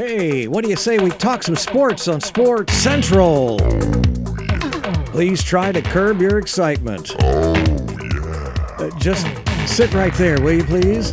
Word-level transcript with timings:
Hey, 0.00 0.48
what 0.48 0.64
do 0.64 0.70
you 0.70 0.76
say 0.76 0.96
we 0.96 1.10
talk 1.10 1.42
some 1.42 1.56
sports 1.56 2.08
on 2.08 2.22
Sports 2.22 2.72
Central? 2.72 3.58
Please 5.08 5.42
try 5.42 5.72
to 5.72 5.82
curb 5.82 6.22
your 6.22 6.38
excitement. 6.38 7.14
Uh, 7.20 8.88
just 8.98 9.26
sit 9.66 9.92
right 9.92 10.14
there, 10.14 10.40
will 10.40 10.54
you 10.54 10.64
please? 10.64 11.12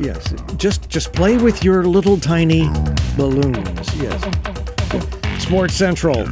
Yes, 0.00 0.32
just 0.56 0.88
just 0.88 1.12
play 1.12 1.36
with 1.36 1.62
your 1.62 1.84
little 1.84 2.18
tiny 2.18 2.70
balloons. 3.18 3.94
Yes. 3.96 4.18
Sports 5.38 5.74
Central. 5.74 6.26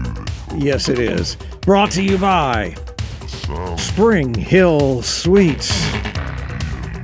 Yes, 0.57 0.89
it 0.89 0.99
is. 0.99 1.37
Brought 1.61 1.91
to 1.91 2.03
you 2.03 2.17
by 2.17 2.75
Spring 3.77 4.33
Hill 4.33 5.03
Suites. 5.03 5.71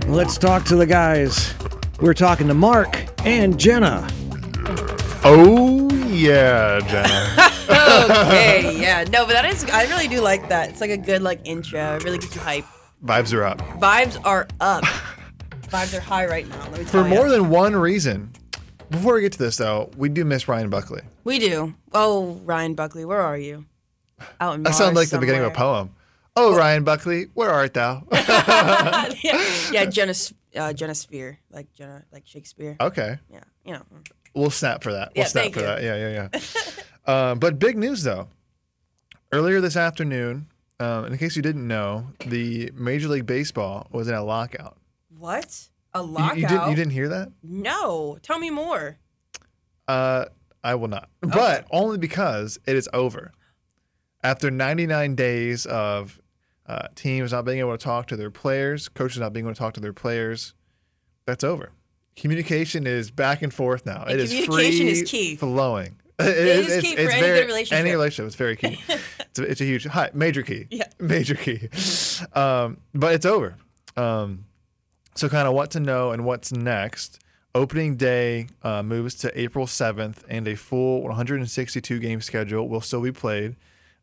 Let's 0.07 0.39
talk 0.39 0.65
to 0.65 0.77
the 0.77 0.87
guys. 0.87 1.53
We're 2.01 2.15
talking 2.15 2.49
to 2.49 2.55
Mark 2.55 3.05
and 3.27 3.61
Jenna. 3.61 4.09
Oh 5.25 5.89
yeah, 6.09 6.81
Jenna. 6.81 7.37
okay, 8.27 8.77
yeah. 8.81 9.05
No, 9.05 9.25
but 9.25 9.33
that 9.35 9.45
is 9.45 9.65
I 9.67 9.85
really 9.85 10.09
do 10.09 10.21
like 10.21 10.49
that. 10.49 10.71
It's 10.71 10.81
like 10.81 10.91
a 10.91 10.97
good 10.97 11.23
like 11.23 11.41
intro. 11.45 11.97
It 11.97 12.05
really 12.05 12.19
gets 12.19 12.35
you 12.35 12.41
hype. 12.41 12.65
Vibes 13.05 13.33
are 13.33 13.45
up. 13.45 13.59
Vibes 13.79 14.21
are 14.25 14.49
up. 14.61 14.85
Vibes 15.69 15.97
are 15.97 16.01
high 16.01 16.27
right 16.27 16.49
now. 16.49 16.69
Let 16.71 16.79
me 16.81 16.85
For 16.85 17.05
more 17.05 17.29
than 17.29 17.51
one 17.51 17.75
reason. 17.77 18.33
Before 18.91 19.15
we 19.15 19.21
get 19.23 19.33
to 19.33 19.39
this 19.39 19.57
though, 19.57 19.91
we 19.97 20.09
do 20.09 20.25
miss 20.25 20.49
Ryan 20.49 20.69
Buckley. 20.71 21.03
we 21.25 21.39
do. 21.39 21.75
Oh, 21.93 22.41
Ryan 22.45 22.75
Buckley, 22.75 23.05
where 23.05 23.21
are 23.21 23.39
you? 23.39 23.65
Out 24.41 24.55
in 24.57 24.63
That 24.65 24.75
sounds 24.75 24.97
like 24.97 25.09
the 25.09 25.19
beginning 25.19 25.43
of 25.43 25.53
a 25.53 25.55
poem. 25.55 25.95
Oh, 26.37 26.57
Ryan 26.57 26.85
Buckley, 26.85 27.27
where 27.35 27.51
art 27.51 27.75
thou? 27.75 28.05
yeah, 28.13 29.13
yeah, 29.71 29.85
Jenna, 29.85 30.15
uh, 30.57 30.73
Jenna 30.73 30.95
Sphere, 30.95 31.39
like 31.51 31.73
Jenna, 31.75 32.03
like 32.13 32.27
Shakespeare. 32.27 32.77
okay, 32.81 33.19
Yeah, 33.31 33.41
you 33.65 33.73
know. 33.75 33.83
We'll 34.35 34.51
snap 34.51 34.83
for 34.83 34.93
that. 34.93 35.13
We'll 35.15 35.23
Yeah, 35.25 35.29
snap 35.29 35.53
for 35.53 35.61
you. 35.61 35.67
that. 35.67 35.83
Yeah, 35.83 35.97
yeah, 35.97 36.29
yeah. 37.07 37.31
um, 37.31 37.39
but 37.41 37.59
big 37.59 37.77
news 37.77 38.03
though. 38.03 38.29
Earlier 39.33 39.61
this 39.61 39.77
afternoon, 39.77 40.47
um, 40.79 41.07
in 41.07 41.17
case 41.17 41.37
you 41.37 41.43
didn't 41.43 41.67
know, 41.67 42.07
the 42.27 42.71
Major 42.75 43.09
League 43.09 43.25
Baseball 43.27 43.87
was 43.91 44.09
in 44.09 44.15
a 44.15 44.23
lockout. 44.23 44.77
What? 45.19 45.69
A 45.95 46.03
lockout? 46.03 46.37
You, 46.39 46.47
didn't. 46.49 46.71
You 46.71 46.77
didn't 46.77 46.93
hear 46.93 47.09
that? 47.09 47.33
No. 47.43 48.19
Tell 48.23 48.39
me 48.39 48.51
more. 48.51 48.99
Uh, 49.89 50.27
I 50.65 50.75
will 50.75 50.89
not. 50.89 51.09
But 51.21 51.67
only 51.71 51.99
because 51.99 52.59
it 52.67 52.77
is 52.77 52.89
over. 52.93 53.33
After 54.23 54.51
99 54.51 55.15
days 55.15 55.67
of 55.67 56.21
uh, 56.67 56.89
teams 56.95 57.33
not 57.33 57.45
being 57.45 57.59
able 57.59 57.73
to 57.77 57.83
talk 57.83 58.07
to 58.09 58.17
their 58.17 58.31
players, 58.31 58.89
coaches 58.89 59.19
not 59.19 59.33
being 59.33 59.47
able 59.47 59.55
to 59.55 59.59
talk 59.59 59.75
to 59.75 59.81
their 59.81 59.93
players, 59.93 60.55
that's 61.27 61.43
over. 61.45 61.73
Communication 62.17 62.87
is 62.87 63.11
back 63.11 63.43
and 63.43 63.53
forth 63.53 63.87
now. 63.87 64.03
And 64.03 64.13
it 64.13 64.21
is 64.21 64.31
communication 64.31 64.87
free 64.87 64.91
is 64.91 65.11
key. 65.11 65.37
flowing. 65.37 65.97
It 66.19 66.29
is 66.37 66.71
it's, 66.71 66.87
key 66.87 66.95
for 66.95 67.03
it's 67.03 67.13
any 67.15 67.21
good 67.21 67.27
very, 67.27 67.47
relationship. 67.47 67.79
Any 67.79 67.91
relationship 67.91 68.27
is 68.29 68.35
very 68.37 68.55
key. 68.55 68.79
it's, 69.19 69.39
a, 69.41 69.43
it's 69.43 69.61
a 69.61 69.65
huge, 69.65 69.87
high, 69.87 70.11
major 70.15 70.43
key. 70.43 70.67
Yeah. 70.71 70.85
Major 71.01 71.35
key. 71.35 71.69
Um, 72.33 72.77
but 72.95 73.15
it's 73.15 73.27
over. 73.27 73.57
Um, 73.97 74.45
so, 75.17 75.29
kind 75.29 75.49
of 75.49 75.55
what 75.55 75.73
to 75.73 75.81
know 75.81 76.13
and 76.13 76.25
what's 76.25 76.53
next. 76.53 77.19
Opening 77.57 77.97
day 77.97 78.47
uh, 78.63 78.85
moves 78.85 79.17
to 79.17 79.41
April 79.41 79.67
7th, 79.67 80.19
and 80.29 80.47
a 80.47 80.55
full 80.55 81.03
162 81.03 81.99
game 81.99 82.21
schedule 82.21 82.69
will 82.69 82.83
still 82.83 83.03
be 83.03 83.11
played. 83.11 83.57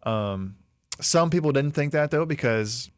Um, 0.04 0.56
some 1.00 1.30
people 1.30 1.52
didn't 1.52 1.72
think 1.72 1.94
that 1.94 2.12
though, 2.12 2.26
because 2.26 2.90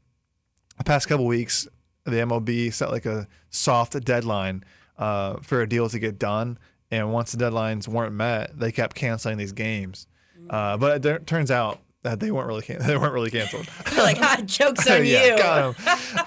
the 0.77 0.83
past 0.83 1.07
couple 1.07 1.25
weeks, 1.25 1.67
the 2.05 2.11
MLB 2.11 2.73
set 2.73 2.89
like 2.89 3.05
a 3.05 3.27
soft 3.49 3.99
deadline 4.03 4.63
uh, 5.01 5.37
for 5.41 5.61
a 5.61 5.67
deal 5.67 5.89
to 5.89 5.99
get 5.99 6.17
done, 6.19 6.57
and 6.91 7.11
once 7.11 7.31
the 7.31 7.43
deadlines 7.43 7.87
weren't 7.87 8.13
met, 8.13 8.57
they 8.57 8.71
kept 8.71 8.95
canceling 8.95 9.37
these 9.37 9.51
games. 9.51 10.07
Uh, 10.49 10.77
but 10.77 11.05
it 11.05 11.25
turns 11.27 11.49
out 11.51 11.79
that 12.03 12.19
they 12.19 12.31
weren't 12.31 12.47
really 12.47 12.61
can- 12.61 12.79
they 12.87 12.97
weren't 12.97 13.13
really 13.13 13.31
canceled. 13.31 13.67
Like, 13.97 14.17
ah, 14.19 14.41
joke's 14.45 14.89
on 14.89 15.05
yeah, 15.05 15.25
you. 15.25 15.37
got 15.37 15.75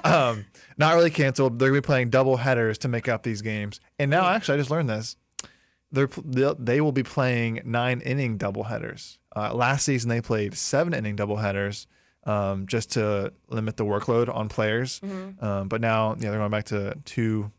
'em. 0.05 0.13
um, 0.13 0.45
not 0.79 0.95
really 0.95 1.11
canceled. 1.11 1.59
They're 1.59 1.71
gonna 1.71 1.81
be 1.81 1.87
playing 1.87 2.11
double 2.11 2.37
headers 2.37 2.79
to 2.79 2.89
make 2.89 3.09
up 3.09 3.23
these 3.23 3.43
games. 3.43 3.81
And 3.99 4.11
now, 4.11 4.27
actually, 4.29 4.55
I 4.55 4.59
just 4.59 4.71
learned 4.71 4.89
this. 4.91 5.17
They're 5.93 6.09
they 6.59 6.81
will 6.81 6.93
be 6.93 7.03
playing 7.03 7.63
nine 7.65 8.01
inning 8.01 8.37
double 8.39 8.65
headers. 8.65 9.19
Uh, 9.37 9.53
last 9.55 9.85
season, 9.85 10.09
they 10.09 10.21
played 10.21 10.55
seven 10.57 10.93
inning 10.95 11.17
double 11.17 11.37
headers 11.37 11.87
um, 12.25 12.67
just 12.67 12.93
to 12.93 13.33
limit 13.49 13.77
the 13.77 13.85
workload 13.85 14.33
on 14.35 14.49
players. 14.49 15.01
Mm-hmm. 15.01 15.45
Um, 15.45 15.69
but 15.69 15.81
now, 15.81 16.15
yeah, 16.19 16.31
they're 16.31 16.39
going 16.39 16.51
back 16.51 16.65
to 16.67 16.97
two 17.05 17.51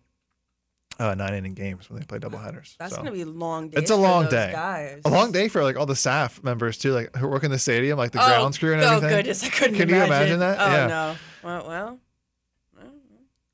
uh, 0.99 1.13
nine 1.15 1.33
inning 1.33 1.53
games 1.53 1.89
when 1.89 1.99
they 1.99 2.05
play 2.05 2.19
double 2.19 2.37
headers. 2.39 2.75
That's 2.79 2.91
So. 2.93 2.97
gonna 2.97 3.11
be 3.11 3.21
a 3.21 3.25
long 3.25 3.69
day. 3.69 3.77
It's 3.79 3.91
a 3.91 3.95
long 3.95 4.27
day. 4.29 4.51
Guys. 4.53 5.01
a 5.05 5.09
long 5.09 5.31
day 5.31 5.47
for 5.47 5.63
like 5.63 5.75
all 5.77 5.85
the 5.85 5.95
staff 5.95 6.41
members 6.43 6.77
too, 6.77 6.91
like 6.93 7.15
who 7.15 7.27
work 7.27 7.43
in 7.43 7.51
the 7.51 7.59
stadium, 7.59 7.97
like 7.97 8.11
the 8.11 8.23
Oh, 8.23 8.27
grounds 8.27 8.57
crew 8.57 8.73
and 8.73 8.81
oh, 8.81 8.85
everything. 8.97 9.09
goodness, 9.09 9.43
I 9.43 9.49
couldn't 9.49 9.75
Can 9.75 9.89
you 9.89 9.95
imagine. 9.95 10.13
imagine 10.13 10.39
that? 10.39 10.57
Oh 10.59 10.71
Yeah. 10.71 10.87
no. 10.87 11.15
Well, 11.43 11.67
well. 11.67 11.99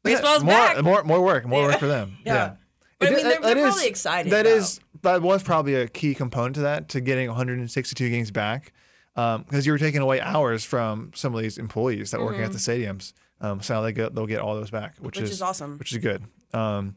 Baseball's 0.04 0.44
more, 0.44 0.54
back. 0.54 0.82
More, 0.84 1.04
more 1.04 1.22
work, 1.24 1.46
more 1.46 1.62
Yeah. 1.62 1.68
work 1.68 1.80
for 1.80 1.88
them. 1.88 2.18
Yeah. 2.26 2.34
yeah. 2.34 2.54
But 3.00 3.08
I 3.08 3.12
mean, 3.12 3.24
they're, 3.24 3.32
that- 3.34 3.42
they're 3.44 3.56
probably 3.66 3.82
is- 3.84 3.88
excited. 3.88 4.32
That 4.32 4.46
is 4.46 4.80
that 5.04 5.22
was 5.22 5.42
probably 5.42 5.76
a 5.76 5.88
key 5.88 6.14
component 6.14 6.56
to 6.56 6.62
that 6.62 6.90
to 6.90 7.02
getting 7.02 7.28
162 7.28 8.10
games 8.10 8.30
back 8.30 8.74
because 9.16 9.66
you 9.66 9.72
were 9.72 9.80
taking 9.80 10.02
away 10.02 10.22
hours 10.22 10.64
from 10.64 11.12
some 11.16 11.34
of 11.36 11.42
these 11.42 11.58
employees 11.58 12.12
that 12.12 12.20
are 12.20 12.26
working 12.26 12.44
at 12.44 12.52
the 12.52 12.58
stadiums. 12.60 13.14
Um, 13.42 13.60
so 13.62 13.74
now 13.76 13.82
they 13.82 13.92
get 13.92 14.14
they'll 14.14 14.28
get 14.28 14.40
all 14.40 14.54
those 14.56 14.70
back, 14.70 14.98
which, 15.00 15.16
Mm-hmm. 15.16 15.24
Which 15.24 15.32
is 15.32 15.42
awesome. 15.42 15.78
Which 15.80 15.92
is 15.92 15.98
good. 15.98 16.24
Um, 16.54 16.96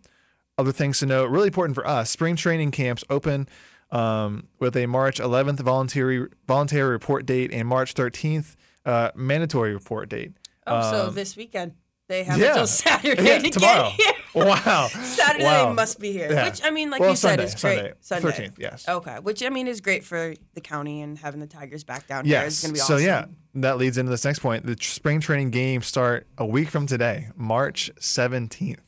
other 0.58 0.72
things 0.72 0.98
to 1.00 1.06
note, 1.06 1.30
really 1.30 1.48
important 1.48 1.74
for 1.74 1.86
us: 1.86 2.10
spring 2.10 2.36
training 2.36 2.70
camps 2.70 3.04
open 3.10 3.48
um, 3.90 4.48
with 4.58 4.76
a 4.76 4.86
March 4.86 5.20
11th 5.20 5.60
voluntary 5.60 6.26
voluntary 6.46 6.90
report 6.90 7.26
date 7.26 7.52
and 7.52 7.68
March 7.68 7.94
13th 7.94 8.56
uh, 8.84 9.10
mandatory 9.14 9.72
report 9.74 10.08
date. 10.08 10.32
Oh, 10.66 10.90
so 10.90 11.08
Um, 11.08 11.14
this 11.14 11.36
weekend 11.36 11.72
they 12.08 12.22
have 12.24 12.38
yeah. 12.38 12.48
until 12.48 12.66
Saturday 12.66 13.22
Yeah, 13.24 13.38
to 13.38 13.50
tomorrow. 13.50 13.90
get 13.96 14.00
here. 14.06 14.14
Wow. 14.34 14.88
Saturday 14.88 15.44
Wow. 15.44 15.72
must 15.74 16.00
be 16.00 16.10
here. 16.10 16.28
Yeah. 16.32 16.46
Which 16.46 16.60
I 16.64 16.70
mean, 16.70 16.90
like 16.90 17.00
Well, 17.00 17.10
you 17.10 17.16
said, 17.16 17.38
Sunday, 17.38 17.44
is 17.44 17.54
great. 17.54 17.94
Sunday, 18.00 18.30
Sunday. 18.32 18.48
13th, 18.48 18.58
yes. 18.58 18.88
Okay. 18.88 19.18
Which 19.20 19.44
I 19.44 19.48
mean 19.48 19.68
is 19.68 19.80
great 19.80 20.02
for 20.02 20.34
the 20.54 20.60
county 20.60 21.02
and 21.02 21.16
having 21.16 21.38
the 21.38 21.46
Tigers 21.46 21.84
back 21.84 22.08
down 22.08 22.24
here. 22.24 22.40
It's 22.42 22.56
Yes. 22.56 22.62
gonna 22.62 22.72
be 22.72 22.78
So 22.80 22.94
awesome. 22.94 23.06
yeah, 23.06 23.24
that 23.62 23.78
leads 23.78 23.96
into 23.96 24.10
this 24.10 24.24
next 24.24 24.40
point. 24.40 24.66
The 24.66 24.76
spring 24.80 25.20
training 25.20 25.50
games 25.50 25.86
start 25.86 26.26
a 26.36 26.44
week 26.44 26.68
from 26.68 26.86
today, 26.88 27.28
March 27.36 27.92
17th. 28.00 28.80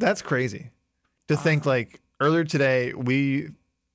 That's 0.00 0.22
crazy. 0.22 0.70
To 1.28 1.36
think 1.36 1.64
like 1.66 2.00
earlier 2.20 2.44
today 2.44 2.92
we 2.94 3.50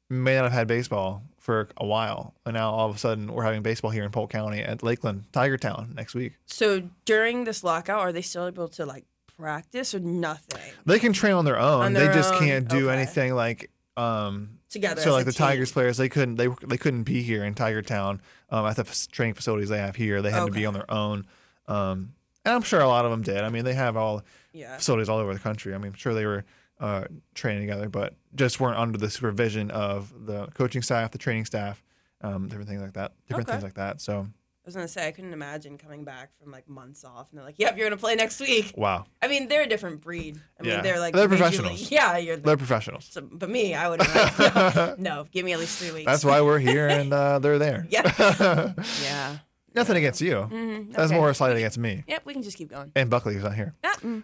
may 0.10 0.36
not 0.36 0.46
have 0.46 0.54
had 0.54 0.68
baseball 0.68 1.24
for 1.38 1.68
a 1.78 1.86
while, 1.86 2.34
and 2.46 2.54
now 2.54 2.72
all 2.72 2.90
of 2.90 2.96
a 2.96 3.00
sudden 3.00 3.32
we're 3.32 3.44
having 3.44 3.62
baseball 3.62 3.92
here 3.92 4.04
in 4.04 4.12
Polk 4.12 4.32
County 4.32 4.62
at 4.62 4.82
Lakeland, 4.84 5.26
Tiger 5.32 5.58
Town 5.58 5.94
next 5.96 6.16
week. 6.16 6.34
So 6.46 6.90
during 7.04 7.44
this 7.44 7.64
lockout, 7.64 8.00
are 8.00 8.12
they 8.12 8.22
still 8.22 8.48
able 8.48 8.68
to 8.70 8.86
like 8.86 9.06
practice 9.38 9.94
or 9.94 10.00
nothing 10.00 10.62
They 10.86 11.00
can 11.00 11.14
train 11.14 11.34
on 11.34 11.46
their 11.46 11.60
own. 11.60 11.84
On 11.84 11.94
they 11.94 12.08
just 12.08 12.34
own, 12.34 12.40
can't 12.40 12.68
do 12.68 12.90
okay. 12.90 12.98
anything 12.98 13.36
like 13.36 13.70
um 13.98 14.60
together? 14.70 15.02
so 15.02 15.12
like 15.12 15.26
the 15.26 15.34
team? 15.34 15.48
Tigers 15.48 15.72
players, 15.72 15.98
they 15.98 16.10
couldn't 16.10 16.36
they 16.36 16.48
they 16.66 16.78
couldn't 16.78 17.04
be 17.04 17.22
here 17.22 17.44
in 17.44 17.54
Tiger 17.54 17.82
Town 17.82 18.22
um, 18.50 18.66
at 18.66 18.76
the 18.76 18.84
f- 18.84 19.08
training 19.12 19.34
facilities 19.34 19.70
they 19.70 19.80
have 19.80 19.96
here. 19.96 20.22
They 20.22 20.32
had 20.32 20.46
to 20.46 20.52
be 20.52 20.66
on 20.66 20.74
their 20.74 20.90
own. 20.90 21.26
Um, 21.68 22.14
and 22.46 22.54
I'm 22.54 22.62
sure 22.62 22.80
a 22.80 22.88
lot 22.88 23.06
of 23.06 23.12
them 23.12 23.24
did. 23.24 23.38
I 23.38 23.50
mean, 23.50 23.66
they 23.66 23.74
have 23.74 23.98
all 23.98 24.24
Yeah. 24.56 24.78
facilities 24.78 25.10
all 25.10 25.20
over 25.20 25.34
the 25.34 25.40
country. 25.40 25.74
I 25.76 25.78
mean, 25.78 25.88
I'm 25.88 25.94
sure 25.94 26.14
they 26.14 26.26
were 26.26 26.44
uh, 26.80 27.06
training 27.34 27.62
together, 27.62 27.90
but 27.90 28.14
just 28.36 28.60
weren't 28.60 28.78
under 28.78 28.98
the 28.98 29.10
supervision 29.10 29.70
of 29.72 30.12
the 30.26 30.48
coaching 30.56 30.82
staff, 30.82 31.12
the 31.12 31.18
training 31.18 31.46
staff, 31.46 31.84
um, 32.22 32.48
different 32.48 32.70
things 32.70 32.82
like 32.82 32.94
that, 32.94 33.14
different 33.28 33.48
Okay. 33.48 33.54
things 33.58 33.64
like 33.64 33.76
that. 33.76 34.02
So 34.02 34.22
I 34.22 34.66
was 34.68 34.74
gonna 34.76 34.88
say 34.88 35.08
I 35.08 35.12
couldn't 35.12 35.32
imagine 35.34 35.78
coming 35.78 36.04
back 36.04 36.32
from 36.42 36.52
like 36.52 36.68
months 36.68 37.04
off 37.06 37.28
and 37.30 37.38
they're 37.38 37.46
like, 37.46 37.60
"Yep, 37.60 37.78
you're 37.78 37.86
gonna 37.88 38.00
play 38.00 38.16
next 38.16 38.40
week." 38.40 38.74
wow, 38.76 39.06
I 39.22 39.28
mean, 39.28 39.48
they're 39.48 39.62
a 39.62 39.68
different 39.68 40.02
breed. 40.02 40.40
I 40.60 40.64
mean, 40.64 40.72
Yeah. 40.72 40.82
they're 40.82 41.00
like 41.00 41.14
They're 41.14 41.28
professionals. 41.28 41.92
Yeah, 41.92 42.18
you're. 42.18 42.36
The, 42.38 42.42
they're 42.42 42.58
professionals. 42.58 43.06
so, 43.12 43.22
but 43.22 43.50
me, 43.50 43.76
I 43.76 43.88
would 43.88 44.00
like, 44.16 44.40
no, 44.40 44.96
no, 45.00 45.28
give 45.32 45.46
me 45.46 45.54
at 45.54 45.60
least 45.60 45.78
three 45.78 45.92
weeks. 45.92 46.06
That's 46.08 46.26
why 46.26 46.42
we're 46.42 46.58
here 46.60 46.88
and 46.88 47.14
uh, 47.14 47.38
they're 47.40 47.60
there. 47.60 47.86
Yeah. 47.90 48.74
Yeah. 49.04 49.38
Nothing 49.76 49.98
against 49.98 50.22
you. 50.22 50.36
Mhm, 50.52 50.94
That's 50.94 51.12
okay. 51.12 51.20
more 51.20 51.34
slight 51.34 51.56
against 51.56 51.78
me 51.78 52.04
Yep, 52.08 52.22
we 52.26 52.34
can 52.34 52.42
just 52.44 52.58
keep 52.58 52.70
going. 52.70 52.92
and 52.96 53.10
Buckley 53.10 53.34
who's 53.34 53.44
not 53.44 53.56
here. 53.56 53.74
Ah, 53.84 53.96
mm. 54.04 54.24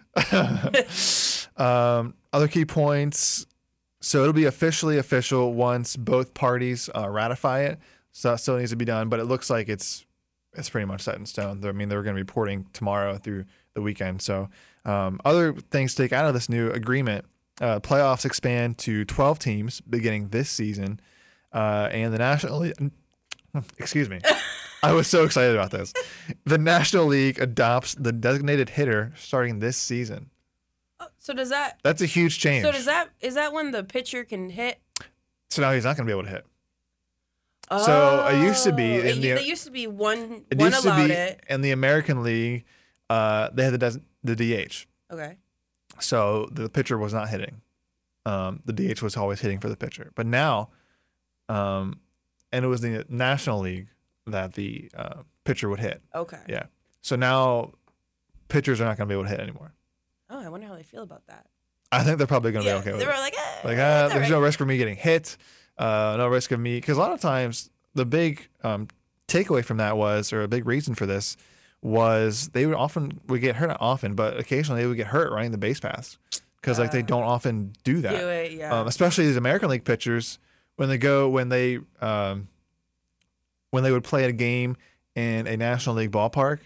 um, 1.60 2.14
other 2.32 2.48
key 2.48 2.64
points. 2.64 3.46
So 4.00 4.22
it'll 4.22 4.32
be 4.32 4.46
officially 4.46 4.98
official 4.98 5.54
once 5.54 5.96
both 5.96 6.34
parties 6.34 6.90
uh, 6.96 7.08
ratify 7.08 7.60
it. 7.60 7.78
So 8.10 8.30
that 8.32 8.38
still 8.38 8.56
needs 8.58 8.70
to 8.70 8.76
be 8.76 8.84
done, 8.84 9.08
but 9.08 9.20
it 9.20 9.24
looks 9.24 9.48
like 9.48 9.68
it's 9.68 10.04
it's 10.54 10.68
pretty 10.68 10.84
much 10.86 11.00
set 11.02 11.16
in 11.16 11.24
stone. 11.24 11.64
I 11.64 11.72
mean, 11.72 11.88
they're 11.88 12.02
going 12.02 12.14
to 12.14 12.18
be 12.18 12.22
reporting 12.22 12.66
tomorrow 12.74 13.16
through 13.16 13.44
the 13.74 13.80
weekend. 13.80 14.20
So 14.20 14.50
um, 14.84 15.18
other 15.24 15.54
things 15.54 15.94
to 15.94 16.02
take 16.02 16.12
out 16.12 16.26
of 16.26 16.34
this 16.34 16.48
new 16.48 16.70
agreement: 16.70 17.24
uh, 17.60 17.80
playoffs 17.80 18.24
expand 18.26 18.76
to 18.78 19.04
12 19.06 19.38
teams 19.38 19.80
beginning 19.80 20.28
this 20.28 20.50
season, 20.50 21.00
uh, 21.52 21.88
and 21.92 22.12
the 22.12 22.18
National. 22.18 22.70
Excuse 23.78 24.08
me. 24.08 24.20
I 24.82 24.92
was 24.92 25.06
so 25.06 25.24
excited 25.24 25.54
about 25.54 25.70
this. 25.70 25.92
The 26.44 26.58
National 26.58 27.06
League 27.06 27.38
adopts 27.38 27.94
the 27.94 28.12
designated 28.12 28.70
hitter 28.70 29.12
starting 29.16 29.58
this 29.60 29.76
season. 29.76 30.30
Oh, 31.00 31.06
so 31.18 31.32
does 31.34 31.50
that? 31.50 31.78
That's 31.82 32.02
a 32.02 32.06
huge 32.06 32.38
change. 32.38 32.64
So 32.64 32.72
does 32.72 32.86
that? 32.86 33.10
Is 33.20 33.34
that 33.34 33.52
when 33.52 33.70
the 33.70 33.84
pitcher 33.84 34.24
can 34.24 34.48
hit? 34.50 34.80
So 35.50 35.62
now 35.62 35.72
he's 35.72 35.84
not 35.84 35.96
going 35.96 36.06
to 36.06 36.12
be 36.12 36.18
able 36.18 36.24
to 36.24 36.30
hit. 36.30 36.46
So, 37.84 38.26
it 38.26 38.42
used 38.42 38.64
to 38.64 38.72
be 38.72 38.82
Oh, 38.96 39.00
in 39.00 39.06
it, 39.06 39.14
the- 39.14 39.20
there 39.28 39.40
used 39.40 39.64
to 39.64 39.70
be 39.70 39.86
one. 39.86 40.44
It 40.50 40.58
one 40.58 40.72
used 40.72 40.82
to 40.82 40.94
be 40.94 41.10
it. 41.12 41.42
in 41.48 41.62
the 41.62 41.70
American 41.70 42.22
League. 42.22 42.64
Uh, 43.08 43.48
they 43.52 43.64
had 43.64 43.72
the 43.72 43.78
des- 43.78 44.00
the 44.24 44.36
DH, 44.36 44.86
Okay. 45.10 45.36
so 46.00 46.48
the 46.52 46.68
pitcher 46.68 46.98
was 46.98 47.14
not 47.14 47.28
hitting. 47.30 47.62
Um, 48.26 48.60
the 48.66 48.72
DH 48.74 49.00
was 49.00 49.16
always 49.16 49.40
hitting 49.40 49.58
for 49.58 49.68
the 49.70 49.76
pitcher. 49.76 50.12
But 50.14 50.26
now, 50.26 50.68
um, 51.48 52.00
and 52.52 52.64
it 52.64 52.68
was 52.68 52.80
the 52.80 53.04
National 53.08 53.60
League 53.60 53.88
that 54.26 54.54
the 54.54 54.90
uh, 54.96 55.22
pitcher 55.44 55.68
would 55.68 55.80
hit. 55.80 56.02
Okay. 56.14 56.40
Yeah. 56.48 56.64
So 57.00 57.16
now 57.16 57.72
pitchers 58.48 58.80
are 58.80 58.84
not 58.84 58.96
going 58.96 59.08
to 59.08 59.12
be 59.12 59.14
able 59.14 59.24
to 59.24 59.30
hit 59.30 59.40
anymore. 59.40 59.72
Oh, 60.30 60.40
I 60.40 60.48
wonder 60.48 60.66
how 60.66 60.74
they 60.74 60.82
feel 60.82 61.02
about 61.02 61.26
that. 61.26 61.46
I 61.90 62.04
think 62.04 62.18
they're 62.18 62.26
probably 62.26 62.52
going 62.52 62.64
to 62.64 62.70
yeah, 62.70 62.76
be 62.76 62.80
okay 62.80 62.92
with 62.92 63.02
it. 63.02 63.04
they 63.04 63.10
it. 63.10 63.14
were 63.14 63.20
like, 63.20 63.34
eh, 63.34 63.60
Like, 63.64 63.72
it's 63.74 63.80
uh, 63.80 64.08
there's 64.08 64.20
right. 64.22 64.30
no 64.30 64.40
risk 64.40 64.58
for 64.58 64.64
me 64.64 64.78
getting 64.78 64.96
hit. 64.96 65.36
Uh, 65.76 66.14
no 66.18 66.28
risk 66.28 66.50
of 66.52 66.60
me. 66.60 66.76
Because 66.76 66.96
a 66.96 67.00
lot 67.00 67.12
of 67.12 67.20
times, 67.20 67.70
the 67.94 68.06
big 68.06 68.48
um, 68.62 68.88
takeaway 69.28 69.64
from 69.64 69.76
that 69.78 69.96
was, 69.96 70.32
or 70.32 70.42
a 70.42 70.48
big 70.48 70.66
reason 70.66 70.94
for 70.94 71.04
this, 71.06 71.36
was 71.82 72.48
they 72.50 72.64
would 72.64 72.76
often 72.76 73.20
would 73.26 73.40
get 73.40 73.56
hurt. 73.56 73.68
Not 73.68 73.78
often, 73.80 74.14
but 74.14 74.38
occasionally 74.38 74.82
they 74.82 74.86
would 74.86 74.96
get 74.96 75.08
hurt 75.08 75.32
running 75.32 75.50
the 75.50 75.58
base 75.58 75.80
paths 75.80 76.16
because 76.60 76.78
like 76.78 76.92
they 76.92 77.00
Uh, 77.00 77.06
don't 77.06 77.24
often 77.24 77.72
do 77.84 78.00
that. 78.02 78.18
Do 78.18 78.28
it, 78.28 78.52
yeah. 78.52 78.72
Um, 78.80 78.86
especially 78.86 79.26
these 79.26 79.36
American 79.36 79.68
League 79.68 79.84
pitchers 79.84 80.38
when 80.76 80.88
they 80.88 80.98
go 80.98 81.28
when 81.28 81.48
they 81.48 81.78
um, 82.00 82.48
when 83.70 83.84
they 83.84 83.92
would 83.92 84.04
play 84.04 84.24
a 84.24 84.32
game 84.32 84.76
in 85.14 85.46
a 85.46 85.56
National 85.56 85.96
League 85.96 86.10
ballpark, 86.10 86.60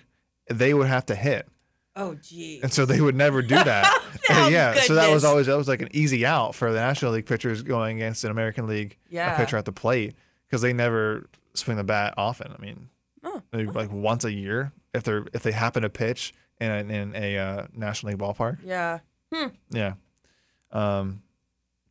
they 0.48 0.72
would 0.74 0.86
have 0.86 1.06
to 1.06 1.14
hit, 1.14 1.48
oh, 1.96 2.14
gee. 2.14 2.60
and 2.62 2.72
so 2.72 2.84
they 2.86 3.00
would 3.00 3.16
never 3.16 3.42
do 3.42 3.54
that. 3.56 4.02
Oh, 4.28 4.48
yeah, 4.48 4.74
so 4.80 4.94
that 4.94 5.12
was 5.12 5.22
always 5.24 5.46
that 5.46 5.56
was 5.56 5.68
like 5.68 5.82
an 5.82 5.88
easy 5.92 6.26
out 6.26 6.56
for 6.56 6.72
the 6.72 6.80
National 6.80 7.12
League 7.12 7.26
pitchers 7.26 7.62
going 7.62 7.96
against 7.98 8.24
an 8.24 8.32
American 8.32 8.66
League 8.66 8.96
Yeah. 9.08 9.36
pitcher 9.36 9.56
at 9.56 9.66
the 9.66 9.72
plate 9.72 10.14
because 10.48 10.62
they 10.62 10.72
never 10.72 11.28
swing 11.54 11.76
the 11.76 11.84
bat 11.84 12.14
often. 12.16 12.52
I 12.52 12.60
mean, 12.60 12.88
Oh, 13.22 13.40
maybe 13.52 13.70
like 13.70 13.92
once 13.92 14.24
a 14.24 14.32
year 14.32 14.72
if 14.94 15.04
they're 15.04 15.26
if 15.32 15.44
they 15.44 15.52
happen 15.52 15.82
to 15.82 15.88
pitch 15.90 16.34
in 16.60 16.70
a, 16.72 16.92
in 16.92 17.14
a 17.14 17.38
uh, 17.38 17.66
National 17.72 18.10
League 18.12 18.20
ballpark. 18.20 18.58
Yeah. 18.64 18.98
Yeah. 19.70 19.92
Um, 20.72 21.22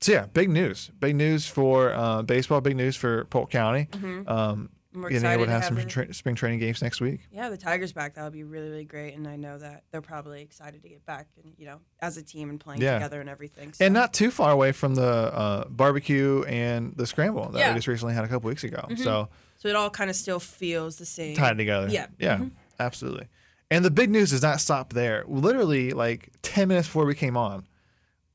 so 0.01 0.11
yeah, 0.11 0.25
big 0.27 0.49
news. 0.49 0.91
Big 0.99 1.15
news 1.15 1.47
for 1.47 1.93
uh, 1.93 2.21
baseball. 2.21 2.61
Big 2.61 2.75
news 2.75 2.95
for 2.95 3.25
Polk 3.25 3.49
County. 3.49 3.87
Mhm. 3.91 4.29
Um, 4.29 4.69
We're 4.93 5.09
getting 5.09 5.17
excited 5.17 5.33
able 5.35 5.45
to 5.45 5.51
have, 5.51 5.65
some 5.65 5.87
tra- 5.87 6.13
spring 6.13 6.35
training 6.35 6.59
games 6.59 6.81
next 6.81 7.01
week. 7.01 7.21
Yeah, 7.31 7.49
the 7.49 7.57
Tigers 7.57 7.91
back. 7.91 8.13
That 8.15 8.23
would 8.23 8.33
be 8.33 8.43
really, 8.43 8.69
really 8.69 8.85
great. 8.85 9.13
And 9.15 9.27
I 9.27 9.35
know 9.35 9.57
that 9.57 9.83
they're 9.91 10.01
probably 10.01 10.41
excited 10.41 10.81
to 10.83 10.89
get 10.89 11.05
back 11.05 11.27
and, 11.43 11.53
you 11.57 11.65
know, 11.65 11.79
as 11.99 12.15
a 12.17 12.23
team 12.23 12.49
and 12.49 12.59
playing 12.59 12.81
Yeah. 12.81 12.93
together 12.93 13.19
and 13.19 13.29
everything. 13.29 13.73
So. 13.73 13.83
And 13.83 13.93
not 13.93 14.13
too 14.13 14.31
far 14.31 14.51
away 14.51 14.71
from 14.71 14.95
the 14.95 15.03
uh, 15.03 15.65
barbecue 15.69 16.43
and 16.43 16.93
the 16.95 17.05
scramble 17.07 17.49
that 17.49 17.59
Yeah. 17.59 17.69
we 17.71 17.75
just 17.79 17.87
recently 17.87 18.13
had 18.13 18.23
a 18.23 18.27
couple 18.27 18.47
weeks 18.47 18.63
ago. 18.63 18.85
So 18.95 19.27
so 19.57 19.67
it 19.69 19.75
all 19.75 19.89
kind 19.89 20.09
of 20.09 20.15
still 20.15 20.39
feels 20.39 20.97
the 20.97 21.05
same. 21.05 21.35
tied 21.35 21.57
together. 21.57 21.87
Yeah. 21.89 22.07
Yeah. 22.19 22.45
Absolutely. 22.79 23.27
And 23.71 23.83
the 23.83 23.91
big 23.91 24.09
news 24.11 24.29
does 24.31 24.43
not 24.43 24.61
stop 24.61 24.93
there. 24.93 25.23
Literally, 25.27 25.91
like 25.91 26.29
10 26.43 26.67
minutes 26.67 26.87
before 26.87 27.05
we 27.05 27.15
came 27.15 27.35
on, 27.35 27.65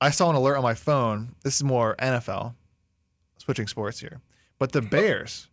I 0.01 0.11
saw 0.11 0.31
an 0.31 0.37
alert 0.37 0.57
on 0.57 0.63
my 0.63 0.75
phone. 0.75 1.35
This 1.45 1.57
is 1.57 1.65
more 1.65 1.95
NFL, 1.99 2.55
switching 3.39 3.67
sports 3.67 4.01
here. 4.01 4.21
But 4.59 4.73
the 4.73 4.83
Bears, 4.83 5.49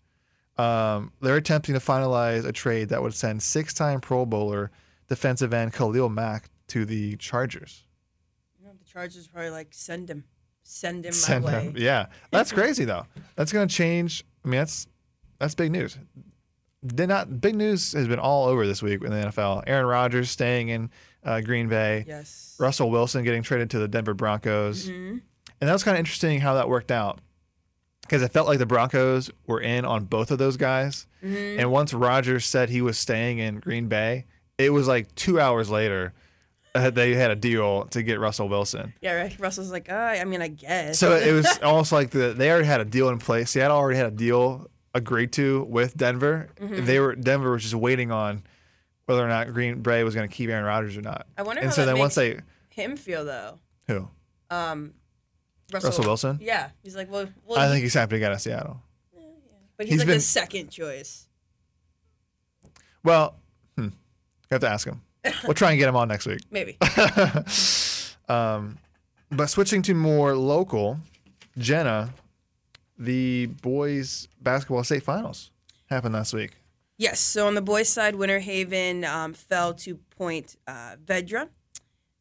um, 0.58 1.12
they're 1.22 1.36
attempting 1.38 1.76
to 1.76 1.82
finalize 1.82 2.46
a 2.46 2.52
trade 2.52 2.90
that 2.90 3.02
would 3.02 3.14
send 3.14 3.42
six 3.44 3.74
time 3.74 4.00
Pro 4.02 4.26
Bowler 4.26 4.72
defensive 5.08 5.54
end 5.54 5.74
Khalil 5.74 6.10
Mack 6.10 6.50
to 6.68 6.86
the 6.86 7.16
Chargers. 7.18 7.84
You 8.60 8.68
know, 8.68 8.74
the 8.78 8.86
Chargers 8.86 9.28
probably 9.28 9.50
like 9.52 9.68
send 9.72 10.10
him, 10.10 10.24
send 10.64 11.06
him 11.06 11.14
Send 11.14 11.46
my 11.46 11.54
way. 11.54 11.64
him- 11.66 11.76
Yeah. 11.78 12.08
That's 12.32 12.52
crazy, 12.54 12.86
though. 12.86 13.06
That's 13.36 13.52
going 13.54 13.68
to 13.68 13.74
change. 13.74 14.24
I 14.44 14.48
mean, 14.50 14.60
that's 14.60 14.88
that's 15.40 15.56
big 15.56 15.72
news. 15.72 15.98
Did 16.86 17.10
not 17.10 17.42
big 17.42 17.56
news 17.56 17.94
has 17.94 18.08
been 18.08 18.20
all 18.20 18.46
over 18.48 18.66
this 18.68 18.82
week 18.82 19.04
in 19.04 19.10
the 19.12 19.18
NFL. 19.28 19.64
Aaron 19.68 19.86
Rodgers 19.86 20.30
staying 20.30 20.70
in 20.70 20.90
uh, 21.24 21.42
Green 21.42 21.68
Bay. 21.68 22.06
Yes. 22.08 22.56
Russell 22.60 22.90
Wilson 22.90 23.24
getting 23.24 23.44
traded 23.44 23.70
to 23.72 23.80
the 23.80 23.88
Denver 23.88 24.14
Broncos. 24.14 24.90
Mhm. 24.90 25.22
And 25.60 25.68
that 25.70 25.74
was 25.74 25.84
kind 25.84 25.96
of 25.96 26.00
interesting 26.00 26.40
how 26.40 26.54
that 26.56 26.70
worked 26.70 26.92
out 26.92 27.20
because 28.02 28.22
it 28.22 28.32
felt 28.32 28.48
like 28.48 28.60
the 28.60 28.66
Broncos 28.66 29.30
were 29.48 29.60
in 29.60 29.86
on 29.86 30.06
both 30.06 30.32
of 30.32 30.38
those 30.38 30.56
guys. 30.58 31.08
Mm-hmm. 31.24 31.60
And 31.60 31.72
once 31.72 31.94
Rodgers 31.94 32.46
said 32.46 32.70
he 32.70 32.82
was 32.82 32.98
staying 32.98 33.40
in 33.40 33.60
Green 33.60 33.88
Bay, 33.88 34.26
it 34.58 34.72
was 34.72 34.88
like 34.88 35.14
two 35.16 35.40
hours 35.40 35.70
later 35.70 36.14
uh, 36.76 36.90
they 36.90 37.16
had 37.16 37.32
a 37.32 37.36
deal 37.36 37.86
to 37.86 38.04
get 38.04 38.20
Russell 38.20 38.50
Wilson. 38.50 38.94
Yeah, 39.02 39.14
right. 39.14 39.40
Russell's 39.40 39.72
like, 39.72 39.90
uh, 39.90 39.96
I 39.96 40.24
mean, 40.26 40.42
I 40.42 40.48
guess. 40.48 41.00
So 41.00 41.16
it 41.16 41.32
was 41.34 41.58
almost 41.64 41.92
like 41.92 42.12
the, 42.12 42.34
they 42.34 42.52
already 42.52 42.68
had 42.68 42.82
a 42.82 42.86
deal 42.86 43.10
in 43.10 43.18
place. 43.18 43.52
Seattle 43.52 43.78
already 43.78 43.98
had 43.98 44.08
a 44.08 44.16
deal 44.16 44.70
agreed 44.94 45.32
to 45.34 45.64
with 45.64 45.98
Denver. 45.98 46.50
Mm-hmm. 46.60 46.86
They 46.86 47.00
were 47.00 47.16
Denver 47.16 47.52
was 47.52 47.64
just 47.64 47.76
waiting 47.76 48.12
on 48.12 48.44
whether 49.08 49.26
or 49.26 49.28
not 49.28 49.52
Green 49.54 49.82
Bay 49.82 50.04
was 50.04 50.14
going 50.16 50.30
to 50.30 50.34
keep 50.34 50.50
Aaron 50.50 50.64
Rodgers 50.64 50.96
or 50.96 51.02
not. 51.02 51.26
I 51.38 51.42
wonder 51.42 51.62
and 51.62 51.70
how 51.70 51.76
so 51.76 51.82
that 51.82 51.88
then 51.94 51.98
once 52.00 52.14
they 52.16 52.40
him 52.70 52.96
feel 52.96 53.26
though. 53.26 53.58
who 53.88 54.08
Um, 54.52 54.94
Russell, 55.74 55.90
Russell 55.90 56.06
Wilson, 56.06 56.40
Yeah, 56.42 56.70
he's 56.84 56.96
like, 56.96 57.12
well, 57.12 57.28
well 57.46 57.58
I 57.60 57.66
he- 57.66 57.72
think 57.74 57.84
he's 57.84 57.94
happy 57.96 58.16
to 58.18 58.20
get 58.20 58.32
out 58.32 58.36
of 58.36 58.42
Seattle. 58.42 58.82
but 59.76 59.86
he's, 59.88 59.94
he's 59.94 60.00
like 60.02 60.08
been- 60.08 60.18
the 60.18 60.22
second 60.22 60.70
choice. 60.70 61.28
Well, 63.04 63.36
hmm, 63.76 63.84
you 63.86 63.92
have 64.52 64.62
to 64.62 64.70
ask 64.70 64.88
him. 64.88 65.02
We'll 65.44 65.54
try 65.56 65.72
and 65.72 65.80
get 65.80 65.90
him 65.90 65.96
on 65.96 66.08
next 66.08 66.26
week. 66.26 66.42
Maybe. 66.52 66.78
Um, 68.30 68.78
but 69.32 69.48
switching 69.48 69.82
to 69.84 69.94
more 69.94 70.36
local, 70.36 71.00
Jenna, 71.58 72.14
the 73.00 73.46
boys 73.46 74.28
basketball 74.42 74.84
state 74.84 75.02
finals 75.04 75.52
happened 75.90 76.14
last 76.14 76.34
week. 76.34 76.58
Yes. 76.98 77.20
So 77.20 77.48
on 77.48 77.56
the 77.56 77.62
boys' 77.62 77.90
side, 77.90 78.16
Winter 78.16 78.40
Haven 78.40 79.06
um, 79.06 79.34
fell 79.34 79.74
to 79.76 80.00
Ponte 80.18 80.56
uh, 80.68 80.96
Vedra 81.04 81.50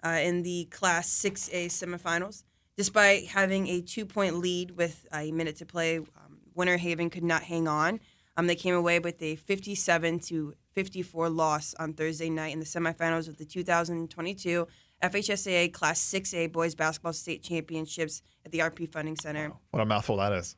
uh, 0.05 0.09
in 0.23 0.43
the 0.43 0.67
Class 0.67 1.09
6A 1.09 1.67
semifinals. 1.67 2.43
Despite 2.77 3.29
having 3.29 3.69
a 3.69 3.81
two-point 3.81 4.37
lead 4.37 4.73
with 4.73 5.07
a 5.13 5.33
minute 5.33 5.57
to 5.57 5.67
play, 5.67 5.99
um, 5.99 6.41
Winter 6.55 6.77
Haven 6.77 7.09
could 7.09 7.25
not 7.25 7.43
hang 7.43 7.67
on. 7.67 8.01
Um, 8.37 8.47
they 8.47 8.55
came 8.55 8.75
away 8.75 8.99
with 8.99 9.23
a 9.23 9.37
57 9.37 10.19
to 10.21 10.53
54 10.73 11.31
loss 11.31 11.75
on 11.79 11.95
Thursday 11.95 12.29
night 12.29 12.53
in 12.53 12.61
the 12.61 12.67
semifinals 12.67 13.29
of 13.29 13.39
the 13.39 13.47
2022 13.47 14.69
FHSAA 15.03 15.73
Class 15.73 16.01
6A 16.01 16.53
Boys 16.53 16.75
Basketball 16.75 17.15
State 17.15 17.43
Championships 17.43 18.23
at 18.45 18.53
the 18.53 18.59
RP 18.59 18.91
Funding 18.91 19.17
Center 19.17 19.53
What 19.71 19.81
a 19.81 19.87
mouthful 19.87 20.19
that 20.19 20.33
is. 20.33 20.57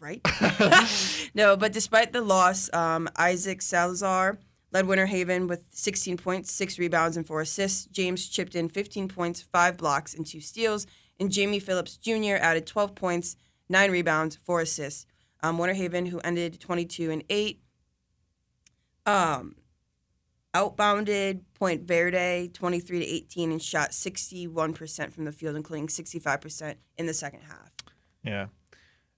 Right? 0.00 0.20
no, 1.34 1.56
but 1.56 1.72
despite 1.72 2.12
the 2.12 2.20
loss, 2.20 2.72
um, 2.72 3.08
Isaac 3.16 3.62
Salazar 3.62 4.38
led 4.72 4.86
Winter 4.86 5.06
Haven 5.06 5.46
with 5.46 5.64
16 5.70 6.16
points, 6.18 6.52
six 6.52 6.78
rebounds, 6.78 7.16
and 7.16 7.26
four 7.26 7.40
assists. 7.40 7.86
James 7.86 8.28
chipped 8.28 8.54
in 8.54 8.68
15 8.68 9.08
points, 9.08 9.42
five 9.42 9.76
blocks, 9.76 10.14
and 10.14 10.26
two 10.26 10.40
steals. 10.40 10.86
And 11.18 11.32
Jamie 11.32 11.58
Phillips 11.58 11.96
Jr. 11.96 12.36
added 12.40 12.66
12 12.66 12.94
points, 12.94 13.36
nine 13.68 13.90
rebounds, 13.90 14.36
four 14.36 14.60
assists. 14.60 15.06
Um, 15.42 15.58
Winter 15.58 15.74
Haven, 15.74 16.06
who 16.06 16.18
ended 16.20 16.60
22 16.60 17.10
and 17.10 17.24
eight, 17.30 17.62
um, 19.06 19.56
outbounded 20.54 21.42
Ponte 21.54 21.86
Vedra 21.86 22.52
23 22.52 23.00
to 23.00 23.06
18 23.06 23.52
and 23.52 23.62
shot 23.62 23.90
61% 23.90 25.12
from 25.12 25.24
the 25.24 25.32
field, 25.32 25.56
including 25.56 25.86
65% 25.86 26.74
in 26.96 27.06
the 27.06 27.14
second 27.14 27.40
half. 27.42 27.70
Yeah. 28.24 28.46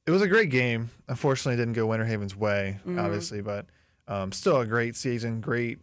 It 0.07 0.11
was 0.11 0.23
a 0.23 0.29
great 0.29 0.51
game. 0.51 0.91
Unfortunately, 1.09 1.55
it 1.55 1.65
didn't 1.65 1.75
go 1.75 1.87
Winter 1.87 2.05
Haven's 2.07 2.35
way, 2.37 2.79
Mm-hmm. 2.87 2.99
obviously, 2.99 3.43
but 3.43 3.67
um, 4.09 4.33
still 4.33 4.61
a 4.61 4.67
great 4.67 4.97
season, 4.97 5.41
great 5.41 5.79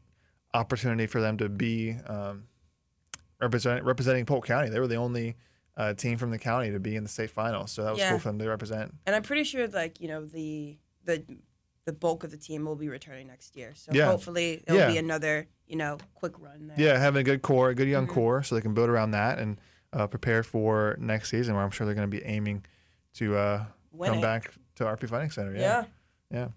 opportunity 0.54 1.06
for 1.06 1.22
them 1.22 1.38
to 1.38 1.48
be 1.50 1.96
um, 2.08 2.44
represent, 3.40 3.84
representing 3.84 4.26
Polk 4.26 4.46
County. 4.46 4.70
They 4.70 4.80
were 4.80 4.88
the 4.88 4.96
only 4.96 5.36
uh, 5.78 5.94
team 5.94 6.18
from 6.18 6.32
the 6.32 6.40
county 6.40 6.72
to 6.72 6.80
be 6.80 6.96
in 6.96 7.04
the 7.04 7.10
state 7.10 7.30
finals, 7.30 7.72
so 7.72 7.84
that 7.84 7.92
was 7.92 8.00
Yeah. 8.00 8.10
cool 8.10 8.20
for 8.20 8.30
them 8.30 8.40
to 8.40 8.50
represent. 8.50 8.94
And 9.06 9.16
I'm 9.16 9.22
pretty 9.24 9.44
sure 9.44 9.68
like, 9.68 10.02
you 10.02 10.08
know, 10.08 10.26
the 10.26 10.78
the 11.06 11.24
the 11.86 11.94
bulk 11.94 12.26
of 12.26 12.32
the 12.32 12.38
team 12.38 12.66
will 12.66 12.76
be 12.76 12.90
returning 12.90 13.28
next 13.28 13.56
year. 13.56 13.72
So 13.76 13.94
Yeah. 13.94 14.08
hopefully 14.08 14.62
it'll 14.68 14.76
Yeah. 14.76 14.88
be 14.92 14.98
another, 14.98 15.48
you 15.68 15.78
know, 15.78 15.98
quick 16.16 16.34
run 16.38 16.68
there. 16.68 16.76
Yeah, 16.78 16.98
having 17.00 17.22
a 17.22 17.24
good 17.24 17.42
core, 17.42 17.70
a 17.70 17.76
good 17.76 17.84
Mm-hmm. 17.84 17.92
young 17.92 18.08
core, 18.08 18.44
so 18.44 18.56
they 18.56 18.62
can 18.62 18.74
build 18.74 18.90
around 18.90 19.12
that 19.12 19.40
and 19.40 19.62
uh, 19.94 20.06
prepare 20.08 20.44
for 20.44 20.98
next 21.00 21.30
season, 21.30 21.56
where 21.56 21.64
I'm 21.64 21.72
sure 21.72 21.86
they're 21.86 21.96
going 21.96 22.10
to 22.12 22.18
be 22.18 22.26
aiming 22.26 22.66
to 23.14 23.38
uh, 23.38 23.66
Win 23.92 24.12
come 24.14 24.22
back 24.22 24.54
to 24.76 24.84
RP 24.84 25.10
Funding 25.10 25.32
Center. 25.32 25.56
Yeah. 25.56 25.86
Yeah. 26.32 26.50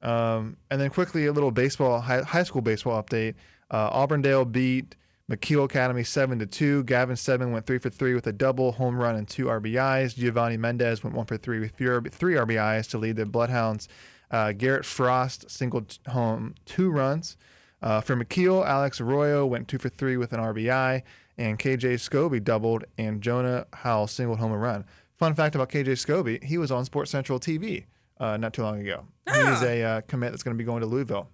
Um, 0.00 0.56
and 0.70 0.80
then 0.80 0.90
quickly, 0.90 1.26
a 1.26 1.32
little 1.32 1.50
baseball, 1.50 2.00
high, 2.00 2.22
high 2.22 2.44
school 2.44 2.62
baseball 2.62 3.02
update. 3.02 3.34
Uh, 3.70 3.90
Auburndale 3.90 4.44
beat 4.44 4.94
McKeel 5.30 5.64
Academy 5.64 6.04
7 6.04 6.38
to 6.38 6.46
2. 6.46 6.84
Gavin 6.84 7.16
Stedman 7.16 7.52
went 7.52 7.66
3 7.66 7.78
for 7.78 7.90
3 7.90 8.14
with 8.14 8.26
a 8.26 8.32
double, 8.32 8.72
home 8.72 8.96
run, 8.96 9.16
and 9.16 9.28
two 9.28 9.46
RBIs. 9.46 10.16
Giovanni 10.16 10.56
Mendez 10.56 11.04
went 11.04 11.14
1 11.14 11.26
for 11.26 11.36
3 11.36 11.60
with 11.60 11.72
three 11.72 12.10
three 12.10 12.34
RBIs 12.34 12.88
to 12.90 12.98
lead 12.98 13.16
the 13.16 13.26
Bloodhounds. 13.26 13.88
Uh, 14.30 14.52
Garrett 14.52 14.84
Frost 14.84 15.50
singled 15.50 15.98
home 16.08 16.54
two 16.64 16.90
runs. 16.90 17.36
Uh, 17.80 18.00
for 18.00 18.16
McKeel, 18.16 18.66
Alex 18.66 19.00
Arroyo 19.00 19.46
went 19.46 19.68
2 19.68 19.78
for 19.78 19.88
3 19.88 20.16
with 20.16 20.32
an 20.32 20.40
RBI. 20.40 21.02
And 21.36 21.58
KJ 21.58 21.94
Scobie 21.94 22.42
doubled, 22.42 22.84
and 22.96 23.22
Jonah 23.22 23.66
Howell 23.72 24.08
singled 24.08 24.38
home 24.38 24.52
a 24.52 24.58
run. 24.58 24.84
Fun 25.18 25.34
fact 25.34 25.54
about 25.54 25.68
KJ 25.70 25.88
Scobie, 25.88 26.42
he 26.42 26.56
was 26.58 26.70
on 26.70 26.84
Sports 26.84 27.10
Central 27.10 27.38
TV 27.38 27.84
uh, 28.18 28.36
not 28.36 28.52
too 28.54 28.62
long 28.62 28.80
ago. 28.80 29.04
He's 29.26 29.62
a 29.62 29.82
uh, 29.82 30.00
commit 30.02 30.30
that's 30.32 30.42
going 30.42 30.56
to 30.56 30.58
be 30.58 30.64
going 30.64 30.80
to 30.80 30.86
Louisville. 30.86 31.28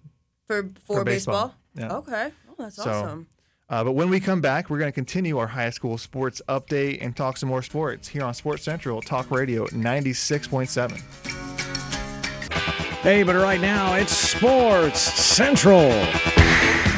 For 0.47 0.69
for, 0.85 1.03
baseball. 1.03 1.55
baseball. 1.75 2.03
Yeah. 2.05 2.21
Okay. 2.23 2.31
Oh, 2.49 2.53
that's 2.57 2.75
So- 2.75 2.89
awesome. 2.89 3.27
Uh, 3.67 3.83
but 3.83 3.93
when 3.93 4.11
we 4.11 4.19
come 4.19 4.41
back, 4.41 4.69
we're 4.69 4.77
going 4.77 4.91
to 4.91 4.95
continue 4.95 5.39
our 5.39 5.47
high 5.47 5.71
school 5.71 5.97
sports 5.97 6.39
update 6.47 6.99
and 7.01 7.15
talk 7.15 7.35
some 7.35 7.49
more 7.49 7.63
sports 7.63 8.07
here 8.07 8.23
on 8.23 8.31
Sports 8.31 8.63
Central 8.63 9.01
Talk 9.01 9.31
Radio 9.31 9.65
96.7. 9.67 11.01
Hey, 13.01 13.23
but 13.23 13.35
right 13.35 13.59
now 13.59 13.95
it's 13.95 14.11
Sports 14.11 14.99
Central. 14.99 15.91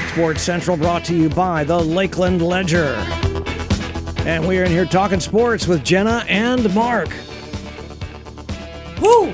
Sports 0.10 0.42
Central 0.42 0.76
brought 0.76 1.06
to 1.06 1.16
you 1.16 1.30
by 1.30 1.64
the 1.64 1.80
Lakeland 1.80 2.42
Ledger. 2.42 2.98
And 4.28 4.46
we're 4.46 4.66
in 4.66 4.72
here 4.72 4.84
talking 4.86 5.22
sports 5.22 5.68
with 5.68 5.86
Jenna 5.86 6.26
and 6.28 6.74
Mark. 6.76 7.08
Woo! 9.02 9.32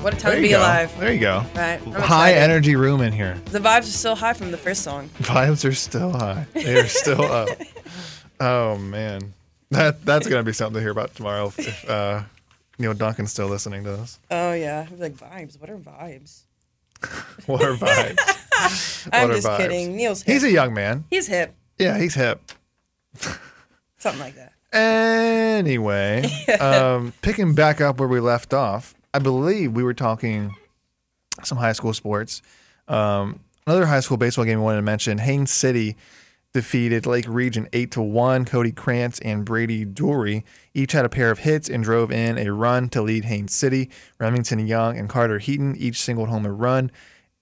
What 0.00 0.14
a 0.14 0.16
time 0.16 0.36
to 0.36 0.40
be 0.40 0.50
go. 0.50 0.60
alive. 0.60 0.96
There 1.00 1.12
you 1.12 1.18
go. 1.18 1.44
Right. 1.56 1.80
I'm 1.84 1.92
High 1.92 2.30
excited. 2.30 2.38
energy 2.38 2.76
room 2.76 3.00
in 3.00 3.12
here. 3.12 3.34
The 3.46 3.58
vibes 3.58 3.80
are 3.80 3.82
still 3.86 4.14
high 4.14 4.34
from 4.34 4.52
the 4.52 4.56
first 4.56 4.82
song. 4.82 5.10
Vibes 5.18 5.68
are 5.68 5.74
still 5.74 6.12
high. 6.12 6.46
They 6.52 6.78
are 6.78 6.86
still 6.86 7.22
up. 7.24 7.48
Oh 8.38 8.78
man, 8.78 9.34
that 9.72 10.04
that's 10.04 10.28
gonna 10.28 10.44
be 10.44 10.52
something 10.52 10.74
to 10.74 10.80
hear 10.80 10.92
about 10.92 11.16
tomorrow 11.16 11.46
if, 11.48 11.58
if 11.58 11.90
uh, 11.90 12.22
Neil 12.78 12.94
Duncan's 12.94 13.32
still 13.32 13.48
listening 13.48 13.82
to 13.82 13.90
this. 13.96 14.20
Oh 14.30 14.52
yeah. 14.52 14.86
Like 14.96 15.14
vibes. 15.14 15.60
What 15.60 15.70
are 15.70 15.78
vibes? 15.78 16.42
What 17.46 17.62
are 17.62 17.74
vibes? 17.74 19.08
I'm 19.12 19.28
What 19.28 19.34
just 19.34 19.46
vibes? 19.48 19.56
kidding. 19.56 19.96
Neil's 19.96 20.22
hip. 20.22 20.32
He's 20.34 20.44
a 20.44 20.52
young 20.52 20.72
man. 20.72 21.02
He's 21.10 21.26
hip. 21.26 21.52
Yeah, 21.78 21.98
he's 21.98 22.14
hip. 22.14 22.40
Something 23.98 24.20
like 24.20 24.34
that. 24.36 24.52
Anyway, 24.72 26.28
um, 26.60 27.12
picking 27.22 27.54
back 27.54 27.80
up 27.80 27.98
where 27.98 28.08
we 28.08 28.20
left 28.20 28.52
off, 28.52 28.94
I 29.14 29.18
believe 29.18 29.72
we 29.72 29.82
were 29.82 29.94
talking 29.94 30.54
some 31.42 31.58
high 31.58 31.72
school 31.72 31.94
sports. 31.94 32.42
Um, 32.88 33.40
another 33.66 33.86
high 33.86 34.00
school 34.00 34.16
baseball 34.16 34.44
game 34.44 34.58
I 34.58 34.62
wanted 34.62 34.76
to 34.78 34.82
mention: 34.82 35.18
Haines 35.18 35.50
City 35.50 35.96
defeated 36.52 37.06
Lake 37.06 37.26
Region 37.28 37.68
eight 37.72 37.90
to 37.92 38.02
one. 38.02 38.44
Cody 38.44 38.72
Krantz 38.72 39.18
and 39.20 39.44
Brady 39.44 39.84
Dury 39.84 40.42
each 40.74 40.92
had 40.92 41.04
a 41.04 41.08
pair 41.08 41.30
of 41.30 41.40
hits 41.40 41.68
and 41.68 41.84
drove 41.84 42.10
in 42.10 42.38
a 42.38 42.52
run 42.52 42.88
to 42.90 43.02
lead 43.02 43.24
Haines 43.24 43.54
City. 43.54 43.90
Remington 44.18 44.66
Young 44.66 44.98
and 44.98 45.08
Carter 45.08 45.38
Heaton 45.38 45.76
each 45.76 46.00
singled 46.00 46.28
home 46.28 46.44
a 46.44 46.52
run. 46.52 46.90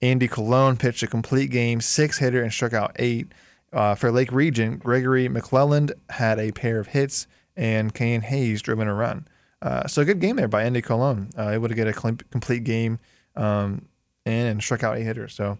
Andy 0.01 0.27
Cologne 0.27 0.77
pitched 0.77 1.03
a 1.03 1.07
complete 1.07 1.49
game, 1.49 1.81
six 1.81 2.19
hitter, 2.19 2.43
and 2.43 2.51
struck 2.51 2.73
out 2.73 2.95
eight. 2.97 3.31
Uh, 3.75 3.93
for 3.93 4.09
Lake 4.11 4.31
Region, 4.31 4.77
Gregory 4.77 5.27
McClelland 5.29 5.91
had 6.09 6.39
a 6.39 6.51
pair 6.51 6.79
of 6.79 6.87
hits, 6.87 7.27
and 7.55 7.93
Kane 7.93 8.21
Hayes 8.21 8.61
drove 8.61 8.79
in 8.79 8.87
a 8.87 8.93
run. 8.93 9.27
Uh, 9.61 9.85
so 9.87 10.01
a 10.01 10.05
good 10.05 10.19
game 10.19 10.37
there 10.37 10.47
by 10.47 10.63
Andy 10.63 10.81
Cologne, 10.81 11.29
uh, 11.37 11.49
able 11.49 11.67
to 11.67 11.75
get 11.75 11.87
a 11.87 11.93
complete 11.93 12.63
game 12.63 12.99
um, 13.35 13.85
and 14.25 14.63
struck 14.63 14.83
out 14.83 14.97
eight 14.97 15.03
hitters. 15.03 15.33
So 15.33 15.57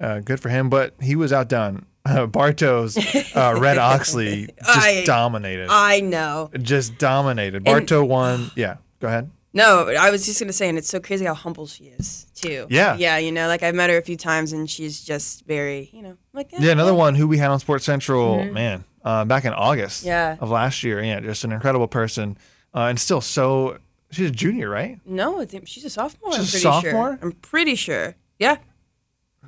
uh, 0.00 0.20
good 0.20 0.40
for 0.40 0.48
him, 0.48 0.68
but 0.70 0.94
he 1.00 1.14
was 1.14 1.32
outdone. 1.32 1.86
Uh, 2.08 2.24
Bartow's, 2.26 2.96
uh, 3.36 3.54
Red 3.60 3.76
Oxley 3.92 4.46
just 4.64 4.78
I- 4.78 5.04
dominated. 5.04 5.66
I 5.68 6.00
know. 6.00 6.48
just 6.62 6.96
dominated. 6.96 7.56
And- 7.56 7.64
Bartow 7.66 8.02
won. 8.02 8.50
Yeah, 8.56 8.76
go 8.98 9.08
ahead. 9.08 9.30
No, 9.54 9.88
I 9.88 10.10
was 10.10 10.26
just 10.26 10.38
gonna 10.40 10.52
say, 10.52 10.68
and 10.68 10.76
it's 10.76 10.88
so 10.88 11.00
crazy 11.00 11.24
how 11.24 11.34
humble 11.34 11.66
she 11.66 11.84
is 11.84 12.26
too. 12.34 12.66
Yeah. 12.68 12.96
Yeah, 12.96 13.16
you 13.18 13.32
know, 13.32 13.48
like 13.48 13.62
I've 13.62 13.74
met 13.74 13.88
her 13.90 13.96
a 13.96 14.02
few 14.02 14.16
times, 14.16 14.52
and 14.52 14.68
she's 14.68 15.02
just 15.02 15.44
very, 15.46 15.88
you 15.92 16.02
know, 16.02 16.16
like 16.32 16.50
Yeah, 16.58 16.72
another 16.72 16.94
one 16.94 17.14
who 17.14 17.26
we 17.26 17.38
had 17.38 17.50
on 17.50 17.58
Sports 17.58 17.84
Central, 17.84 18.44
man, 18.44 18.84
uh, 19.04 19.24
back 19.24 19.44
in 19.46 19.52
August 19.54 20.00
Mm-hmm. 20.00 20.08
Yeah. 20.08 20.36
of 20.40 20.50
last 20.50 20.82
year. 20.84 21.02
Yeah, 21.02 21.20
just 21.20 21.44
an 21.44 21.52
incredible 21.52 21.88
person, 21.88 22.36
uh, 22.74 22.82
and 22.90 23.00
still 23.00 23.20
so. 23.20 23.78
She's 24.10 24.28
a 24.30 24.32
junior, 24.32 24.70
right? 24.70 24.98
No, 25.04 25.40
I 25.40 25.44
think 25.44 25.68
she's 25.68 25.84
a 25.84 25.90
sophomore. 25.90 26.32
I'm 26.32 26.40
She's 26.40 26.48
a 26.48 26.52
pretty 26.52 26.62
sophomore? 26.62 27.08
sure. 27.10 27.18
I'm 27.20 27.32
pretty 27.32 27.74
sure. 27.74 28.14
Yeah. 28.38 28.56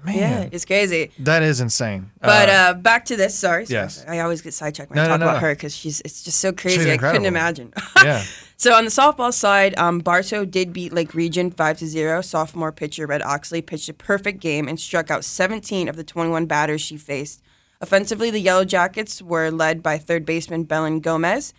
Man, 0.04 0.16
Yeah, 0.16 0.48
it's 0.52 0.64
crazy. 0.66 1.10
that 1.18 1.42
is 1.42 1.60
insane. 1.62 2.10
But 2.20 2.48
uh, 2.50 2.74
back 2.74 3.06
to 3.06 3.16
this. 3.16 3.34
Sorry. 3.38 3.64
sorry, 3.66 3.80
yes. 3.80 4.04
I 4.08 4.18
always 4.20 4.40
get 4.42 4.52
sidetracked 4.54 4.90
when 4.90 4.96
No, 4.96 5.04
I 5.04 5.08
talk 5.08 5.20
no, 5.20 5.26
about 5.26 5.34
no. 5.36 5.40
her 5.48 5.54
because 5.54 5.74
she's 5.74 6.00
it's 6.02 6.22
just 6.22 6.40
so 6.40 6.52
crazy. 6.52 6.90
I 6.92 6.96
couldn't 6.98 7.24
imagine. 7.26 7.72
yeah, 8.04 8.22
So 8.60 8.74
on 8.74 8.84
the 8.84 8.90
softball 8.90 9.32
side, 9.32 9.74
um, 9.78 10.00
Bartow 10.00 10.44
did 10.44 10.74
beat 10.74 10.92
Lake 10.92 11.14
Region 11.14 11.50
five 11.50 11.78
to 11.78 11.86
zero. 11.86 12.20
Sophomore 12.20 12.72
pitcher 12.72 13.06
Red 13.06 13.22
Oxley 13.22 13.62
pitched 13.62 13.88
a 13.88 13.94
perfect 13.94 14.38
game 14.38 14.68
and 14.68 14.78
struck 14.78 15.10
out 15.10 15.24
17 15.24 15.88
of 15.88 15.96
the 15.96 16.04
21 16.04 16.44
batters 16.44 16.82
she 16.82 16.98
faced. 16.98 17.40
Offensively, 17.80 18.30
the 18.30 18.38
Yellow 18.38 18.66
Jackets 18.66 19.22
were 19.22 19.50
led 19.50 19.82
by 19.82 19.96
third 19.96 20.26
baseman 20.26 20.64
Belen 20.64 21.00
Gomez, 21.00 21.54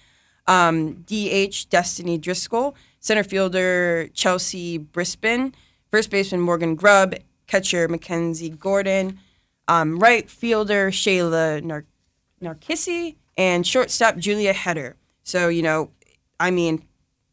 um, 0.46 1.04
DH 1.08 1.72
Destiny 1.72 2.20
Driscoll, 2.20 2.76
center 3.00 3.24
fielder 3.24 4.08
Chelsea 4.14 4.78
Brispin, 4.78 5.56
first 5.90 6.12
baseman 6.12 6.42
Morgan 6.42 6.76
Grubb, 6.76 7.16
catcher 7.48 7.88
Mackenzie 7.88 8.52
Gordon, 8.52 9.18
um, 9.68 9.98
right 9.98 10.30
fielder 10.30 10.92
Shayla 10.92 11.64
Nar- 11.64 11.88
Narcissi, 12.40 13.16
and 13.36 13.66
shortstop 13.66 14.18
Julia 14.18 14.54
Heder. 14.54 14.98
So, 15.24 15.48
you 15.48 15.64
know, 15.64 15.90
I 16.40 16.52
mean, 16.52 16.84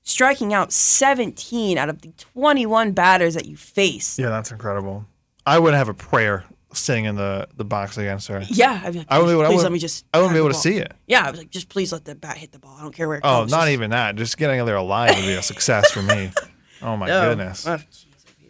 striking 0.09 0.55
out 0.55 0.73
17 0.73 1.77
out 1.79 1.89
of 1.89 2.01
the 2.03 2.09
21 2.35 2.93
batters 2.93 3.35
that 3.35 3.47
you 3.47 3.57
face. 3.57 4.19
yeah, 4.19 4.29
that's 4.31 4.51
incredible. 4.51 5.05
I 5.47 5.59
would 5.59 5.75
have 5.75 5.89
a 5.89 5.95
prayer 5.95 6.45
sitting 6.73 7.07
in 7.07 7.17
the, 7.17 7.49
the 7.57 7.65
box 7.65 7.97
against 7.99 8.29
her. 8.29 8.43
Yeah, 8.49 8.81
I'd 8.85 8.93
be 8.93 8.99
like, 9.01 9.07
I 9.11 9.19
wouldn't 9.19 9.31
be 9.31 9.33
able, 9.33 9.43
I 9.43 9.47
please 9.47 9.57
wouldn't- 9.57 9.63
let 9.65 9.73
me 9.73 9.79
just. 9.79 10.05
I 10.13 10.19
wouldn't 10.19 10.35
be 10.35 10.39
able 10.39 10.49
to 10.49 10.55
see 10.55 10.77
it. 10.77 10.93
Yeah, 11.07 11.25
I 11.27 11.31
was 11.31 11.39
like, 11.41 11.51
just 11.51 11.69
please 11.69 11.93
let 11.93 12.05
the 12.05 12.15
bat 12.15 12.37
hit 12.37 12.53
the 12.53 12.59
ball. 12.59 12.77
I 12.79 12.83
don't 12.83 12.95
care 12.95 13.09
where 13.09 13.17
it 13.19 13.23
Oh, 13.25 13.43
goes. 13.43 13.51
not 13.51 13.61
Just- 13.61 13.71
even 13.73 13.91
that. 13.91 14.17
Just 14.17 14.37
getting 14.37 14.65
there 14.67 14.77
alive 14.77 15.15
would 15.17 15.23
be 15.25 15.33
a 15.35 15.43
success 15.43 15.91
for 15.91 16.03
me. 16.03 16.33
Oh 16.81 16.97
my 16.97 17.09
No. 17.09 17.31
goodness. 17.31 17.67
Oh, 17.67 17.73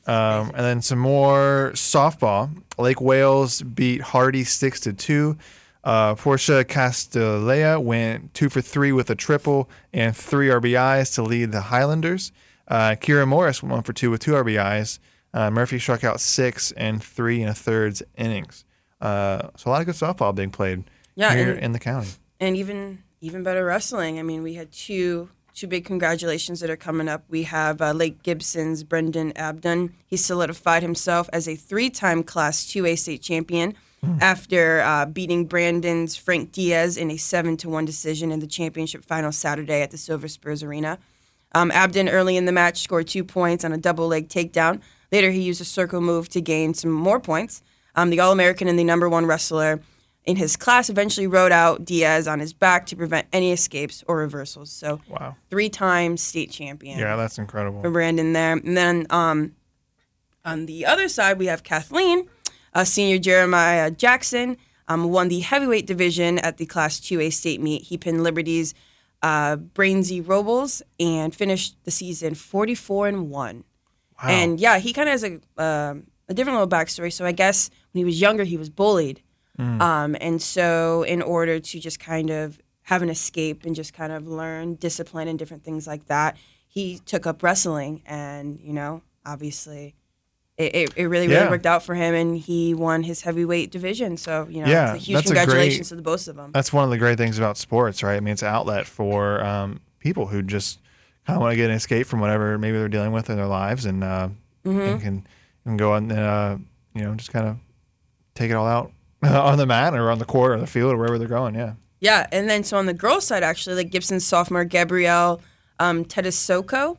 Um, 0.07 0.49
and 0.55 0.57
then 0.59 0.83
some 0.83 0.99
more 0.99 1.71
softball. 1.75 2.51
Lake 2.77 3.01
Wales 3.01 3.63
beat 3.63 4.03
Hardy 4.03 4.45
six 4.45 4.81
to 4.81 4.93
two. 4.93 5.39
Uh, 5.85 6.15
Portia 6.15 6.65
Castellea 6.65 7.81
went 7.81 8.35
two 8.35 8.49
for 8.49 8.61
three 8.61 8.93
with 8.93 9.09
a 9.11 9.15
triple 9.15 9.71
and 9.93 10.17
three 10.17 10.49
RBIs 10.49 11.15
to 11.15 11.23
lead 11.23 11.53
the 11.53 11.63
Highlanders. 11.63 12.33
Uh, 12.67 12.91
Kira 13.01 13.27
Morris 13.27 13.63
went 13.63 13.73
one 13.73 13.83
for 13.83 13.93
two 13.93 14.11
with 14.11 14.21
two 14.21 14.33
RBIs. 14.33 14.99
Uh, 15.33 15.51
Murphy 15.51 15.79
struck 15.79 16.05
out 16.05 16.21
six 16.21 16.73
and 16.73 17.03
three 17.03 17.41
and 17.43 17.51
a 17.51 17.55
thirds 17.55 18.03
innings. 18.17 18.65
Uh, 19.01 19.49
so 19.57 19.69
a 19.69 19.71
lot 19.71 19.81
of 19.81 19.87
good 19.87 19.95
softball 19.95 20.35
being 20.35 20.51
played 20.51 20.85
Yeah, 21.15 21.35
here 21.35 21.53
and- 21.53 21.61
in 21.61 21.73
the 21.73 21.79
county. 21.79 22.09
and 22.41 22.57
even 22.57 23.03
even 23.21 23.43
better 23.43 23.65
wrestling. 23.65 24.19
I 24.19 24.23
mean, 24.23 24.43
we 24.43 24.55
had 24.55 24.71
two 24.73 25.31
two 25.55 25.67
big 25.67 25.85
congratulations 25.85 26.61
that 26.61 26.71
are 26.71 26.77
coming 26.77 27.09
up. 27.09 27.25
We 27.29 27.43
have 27.45 27.81
uh, 27.83 27.91
Lake 27.93 28.23
Gibson's 28.23 28.85
Brendan 28.85 29.37
Abdon. 29.37 29.93
He 30.07 30.17
solidified 30.17 30.83
himself 30.83 31.29
as 31.33 31.49
a 31.49 31.57
three-time 31.57 32.23
Class 32.23 32.65
2A 32.67 32.97
state 32.97 33.23
champion 33.23 33.75
after 34.21 34.81
uh, 34.81 35.07
beating 35.07 35.45
Brandon's 35.47 36.17
Frank 36.17 36.53
Diaz 36.53 36.97
in 36.97 37.11
a 37.11 37.17
seven 37.17 37.57
to 37.59 37.69
one 37.69 37.85
decision 37.85 38.31
in 38.33 38.41
the 38.41 38.47
championship 38.47 39.05
final 39.05 39.33
Saturday 39.33 39.83
at 39.83 39.91
the 39.91 39.99
Silver 39.99 40.29
Spurs 40.29 40.63
Arena. 40.63 40.99
Um, 41.55 41.71
Abden 41.71 42.09
early 42.13 42.37
in 42.37 42.45
the 42.45 42.53
match 42.53 42.83
scored 42.83 43.09
two 43.09 43.25
points 43.25 43.65
on 43.65 43.73
a 43.73 43.79
double 43.79 44.07
leg 44.07 44.29
takedown. 44.29 44.81
Later, 45.11 45.31
he 45.31 45.41
used 45.41 45.61
a 45.61 45.65
circle 45.65 46.01
move 46.01 46.29
to 46.31 46.41
gain 46.41 46.75
some 46.75 46.91
more 46.91 47.19
points. 47.19 47.63
Um, 47.95 48.11
the 48.11 48.21
All 48.21 48.33
American 48.33 48.69
and 48.69 48.79
the 48.79 48.85
number 48.85 49.09
one 49.09 49.27
wrestler 49.27 49.81
in 50.25 50.37
his 50.37 50.57
class 50.57 50.91
eventually 50.91 51.27
rode 51.27 51.53
out 51.53 51.85
Diaz 51.87 52.29
on 52.29 52.39
his 52.39 52.53
back 52.53 52.85
to 52.87 52.97
prevent 52.97 53.27
any 53.33 53.51
escapes 53.51 54.05
or 54.07 54.19
reversals. 54.19 54.71
So, 54.71 55.01
Wow. 55.09 55.37
three 55.49 55.71
time 55.71 56.19
state 56.19 56.51
champion 56.51 56.99
Yeah, 56.99 57.17
that's 57.17 57.39
incredible. 57.39 57.81
for 57.81 57.91
Brandon 57.91 58.35
there. 58.35 58.53
And 58.53 58.77
then 58.77 59.07
um, 59.09 59.53
on 60.45 60.67
the 60.67 60.85
other 60.85 61.09
side, 61.09 61.39
we 61.39 61.47
have 61.47 61.63
Kathleen, 61.65 62.29
uh, 62.75 62.85
senior 62.85 63.19
Jeremiah 63.19 63.91
Jackson, 63.91 64.57
um, 64.89 65.11
won 65.11 65.29
the 65.29 65.41
heavyweight 65.41 65.87
division 65.87 66.39
at 66.39 66.57
the 66.57 66.67
Class 66.67 67.01
2A 67.01 67.33
state 67.33 67.61
meet. 67.61 67.83
He 67.83 67.99
pinned 67.99 68.23
Liberty's 68.23 68.75
uh, 69.23 69.57
Brainsy 69.57 70.27
Robles 70.27 70.83
and 70.99 71.35
finished 71.35 71.77
the 71.85 71.91
season 71.91 72.35
44 72.35 73.09
and 73.09 73.31
1. 73.31 73.65
Wow. 74.23 74.29
And 74.29 74.61
yeah, 74.61 74.79
he 74.79 74.93
kind 74.93 75.09
of 75.09 75.13
has 75.13 75.25
a, 75.25 75.63
um 75.63 76.07
a 76.29 76.35
different 76.35 76.59
little 76.59 76.69
backstory. 76.69 77.13
So 77.13 77.25
I 77.25 77.33
guess 77.33 77.71
when 77.93 78.01
he 78.01 78.05
was 78.05 78.21
younger, 78.21 78.45
he 78.45 78.57
was 78.57 78.71
bullied. 78.71 79.23
Um, 79.59 80.17
and 80.21 80.41
so, 80.41 81.03
in 81.03 81.21
order 81.21 81.59
to 81.59 81.81
just 81.81 81.99
kind 81.99 82.31
of 82.31 82.61
have 82.83 83.03
an 83.03 83.11
escape 83.11 83.65
and 83.65 83.75
just 83.75 83.93
kind 83.93 84.13
of 84.13 84.27
learn 84.29 84.77
discipline 84.77 85.27
and 85.27 85.37
different 85.37 85.65
things 85.65 85.85
like 85.85 86.07
that, 86.07 86.37
he 86.69 87.01
took 87.01 87.27
up 87.27 87.43
wrestling. 87.43 88.03
And, 88.07 88.61
you 88.61 88.73
know, 88.73 89.03
obviously, 89.27 89.97
it, 90.59 90.75
it, 90.75 90.93
it 90.97 91.07
really, 91.07 91.27
really 91.29 91.41
Yeah. 91.41 91.51
worked 91.51 91.67
out 91.67 91.83
for 91.83 91.95
him. 91.95 92.15
And 92.15 92.37
he 92.37 92.75
won 92.75 93.03
his 93.05 93.23
heavyweight 93.23 93.71
division. 93.71 94.17
So, 94.17 94.47
you 94.51 94.63
know, 94.63 94.69
Yeah, 94.69 94.95
it's 94.95 95.03
a 95.03 95.07
huge 95.07 95.15
that's 95.17 95.31
a 95.31 95.35
great- 95.35 95.41
congratulations 95.45 95.89
to 95.91 95.97
the 95.97 96.03
both 96.03 96.27
of 96.29 96.37
them. 96.37 96.51
That's 96.53 96.73
one 96.73 96.85
of 96.85 96.91
the 96.91 96.99
great 96.99 97.17
things 97.17 97.39
about 97.39 97.57
sports, 97.57 98.03
right? 98.03 98.17
I 98.17 98.21
mean, 98.21 98.33
it's 98.33 98.43
an 98.43 98.49
outlet 98.49 98.87
for 98.87 99.43
um, 99.45 99.81
people 100.01 100.27
who 100.27 100.43
just 100.43 100.81
kind 101.27 101.37
of 101.37 101.41
want 101.43 101.53
to 101.53 101.57
get 101.57 101.71
an 101.71 101.77
escape 101.77 102.07
from 102.07 102.21
whatever 102.21 102.59
maybe 102.59 102.77
they're 102.79 102.89
dealing 102.89 103.13
with 103.13 103.31
in 103.31 103.37
their 103.37 103.47
lives, 103.47 103.85
and, 103.87 104.03
uh, 104.05 104.29
Mm-hmm. 104.67 104.81
and 104.81 105.01
can 105.01 105.27
and 105.65 105.79
go 105.79 105.93
on, 105.93 106.11
and, 106.11 106.19
uh, 106.21 106.57
you 106.95 107.03
know, 107.03 107.15
just 107.15 107.33
kind 107.33 107.47
of 107.47 107.57
take 108.35 108.51
it 108.51 108.55
all 108.55 108.67
out 108.67 108.91
on 109.23 109.57
the 109.59 109.67
mat 109.67 109.95
or 109.95 110.11
on 110.11 110.19
the 110.19 110.25
court 110.25 110.53
or 110.53 110.59
the 110.59 110.67
field 110.67 110.93
or 110.93 110.97
wherever 110.97 111.19
they're 111.19 111.29
going. 111.29 111.55
Yeah. 111.55 111.75
Yeah, 112.01 112.27
and 112.33 112.49
then 112.51 112.65
so 112.65 112.77
on 112.79 112.87
the 112.87 112.95
girls' 112.95 113.27
side, 113.27 113.43
actually, 113.43 113.77
Lake 113.77 113.91
Gibson's 113.91 114.25
sophomore 114.27 114.65
Gabrielle 114.65 115.41
um, 115.79 116.05
Tedesoko. 116.05 116.97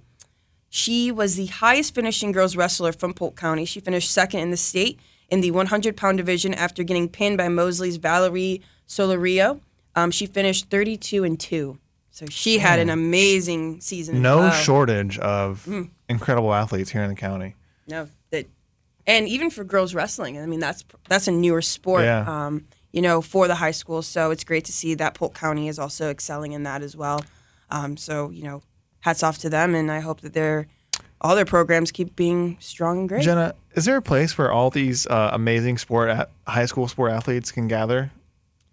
She 0.69 1.11
was 1.11 1.35
the 1.35 1.47
highest 1.47 1.95
finishing 1.95 2.31
girls 2.31 2.55
wrestler 2.55 2.91
from 2.93 3.13
Polk 3.13 3.35
County. 3.35 3.65
She 3.65 3.79
finished 3.79 4.11
second 4.11 4.41
in 4.41 4.51
the 4.51 4.57
state 4.57 4.99
in 5.29 5.41
the 5.41 5.51
100 5.51 5.97
pound 5.97 6.17
division 6.17 6.53
after 6.53 6.83
getting 6.83 7.09
pinned 7.09 7.37
by 7.37 7.47
Mosley's 7.49 7.97
Valerie 7.97 8.61
Solario. 8.87 9.61
Um, 9.95 10.11
she 10.11 10.25
finished 10.25 10.69
32 10.69 11.23
and 11.23 11.39
2. 11.39 11.77
So 12.11 12.25
she 12.29 12.57
had 12.59 12.79
an 12.79 12.89
amazing 12.89 13.79
season. 13.81 14.21
No 14.21 14.37
well. 14.39 14.51
shortage 14.51 15.17
of 15.19 15.65
Mm. 15.67 15.89
incredible 16.09 16.53
athletes 16.53 16.91
here 16.91 17.01
in 17.03 17.09
the 17.09 17.15
county. 17.15 17.55
No, 17.87 18.07
that, 18.31 18.45
and 19.07 19.27
even 19.27 19.49
for 19.49 19.63
girls 19.63 19.95
wrestling, 19.95 20.37
I 20.37 20.45
mean 20.45 20.59
that's 20.59 20.83
that's 21.07 21.27
a 21.27 21.31
newer 21.31 21.61
sport. 21.61 22.03
Yeah. 22.03 22.25
Um, 22.27 22.65
you 22.91 23.01
know, 23.01 23.21
for 23.21 23.47
the 23.47 23.55
high 23.55 23.71
school, 23.71 24.01
so 24.01 24.31
it's 24.31 24.43
great 24.43 24.65
to 24.65 24.71
see 24.73 24.95
that 24.95 25.13
Polk 25.13 25.33
County 25.33 25.67
is 25.67 25.79
also 25.79 26.09
excelling 26.09 26.51
in 26.51 26.63
that 26.63 26.81
as 26.81 26.95
well. 26.95 27.23
Um, 27.71 27.95
so 27.97 28.29
you 28.31 28.43
know, 28.43 28.61
hats 29.01 29.23
off 29.23 29.37
to 29.39 29.49
them, 29.49 29.75
and 29.75 29.91
I 29.91 29.99
hope 29.99 30.21
that 30.21 30.33
their 30.33 30.67
all 31.21 31.35
their 31.35 31.45
programs 31.45 31.91
keep 31.91 32.15
being 32.15 32.57
strong 32.59 32.99
and 32.99 33.09
great. 33.09 33.23
Jenna, 33.23 33.53
is 33.73 33.85
there 33.85 33.97
a 33.97 34.01
place 34.01 34.37
where 34.37 34.51
all 34.51 34.69
these 34.69 35.05
uh, 35.07 35.31
amazing 35.33 35.77
sport 35.77 36.09
at 36.09 36.29
high 36.47 36.65
school 36.65 36.87
sport 36.87 37.11
athletes 37.11 37.51
can 37.51 37.67
gather 37.67 38.11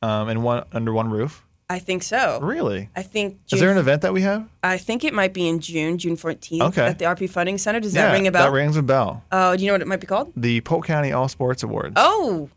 um, 0.03 0.29
in 0.29 0.43
one 0.43 0.65
under 0.73 0.93
one 0.93 1.11
roof? 1.11 1.43
I 1.69 1.81
think 1.81 2.05
so. 2.05 2.39
Really? 2.41 2.91
I 2.95 3.03
think. 3.03 3.41
Is 3.51 3.59
there 3.59 3.73
an 3.73 3.79
event 3.79 4.03
that 4.03 4.13
we 4.13 4.23
have? 4.23 4.49
I 4.63 4.79
think 4.79 5.03
it 5.03 5.13
might 5.13 5.35
be 5.35 5.49
in 5.49 5.59
June, 5.59 5.99
June 5.99 6.15
fourteenth, 6.17 6.63
Okay. 6.63 6.87
at 6.87 7.01
the 7.01 7.07
RP 7.07 7.29
Funding 7.29 7.59
Center. 7.59 7.81
Does 7.81 7.93
yeah, 7.95 8.07
that 8.07 8.13
ring 8.13 8.29
a 8.29 8.31
bell? 8.31 8.45
That 8.45 8.53
rings 8.57 8.77
a 8.77 8.83
bell. 8.83 9.25
Oh, 9.33 9.57
do 9.57 9.63
you 9.65 9.67
know 9.69 9.75
what 9.75 9.83
it 9.83 9.89
might 9.89 10.01
be 10.01 10.07
called? 10.07 10.33
The 10.37 10.61
Polk 10.61 10.87
County 10.87 11.11
All 11.11 11.27
Sports 11.27 11.65
Awards. 11.65 11.95
Oh, 11.97 12.49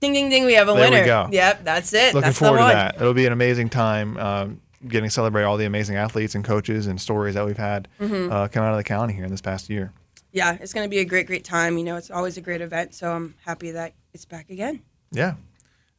ding 0.00 0.12
ding 0.12 0.28
ding! 0.28 0.44
We 0.44 0.54
have 0.54 0.68
a 0.68 0.74
There 0.74 0.88
we 0.90 0.90
winner. 0.94 1.06
go. 1.06 1.28
Yep, 1.32 1.64
that's 1.64 1.92
it. 1.92 2.14
Looking 2.14 2.28
that's 2.28 2.38
forward 2.38 2.58
to 2.58 2.64
that. 2.66 2.96
It'll 3.00 3.14
be 3.14 3.26
an 3.26 3.32
amazing 3.32 3.68
time 3.68 4.16
um, 4.18 4.60
getting 4.88 5.08
to 5.08 5.12
celebrate 5.14 5.44
all 5.44 5.56
the 5.56 5.66
amazing 5.66 5.96
athletes 5.96 6.34
and 6.34 6.44
coaches 6.44 6.86
and 6.86 7.00
stories 7.00 7.34
that 7.34 7.44
we've 7.46 7.56
had 7.58 7.88
Mm-hmm. 8.00 8.32
uh, 8.32 8.48
come 8.48 8.62
out 8.64 8.72
of 8.72 8.78
the 8.78 8.84
county 8.84 9.12
here 9.12 9.24
in 9.24 9.30
this 9.30 9.40
past 9.42 9.68
year. 9.68 9.92
yeah, 10.32 10.56
it's 10.60 10.72
going 10.72 10.84
to 10.86 10.90
be 10.90 10.98
a 10.98 11.04
great, 11.04 11.26
great 11.26 11.44
time. 11.44 11.76
You 11.78 11.84
know, 11.84 11.96
it's 11.96 12.10
always 12.10 12.36
a 12.36 12.40
great 12.40 12.60
event. 12.60 12.94
So 12.94 13.12
I'm 13.12 13.34
happy 13.44 13.70
that 13.72 13.92
it's 14.14 14.24
back 14.24 14.48
again. 14.50 14.82
Yeah, 15.12 15.34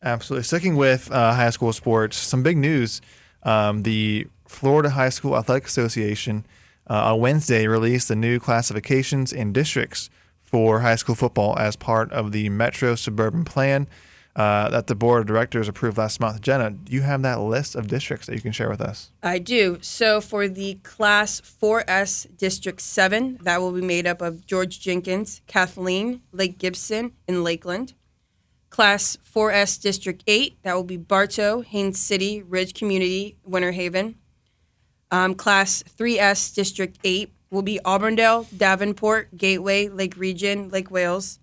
absolutely. 0.01 0.43
Sticking 0.43 0.75
with 0.75 1.11
uh, 1.11 1.33
high 1.33 1.49
school 1.49 1.73
sports, 1.73 2.17
some 2.17 2.41
big 2.43 2.57
news. 2.57 3.01
Um, 3.43 3.83
the 3.83 4.27
Florida 4.47 4.91
High 4.91 5.09
School 5.09 5.35
Athletic 5.37 5.65
Association 5.67 6.45
uh, 6.89 7.13
on 7.13 7.19
Wednesday 7.19 7.67
released 7.67 8.07
the 8.07 8.15
new 8.15 8.39
classifications 8.39 9.31
and 9.33 9.53
districts 9.53 10.09
for 10.41 10.81
high 10.81 10.95
school 10.95 11.15
football 11.15 11.57
as 11.57 11.75
part 11.75 12.11
of 12.11 12.31
the 12.31 12.49
Metro 12.49 12.95
Suburban 12.95 13.45
Plan 13.45 13.87
uh, 14.35 14.69
that 14.69 14.87
the 14.87 14.95
board 14.95 15.21
of 15.21 15.27
directors 15.27 15.67
approved 15.67 15.97
last 15.97 16.19
month. 16.19 16.41
Jenna, 16.41 16.71
do 16.71 16.93
you 16.93 17.01
have 17.01 17.21
that 17.23 17.39
list 17.41 17.75
of 17.75 17.87
districts 17.87 18.27
that 18.27 18.35
you 18.35 18.41
can 18.41 18.51
share 18.51 18.69
with 18.69 18.81
us? 18.81 19.11
I 19.21 19.39
do. 19.39 19.77
So 19.81 20.21
for 20.21 20.47
the 20.47 20.75
Class 20.83 21.41
4S 21.41 22.37
District 22.37 22.81
7, 22.81 23.39
that 23.41 23.59
will 23.59 23.71
be 23.71 23.81
made 23.81 24.07
up 24.07 24.21
of 24.21 24.45
George 24.45 24.79
Jenkins, 24.79 25.41
Kathleen, 25.47 26.21
Lake 26.31 26.57
Gibson, 26.57 27.11
and 27.27 27.43
Lakeland. 27.43 27.93
Class 28.69 29.17
4S 29.35 29.81
District 29.81 30.23
8, 30.25 30.59
that 30.63 30.75
will 30.75 30.85
be 30.85 30.95
Bartow, 30.95 31.59
Haines 31.61 31.99
City, 31.99 32.41
Ridge 32.41 32.73
Community, 32.73 33.35
Winter 33.43 33.73
Haven. 33.73 34.15
Um, 35.11 35.35
class 35.35 35.83
3S 35.83 36.55
District 36.55 36.97
8 37.03 37.33
will 37.49 37.61
be 37.61 37.81
Auburndale, 37.83 38.47
Davenport, 38.55 39.35
Gateway, 39.35 39.89
Lake 39.89 40.15
Region, 40.15 40.69
Lake 40.69 40.89
Wales. 40.89 41.37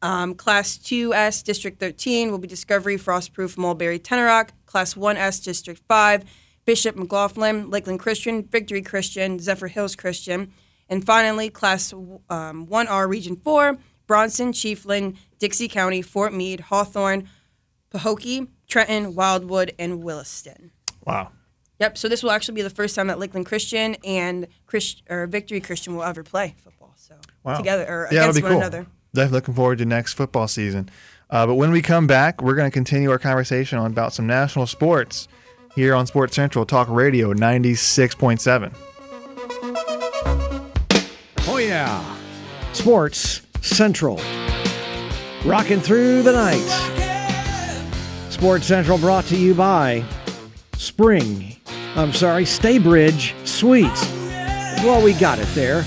Um, 0.00 0.34
class 0.34 0.78
2S 0.78 1.42
District 1.42 1.80
13 1.80 2.30
will 2.30 2.38
be 2.38 2.46
Discovery, 2.48 2.96
Frostproof, 2.96 3.56
Mulberry, 3.58 3.98
Tenoroc. 3.98 4.50
Class 4.66 4.94
1S 4.94 5.42
District 5.42 5.80
5, 5.88 6.24
Bishop, 6.66 6.94
McLaughlin, 6.94 7.70
Lakeland 7.70 7.98
Christian, 7.98 8.42
Victory 8.44 8.82
Christian, 8.82 9.38
Zephyrhills 9.38 9.96
Christian. 9.96 10.52
And 10.90 11.04
finally, 11.04 11.48
Class 11.48 11.92
um, 11.92 12.66
1R 12.66 13.08
Region 13.08 13.34
4, 13.36 13.78
Bronson, 14.06 14.52
Chiefland, 14.52 15.16
Dixie 15.38 15.68
County, 15.68 16.02
Fort 16.02 16.34
Meade, 16.34 16.60
Hawthorne, 16.60 17.28
Pahokee, 17.90 18.48
Trenton, 18.66 19.14
Wildwood, 19.14 19.72
and 19.78 20.02
Williston. 20.02 20.70
Wow. 21.06 21.32
Yep. 21.80 21.96
So 21.96 22.08
this 22.08 22.22
will 22.22 22.30
actually 22.30 22.56
be 22.56 22.62
the 22.62 22.70
first 22.70 22.94
time 22.94 23.06
that 23.06 23.18
Lakeland 23.18 23.46
Christian 23.46 23.96
and 24.04 24.48
Christ, 24.66 25.02
or 25.08 25.26
Victory 25.26 25.60
Christian 25.60 25.96
will 25.96 26.02
ever 26.04 26.22
play 26.22 26.54
football. 26.62 26.92
So 26.96 27.14
Wow. 27.42 27.56
together 27.56 27.86
or 27.88 28.08
yeah, 28.12 28.22
against 28.24 28.38
be 28.38 28.42
one 28.42 28.52
cool. 28.52 28.60
another. 28.60 28.86
Definitely 29.14 29.36
looking 29.36 29.54
forward 29.54 29.78
to 29.78 29.84
next 29.84 30.14
football 30.14 30.48
season. 30.48 30.90
Uh, 31.30 31.46
but 31.46 31.54
when 31.54 31.70
we 31.70 31.82
come 31.82 32.06
back, 32.06 32.42
we're 32.42 32.54
going 32.54 32.70
to 32.70 32.74
continue 32.74 33.10
our 33.10 33.18
conversation 33.18 33.78
on 33.78 33.90
about 33.90 34.12
some 34.12 34.26
national 34.26 34.66
sports 34.66 35.28
here 35.74 35.94
on 35.94 36.06
Sports 36.06 36.34
Central 36.34 36.64
Talk 36.64 36.88
Radio 36.88 37.32
96.7. 37.34 38.74
Oh, 41.46 41.58
yeah. 41.58 42.16
Sports 42.72 43.42
Central. 43.60 44.20
Rocking 45.44 45.80
through 45.80 46.22
the 46.22 46.32
night. 46.32 46.66
Sports 48.30 48.66
Central 48.66 48.98
brought 48.98 49.24
to 49.26 49.36
you 49.36 49.54
by 49.54 50.04
Spring. 50.74 51.56
I'm 51.96 52.12
sorry, 52.12 52.44
Staybridge 52.44 53.34
Suites. 53.46 54.06
Well, 54.84 55.02
we 55.02 55.12
got 55.14 55.38
it 55.38 55.48
there. 55.54 55.84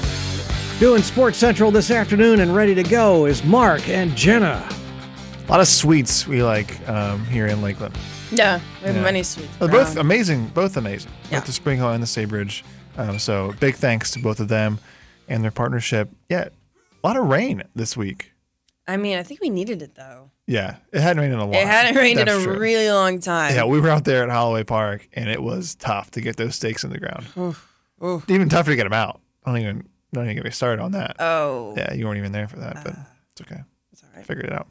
Doing 0.81 1.03
Sports 1.03 1.37
Central 1.37 1.69
this 1.69 1.91
afternoon 1.91 2.39
and 2.39 2.55
ready 2.55 2.73
to 2.73 2.81
go 2.81 3.27
is 3.27 3.43
Mark 3.43 3.87
and 3.87 4.15
Jenna. 4.17 4.67
A 5.47 5.51
lot 5.51 5.59
of 5.59 5.67
sweets 5.67 6.25
we 6.27 6.41
like 6.41 6.89
um, 6.89 7.23
here 7.25 7.45
in 7.45 7.61
Lakeland. 7.61 7.95
Yeah, 8.31 8.59
we 8.81 8.87
have 8.87 8.95
Yeah. 8.95 9.01
many 9.03 9.21
sweets. 9.21 9.51
Uh, 9.61 9.67
both 9.67 9.89
around. 9.89 9.97
amazing, 9.99 10.47
both 10.47 10.77
amazing. 10.77 11.11
Yeah. 11.29 11.37
Both 11.37 11.45
the 11.45 11.51
Spring 11.51 11.77
Hill 11.77 11.91
and 11.91 12.01
the 12.01 12.07
Staybridge. 12.07 12.63
Um, 12.97 13.19
so 13.19 13.53
big 13.59 13.75
thanks 13.75 14.09
to 14.11 14.19
both 14.19 14.39
of 14.39 14.47
them 14.47 14.79
and 15.29 15.43
their 15.43 15.51
partnership. 15.51 16.09
Yeah, 16.29 16.47
a 17.03 17.07
lot 17.07 17.15
of 17.15 17.27
rain 17.27 17.61
this 17.75 17.95
week. 17.95 18.31
I 18.87 18.97
mean, 18.97 19.19
I 19.19 19.23
think 19.23 19.39
we 19.39 19.51
needed 19.51 19.83
it 19.83 19.93
though. 19.93 20.31
Yeah, 20.47 20.77
it 20.91 21.01
hadn't 21.01 21.21
rained 21.21 21.33
in 21.33 21.39
a 21.39 21.45
while. 21.45 21.61
It 21.61 21.67
hadn't 21.67 21.95
rained 21.95 22.19
in 22.19 22.25
That's 22.25 22.39
a 22.39 22.43
true. 22.43 22.57
really 22.57 22.89
long 22.89 23.19
time. 23.19 23.53
Yeah, 23.53 23.65
we 23.65 23.79
were 23.79 23.89
out 23.89 24.03
there 24.05 24.23
at 24.23 24.31
Holloway 24.31 24.63
Park, 24.63 25.07
and 25.13 25.29
it 25.29 25.43
was 25.43 25.75
tough 25.75 26.09
to 26.11 26.21
get 26.21 26.37
those 26.37 26.55
stakes 26.55 26.83
in 26.83 26.89
the 26.89 26.97
ground. 26.97 27.27
Even 28.27 28.49
tougher 28.49 28.71
to 28.71 28.75
get 28.75 28.85
them 28.85 28.93
out. 28.93 29.21
I 29.45 29.51
don't 29.51 29.61
even 29.61 29.87
don't 30.13 30.25
even 30.25 30.35
get 30.35 30.43
me 30.45 30.51
started 30.51 30.81
on 30.81 30.91
that. 30.91 31.15
Oh, 31.19 31.73
yeah, 31.77 31.93
you 31.93 32.05
weren't 32.05 32.17
even 32.17 32.31
there 32.31 32.47
for 32.47 32.57
that, 32.59 32.83
but 32.83 32.95
it's 33.31 33.41
okay. 33.41 33.61
that's 33.91 34.03
all 34.03 34.09
right. 34.15 34.25
Figured 34.25 34.45
it 34.47 34.53
out. 34.53 34.67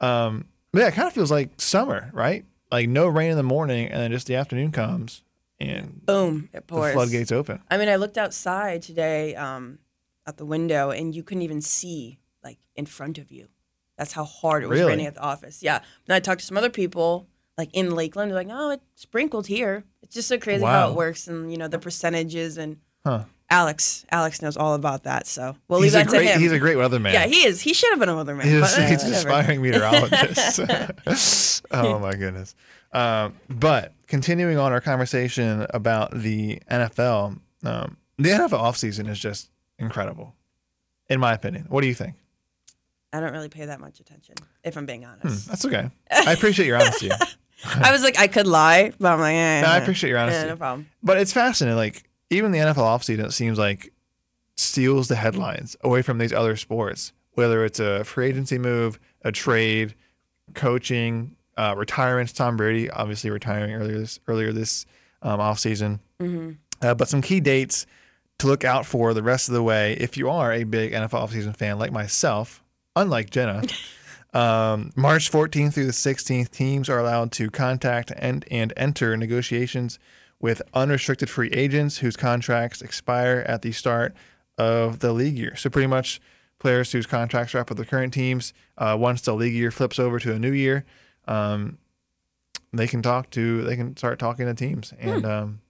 um, 0.00 0.46
but 0.72 0.80
yeah, 0.80 0.88
it 0.88 0.94
kind 0.94 1.06
of 1.08 1.12
feels 1.14 1.30
like 1.30 1.50
summer, 1.60 2.10
right? 2.12 2.44
Like 2.70 2.88
no 2.88 3.06
rain 3.06 3.30
in 3.30 3.36
the 3.36 3.42
morning, 3.42 3.88
and 3.88 4.00
then 4.00 4.10
just 4.10 4.26
the 4.26 4.34
afternoon 4.36 4.72
comes, 4.72 5.22
and 5.60 6.04
Boom! 6.06 6.48
It 6.52 6.56
the 6.66 6.74
pours. 6.74 6.94
floodgates 6.94 7.30
open. 7.30 7.60
I 7.70 7.76
mean, 7.76 7.88
I 7.88 7.96
looked 7.96 8.16
outside 8.18 8.82
today 8.82 9.34
um, 9.36 9.78
at 10.26 10.38
the 10.38 10.46
window, 10.46 10.90
and 10.90 11.14
you 11.14 11.22
couldn't 11.22 11.42
even 11.42 11.60
see 11.60 12.18
like 12.42 12.58
in 12.74 12.86
front 12.86 13.18
of 13.18 13.30
you. 13.30 13.48
That's 13.98 14.12
how 14.12 14.24
hard 14.24 14.62
it 14.64 14.68
was 14.68 14.78
Really? 14.78 14.90
raining 14.92 15.06
at 15.06 15.14
the 15.14 15.20
office. 15.20 15.62
Yeah. 15.62 15.80
Then 16.06 16.16
I 16.16 16.20
talked 16.20 16.40
to 16.40 16.46
some 16.46 16.56
other 16.56 16.70
people, 16.70 17.28
like 17.58 17.68
in 17.74 17.94
Lakeland, 17.94 18.30
they're 18.30 18.38
like, 18.38 18.48
"Oh, 18.50 18.70
it 18.70 18.80
sprinkled 18.94 19.46
here." 19.46 19.84
It's 20.02 20.14
just 20.14 20.28
so 20.28 20.38
crazy 20.38 20.64
how 20.64 20.90
it 20.90 20.96
works, 20.96 21.28
and 21.28 21.52
you 21.52 21.58
know 21.58 21.68
the 21.68 21.78
percentages. 21.78 22.56
And 22.56 22.78
Huh. 23.04 23.24
Alex, 23.52 24.06
Alex 24.10 24.40
knows 24.40 24.56
all 24.56 24.74
about 24.74 25.02
that. 25.04 25.26
So 25.26 25.54
we'll 25.68 25.82
He's 25.82 25.94
leave 25.94 26.02
a 26.02 26.04
that 26.04 26.10
great 26.10 26.26
to 26.26 26.32
him. 26.32 26.40
he's 26.40 26.52
a 26.52 26.58
great 26.58 26.76
weatherman. 26.78 27.12
yeah, 27.12 27.26
he 27.26 27.46
is. 27.46 27.60
He 27.60 27.74
should 27.74 27.90
have 27.90 27.98
been 28.00 28.08
a 28.08 28.14
weatherman. 28.14 28.44
He's, 28.44 28.60
but, 28.60 28.78
uh, 28.78 28.86
he's 28.86 29.04
an 29.04 29.12
aspiring 29.12 29.60
meteorologist. 29.60 30.60
oh 31.70 31.98
my 31.98 32.14
goodness. 32.14 32.54
Um, 32.92 33.34
but 33.50 33.92
continuing 34.06 34.56
on 34.58 34.72
our 34.72 34.80
conversation 34.80 35.66
about 35.70 36.12
the 36.18 36.60
NFL, 36.70 37.38
um, 37.64 37.96
the 38.18 38.30
NFL 38.30 38.60
offseason 38.60 39.08
is 39.08 39.18
just 39.18 39.50
incredible, 39.78 40.34
in 41.08 41.20
my 41.20 41.32
opinion. 41.34 41.66
What 41.68 41.82
do 41.82 41.88
you 41.88 41.94
think? 41.94 42.14
I 43.12 43.20
don't 43.20 43.32
really 43.32 43.50
pay 43.50 43.66
that 43.66 43.80
much 43.80 44.00
attention, 44.00 44.34
if 44.64 44.76
I'm 44.78 44.86
being 44.86 45.02
Hmm, 45.02 45.10
honest. 45.26 45.48
that's 45.48 45.64
okay. 45.66 45.90
I 46.10 46.32
appreciate 46.32 46.66
your 46.66 46.76
honesty. 46.80 47.10
I 47.64 47.92
was 47.92 48.02
like, 48.02 48.18
I 48.18 48.26
could 48.26 48.46
lie, 48.46 48.92
but 48.98 49.12
I'm 49.12 49.20
like, 49.20 49.34
eh, 49.34 49.60
No, 49.60 49.68
I 49.68 49.76
eh, 49.76 49.82
appreciate 49.82 50.08
your 50.10 50.18
eh, 50.18 50.22
honesty. 50.22 50.48
no 50.48 50.56
problem. 50.56 50.88
But 51.02 51.18
it's 51.18 51.32
fascinating. 51.32 51.76
Like 51.76 52.02
even 52.32 52.50
the 52.50 52.58
NFL 52.58 52.76
offseason, 52.76 53.26
it 53.26 53.32
seems 53.32 53.58
like 53.58 53.92
steals 54.56 55.08
the 55.08 55.16
headlines 55.16 55.76
away 55.82 56.02
from 56.02 56.18
these 56.18 56.32
other 56.32 56.56
sports. 56.56 57.12
Whether 57.34 57.64
it's 57.64 57.80
a 57.80 58.04
free 58.04 58.26
agency 58.26 58.58
move, 58.58 58.98
a 59.22 59.32
trade, 59.32 59.94
coaching, 60.54 61.36
uh, 61.56 61.74
retirements. 61.76 62.32
Tom 62.32 62.56
Brady 62.56 62.90
obviously 62.90 63.30
retiring 63.30 63.74
earlier 63.74 63.98
this 63.98 64.20
earlier 64.28 64.52
this 64.52 64.86
um, 65.22 65.40
offseason. 65.40 66.00
Uh, 66.82 66.94
but 66.94 67.08
some 67.08 67.22
key 67.22 67.40
dates 67.40 67.86
to 68.38 68.46
look 68.46 68.64
out 68.64 68.84
for 68.84 69.14
the 69.14 69.22
rest 69.22 69.48
of 69.48 69.54
the 69.54 69.62
way 69.62 69.94
if 69.94 70.16
you 70.16 70.28
are 70.28 70.52
a 70.52 70.64
big 70.64 70.92
NFL 70.92 71.28
offseason 71.28 71.56
fan 71.56 71.78
like 71.78 71.92
myself, 71.92 72.62
unlike 72.96 73.30
Jenna. 73.30 73.62
Um, 74.34 74.92
March 74.96 75.30
14th 75.30 75.74
through 75.74 75.84
the 75.84 75.92
16th, 75.92 76.50
teams 76.50 76.88
are 76.88 76.98
allowed 76.98 77.32
to 77.32 77.50
contact 77.50 78.10
and, 78.16 78.46
and 78.50 78.72
enter 78.78 79.14
negotiations 79.14 79.98
with 80.42 80.60
unrestricted 80.74 81.30
free 81.30 81.48
agents 81.52 81.98
whose 81.98 82.16
contracts 82.16 82.82
expire 82.82 83.42
at 83.48 83.62
the 83.62 83.72
start 83.72 84.14
of 84.58 84.98
the 84.98 85.14
league 85.14 85.38
year. 85.38 85.56
So, 85.56 85.70
pretty 85.70 85.86
much 85.86 86.20
players 86.58 86.92
whose 86.92 87.06
contracts 87.06 87.54
are 87.54 87.60
up 87.60 87.70
with 87.70 87.78
the 87.78 87.86
current 87.86 88.12
teams, 88.12 88.52
uh, 88.76 88.94
once 89.00 89.22
the 89.22 89.34
league 89.34 89.54
year 89.54 89.70
flips 89.70 89.98
over 89.98 90.18
to 90.18 90.34
a 90.34 90.38
new 90.38 90.52
year, 90.52 90.84
um, 91.26 91.78
they 92.74 92.86
can 92.86 93.00
talk 93.00 93.30
to, 93.30 93.62
they 93.62 93.76
can 93.76 93.96
start 93.96 94.18
talking 94.18 94.44
to 94.44 94.52
teams. 94.52 94.92
And 95.00 95.24
um, 95.24 95.60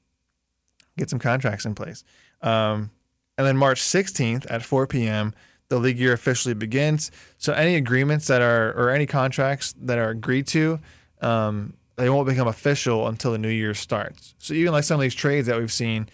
get 0.98 1.11
some 1.11 1.18
contracts 1.18 1.64
in 1.64 1.74
place. 1.74 2.04
Um, 2.40 2.90
and 3.38 3.46
then 3.46 3.56
March 3.56 3.80
16th 3.80 4.46
at 4.50 4.62
4 4.62 4.87
p.m., 4.87 5.35
the 5.68 5.78
league 5.78 5.98
year 5.98 6.12
officially 6.12 6.54
begins. 6.54 7.11
So 7.38 7.54
any 7.54 7.76
agreements 7.76 8.26
that 8.26 8.42
are 8.42 8.72
or 8.72 8.90
any 8.90 9.06
contracts 9.06 9.74
that 9.80 9.98
are 9.98 10.11
agreed 10.11 10.46
to, 10.48 10.80
um, 11.22 11.74
they 11.96 12.09
won't 12.11 12.28
become 12.28 12.48
official 12.48 13.09
until 13.09 13.33
the 13.33 13.38
new 13.38 13.48
year 13.48 13.74
starts. 13.74 14.35
So 14.38 14.55
even 14.55 14.72
like 14.72 14.85
some 14.85 14.96
of 14.96 15.02
these 15.02 15.14
trades 15.14 15.46
that 15.46 15.59
we've 15.59 15.72
seen, 15.72 16.09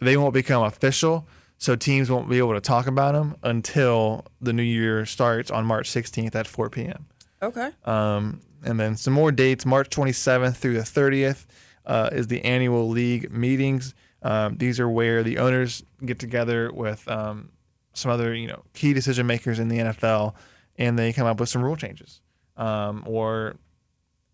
they 0.00 0.16
won't 0.16 0.34
become 0.34 0.62
official. 0.62 1.26
So 1.58 1.76
teams 1.76 2.10
won't 2.10 2.28
be 2.28 2.38
able 2.38 2.54
to 2.54 2.60
talk 2.60 2.86
about 2.86 3.12
them 3.12 3.36
until 3.42 4.26
the 4.40 4.52
new 4.52 4.62
year 4.64 5.06
starts 5.06 5.50
on 5.50 5.64
March 5.64 5.88
16th 5.88 6.34
at 6.34 6.46
4 6.46 6.70
p.m. 6.70 7.06
Okay. 7.40 7.70
Um, 7.84 8.40
and 8.64 8.78
then 8.78 8.96
some 8.96 9.12
more 9.12 9.32
dates: 9.32 9.64
March 9.64 9.88
27th 9.90 10.56
through 10.56 10.74
the 10.74 10.80
30th 10.80 11.46
uh, 11.86 12.10
is 12.12 12.26
the 12.28 12.44
annual 12.44 12.88
league 12.88 13.32
meetings. 13.32 13.94
Um, 14.22 14.56
these 14.56 14.78
are 14.78 14.88
where 14.88 15.22
the 15.22 15.38
owners 15.38 15.82
get 16.04 16.18
together 16.18 16.70
with 16.72 17.06
um, 17.08 17.50
some 17.92 18.10
other, 18.10 18.34
you 18.34 18.46
know, 18.46 18.62
key 18.72 18.92
decision 18.92 19.26
makers 19.26 19.58
in 19.58 19.68
the 19.68 19.78
NFL, 19.78 20.34
and 20.76 20.98
they 20.98 21.12
come 21.12 21.26
up 21.26 21.40
with 21.40 21.48
some 21.48 21.62
rule 21.62 21.76
changes 21.76 22.20
um, 22.56 23.02
or 23.06 23.56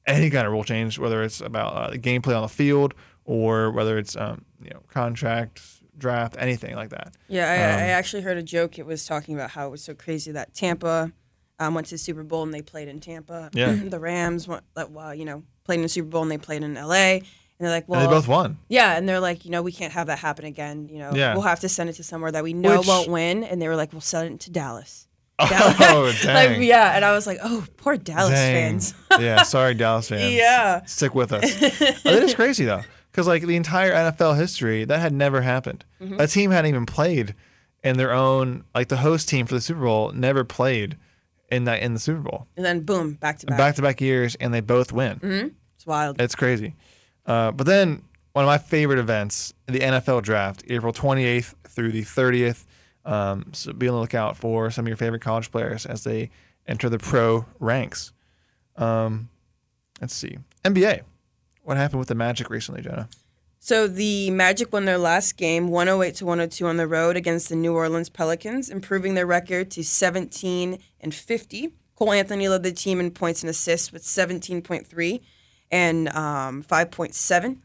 any 0.09 0.31
kind 0.31 0.47
of 0.47 0.53
rule 0.53 0.64
change, 0.64 0.99
whether 0.99 1.23
it's 1.23 1.40
about 1.40 1.75
uh, 1.75 1.90
the 1.90 1.99
gameplay 1.99 2.35
on 2.35 2.42
the 2.42 2.49
field 2.49 2.94
or 3.25 3.71
whether 3.71 3.99
it's 3.99 4.16
um, 4.16 4.44
you 4.62 4.71
know 4.71 4.81
contract, 4.88 5.61
draft, 5.97 6.35
anything 6.38 6.75
like 6.75 6.90
that. 6.90 7.14
Yeah, 7.29 7.49
I, 7.51 7.55
Um, 7.57 7.79
I 7.81 7.88
actually 7.90 8.23
heard 8.23 8.37
a 8.38 8.42
joke. 8.42 8.79
It 8.79 8.87
was 8.87 9.05
talking 9.07 9.35
about 9.35 9.51
how 9.51 9.66
it 9.66 9.71
was 9.71 9.83
so 9.83 9.94
crazy 9.94 10.33
that 10.33 10.55
Tampa 10.55 11.12
um, 11.61 11.75
went 11.75 11.87
to 11.88 11.94
the 11.94 11.99
Super 11.99 12.23
Bowl 12.23 12.42
and 12.42 12.53
they 12.55 12.62
played 12.62 12.88
in 12.88 13.01
Tampa. 13.01 13.51
Yeah. 13.53 13.73
the 13.85 13.99
Rams 14.01 14.49
went, 14.49 14.62
like, 14.77 14.88
well, 14.90 15.14
you 15.14 15.25
know, 15.25 15.42
played 15.64 15.77
in 15.77 15.83
the 15.83 15.88
Super 15.88 16.09
Bowl 16.09 16.23
and 16.23 16.31
they 16.31 16.38
played 16.38 16.62
in 16.62 16.77
L.A. 16.77 17.16
And 17.18 17.66
they're 17.66 17.75
like, 17.75 17.88
well, 17.88 18.01
and 18.01 18.09
they 18.09 18.14
both 18.14 18.29
won. 18.29 18.57
yeah, 18.68 18.97
and 18.97 19.09
they're 19.09 19.18
like, 19.18 19.44
you 19.44 19.51
know, 19.51 19.62
we 19.62 19.73
can't 19.73 19.92
have 19.92 20.07
that 20.07 20.21
happen 20.21 20.44
again. 20.44 20.88
You 20.88 21.01
know, 21.01 21.11
Yeah. 21.12 21.33
we'll 21.33 21.42
have 21.42 21.59
to 21.61 21.68
send 21.68 21.90
it 21.90 21.94
to 21.94 22.05
somewhere 22.05 22.31
that 22.31 22.44
we 22.44 22.53
know 22.53 22.79
Which- 22.79 22.87
won't 22.87 23.09
win. 23.11 23.42
And 23.42 23.61
they 23.61 23.66
were 23.66 23.75
like, 23.75 23.90
we'll 23.92 24.01
send 24.01 24.35
it 24.35 24.40
to 24.42 24.51
Dallas. 24.53 25.08
Oh, 25.38 26.12
dang. 26.22 26.53
like, 26.53 26.61
yeah, 26.66 26.96
and 26.96 27.05
I 27.05 27.12
was 27.12 27.27
like, 27.27 27.38
oh, 27.42 27.64
poor 27.77 27.96
Dallas 27.96 28.31
Dang. 28.31 28.55
fans. 28.55 28.94
yeah, 29.20 29.42
sorry, 29.44 29.74
Dallas 29.74 30.09
fans. 30.09 30.35
yeah. 30.35 30.85
stick 30.85 31.14
with 31.14 31.33
us. 31.33 31.44
Oh, 31.44 32.11
that 32.11 32.22
is 32.22 32.35
crazy 32.35 32.64
though, 32.64 32.83
because 33.11 33.27
like 33.27 33.42
the 33.46 33.57
entire 33.57 33.92
NFL 33.92 34.37
history, 34.37 34.85
that 34.85 35.01
had 35.01 35.12
never 35.12 35.40
happened. 35.42 35.85
Mm-hmm. 36.01 36.20
A 36.20 36.27
team 36.27 36.51
hadn't 36.51 36.68
even 36.70 36.87
played 36.87 37.35
in 37.85 37.96
their 37.96 38.12
own, 38.12 38.64
like 38.74 38.88
the 38.88 38.96
host 38.98 39.29
team 39.29 39.46
for 39.46 39.55
the 39.55 39.61
Super 39.61 39.83
Bowl 39.83 40.11
never 40.12 40.42
played 40.44 40.96
in 41.51 41.64
that 41.64 41.83
in 41.83 41.94
the 41.94 42.01
Super 42.01 42.20
Bowl. 42.20 42.46
And 42.57 42.64
then 42.66 42.81
boom, 42.81 43.14
back 43.14 43.38
to 43.38 43.46
back. 43.46 43.59
Back 43.59 43.74
to 43.77 43.83
back 43.83 44.01
years, 44.01 44.35
and 44.37 44.53
they 44.53 44.61
both 44.61 44.92
win. 44.92 45.20
Mm-hmm. 45.20 45.48
It's 45.77 45.87
wild. 45.87 46.20
It's 46.20 46.35
crazy. 46.35 46.74
Uh, 47.27 47.53
but 47.53 47.66
then 47.66 48.03
one 48.33 48.44
of 48.44 48.46
my 48.48 48.59
favorite 48.59 48.98
events, 48.98 49.55
the 49.66 49.81
NFL 49.81 50.22
Draft, 50.22 50.64
April 50.68 50.92
28th 50.92 51.55
through 51.68 51.92
the 51.92 52.03
30th. 52.03 52.64
Um, 53.09 53.47
so 53.55 53.73
be 53.73 53.88
on 53.88 53.94
the 53.94 54.01
lookout 54.01 54.37
for 54.37 54.71
some 54.71 54.85
of 54.85 54.88
your 54.88 54.99
favorite 54.99 55.23
college 55.23 55.51
players 55.51 55.87
as 55.87 56.05
they 56.05 56.31
enter 56.66 56.90
the 56.90 56.99
pro 56.99 57.47
ranks. 57.59 58.12
Um, 58.77 59.31
let's 59.99 60.14
see. 60.14 60.37
NBA. 60.62 61.01
What 61.62 61.79
happened 61.79 62.01
with 62.01 62.09
the 62.09 62.14
Magic 62.14 62.51
recently, 62.51 62.83
Jenna? 62.83 63.09
So 63.61 63.88
the 63.88 64.31
Magic 64.31 64.75
won 64.75 64.85
their 64.85 64.99
last 64.99 65.38
game, 65.38 65.68
108 65.68 66.16
to 66.16 66.27
102 66.27 66.66
on 66.66 66.77
the 66.77 66.87
road 66.87 67.16
against 67.16 67.49
the 67.49 67.57
New 67.57 67.75
Orleans 67.75 68.11
Pelicans, 68.11 68.68
improving 68.68 69.14
their 69.14 69.27
record 69.27 69.71
to 69.73 69.83
17 69.83 70.79
and 71.01 71.14
50. 71.14 71.73
Cole 71.97 72.12
Anthony 72.12 72.47
led 72.49 72.62
the 72.62 72.73
team 72.73 73.01
in 73.01 73.11
points 73.11 73.42
and 73.42 73.49
assists 73.49 73.90
with 73.90 74.03
17.3 74.03 75.21
and 75.71 76.09
um, 76.11 76.62
5.7. 76.62 77.57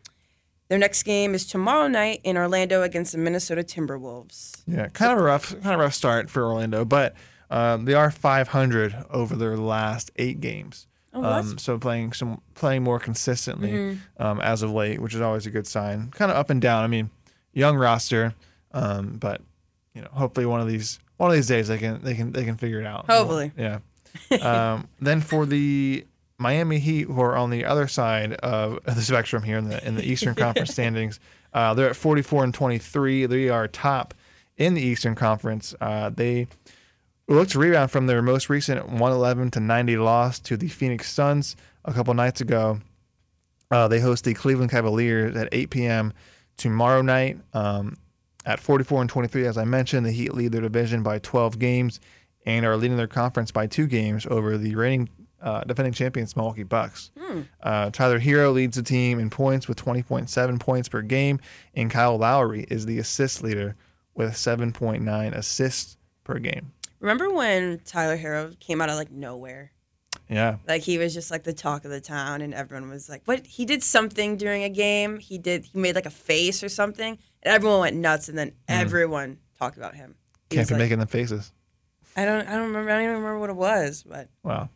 Their 0.69 0.79
next 0.79 1.03
game 1.03 1.33
is 1.35 1.45
tomorrow 1.45 1.87
night 1.87 2.21
in 2.23 2.37
Orlando 2.37 2.81
against 2.83 3.11
the 3.11 3.17
Minnesota 3.17 3.63
Timberwolves. 3.63 4.63
Yeah, 4.65 4.87
kind 4.87 5.11
of 5.11 5.19
a 5.19 5.23
rough, 5.23 5.51
kind 5.61 5.73
of 5.75 5.79
rough 5.79 5.93
start 5.93 6.29
for 6.29 6.43
Orlando, 6.43 6.85
but 6.85 7.15
um, 7.49 7.85
they 7.85 7.93
are 7.93 8.09
500 8.09 9.05
over 9.11 9.35
their 9.35 9.57
last 9.57 10.11
eight 10.15 10.39
games. 10.39 10.87
Oh, 11.13 11.23
um, 11.23 11.57
so 11.59 11.77
playing 11.77 12.13
some 12.13 12.41
playing 12.55 12.83
more 12.83 12.97
consistently 12.99 13.99
um, 14.17 14.41
as 14.41 14.63
of 14.63 14.71
late, 14.71 14.99
which 14.99 15.13
is 15.13 15.21
always 15.21 15.45
a 15.45 15.51
good 15.51 15.67
sign. 15.67 16.09
Kind 16.09 16.31
of 16.31 16.37
up 16.37 16.49
and 16.49 16.59
down. 16.59 16.83
I 16.83 16.87
mean, 16.87 17.11
young 17.53 17.77
roster, 17.77 18.33
um, 18.71 19.17
but 19.19 19.41
you 19.93 20.01
know, 20.01 20.07
hopefully 20.11 20.47
one 20.47 20.59
of 20.59 20.67
these 20.67 20.99
one 21.17 21.29
of 21.29 21.35
these 21.35 21.47
days 21.47 21.67
they 21.67 21.77
can 21.77 22.01
they 22.01 22.15
can 22.15 22.31
they 22.31 22.43
can 22.43 22.57
figure 22.57 22.79
it 22.79 22.87
out. 22.87 23.05
Hopefully. 23.05 23.51
yeah. 23.55 23.79
um, 24.41 24.87
then 24.99 25.21
for 25.21 25.45
the 25.45 26.05
Miami 26.37 26.79
Heat, 26.79 27.03
who 27.03 27.21
are 27.21 27.35
on 27.35 27.49
the 27.49 27.65
other 27.65 27.87
side 27.87 28.33
of 28.33 28.79
the 28.85 29.01
spectrum 29.01 29.43
here 29.43 29.57
in 29.57 29.69
the 29.69 29.85
in 29.85 29.95
the 29.95 30.03
Eastern 30.03 30.35
Conference 30.43 30.71
standings, 30.71 31.19
uh, 31.53 31.73
they're 31.73 31.89
at 31.89 31.95
44 31.95 32.45
and 32.45 32.53
23. 32.53 33.25
They 33.25 33.49
are 33.49 33.67
top 33.67 34.13
in 34.57 34.73
the 34.73 34.81
Eastern 34.81 35.15
Conference. 35.15 35.73
Uh, 35.79 36.09
they 36.09 36.47
look 37.27 37.49
to 37.49 37.59
rebound 37.59 37.91
from 37.91 38.07
their 38.07 38.21
most 38.21 38.49
recent 38.49 38.87
111 38.87 39.51
to 39.51 39.59
90 39.59 39.97
loss 39.97 40.39
to 40.39 40.57
the 40.57 40.67
Phoenix 40.67 41.11
Suns 41.11 41.55
a 41.85 41.93
couple 41.93 42.13
nights 42.13 42.41
ago. 42.41 42.79
Uh, 43.71 43.87
they 43.87 43.99
host 43.99 44.23
the 44.25 44.33
Cleveland 44.33 44.71
Cavaliers 44.71 45.35
at 45.35 45.49
8 45.51 45.69
p.m. 45.69 46.13
tomorrow 46.57 47.01
night. 47.01 47.39
Um, 47.53 47.97
at 48.45 48.59
44 48.59 49.01
and 49.01 49.09
23, 49.09 49.47
as 49.47 49.57
I 49.57 49.63
mentioned, 49.63 50.05
the 50.05 50.11
Heat 50.11 50.33
lead 50.33 50.51
their 50.51 50.61
division 50.61 51.01
by 51.01 51.19
12 51.19 51.59
games 51.59 51.99
and 52.45 52.65
are 52.65 52.75
leading 52.75 52.97
their 52.97 53.07
conference 53.07 53.51
by 53.51 53.67
two 53.67 53.87
games 53.87 54.27
over 54.29 54.57
the 54.57 54.75
reigning 54.75 55.09
uh, 55.43 55.63
defending 55.65 55.93
champions 55.93 56.35
Milwaukee 56.35 56.63
Bucks. 56.63 57.11
Uh, 57.61 57.89
Tyler 57.91 58.19
Herro 58.19 58.53
leads 58.53 58.75
the 58.77 58.83
team 58.83 59.19
in 59.19 59.29
points 59.29 59.67
with 59.67 59.77
20.7 59.83 60.59
points 60.59 60.87
per 60.89 61.01
game, 61.01 61.39
and 61.75 61.91
Kyle 61.91 62.17
Lowry 62.17 62.65
is 62.69 62.85
the 62.85 62.97
assist 62.99 63.43
leader 63.43 63.75
with 64.15 64.33
7.9 64.33 65.33
assists 65.35 65.97
per 66.23 66.39
game. 66.39 66.71
Remember 66.99 67.29
when 67.31 67.81
Tyler 67.85 68.17
Herro 68.17 68.57
came 68.59 68.81
out 68.81 68.89
of 68.89 68.95
like 68.95 69.11
nowhere? 69.11 69.71
Yeah. 70.29 70.57
Like 70.67 70.83
he 70.83 70.97
was 70.97 71.13
just 71.13 71.31
like 71.31 71.43
the 71.43 71.53
talk 71.53 71.83
of 71.83 71.91
the 71.91 71.99
town, 71.99 72.41
and 72.41 72.53
everyone 72.53 72.89
was 72.89 73.09
like, 73.09 73.23
"What?" 73.25 73.45
He 73.45 73.65
did 73.65 73.83
something 73.83 74.37
during 74.37 74.63
a 74.63 74.69
game. 74.69 75.19
He 75.19 75.37
did. 75.37 75.65
He 75.65 75.77
made 75.77 75.95
like 75.95 76.05
a 76.05 76.09
face 76.11 76.63
or 76.63 76.69
something, 76.69 77.17
and 77.43 77.53
everyone 77.53 77.81
went 77.81 77.97
nuts. 77.97 78.29
And 78.29 78.37
then 78.37 78.53
everyone 78.69 79.39
talked 79.59 79.75
about 79.75 79.95
him. 79.95 80.15
He 80.49 80.55
Can't 80.55 80.67
be 80.69 80.75
like- 80.75 80.79
making 80.79 80.99
them 80.99 81.07
faces. 81.09 81.51
I 82.15 82.23
don't. 82.25 82.47
I 82.47 82.51
don't 82.53 82.67
remember. 82.67 82.89
I 82.91 82.93
don't 82.93 83.03
even 83.03 83.15
remember 83.17 83.39
what 83.39 83.49
it 83.49 83.55
was, 83.57 84.03
but 84.07 84.29
Wow. 84.43 84.69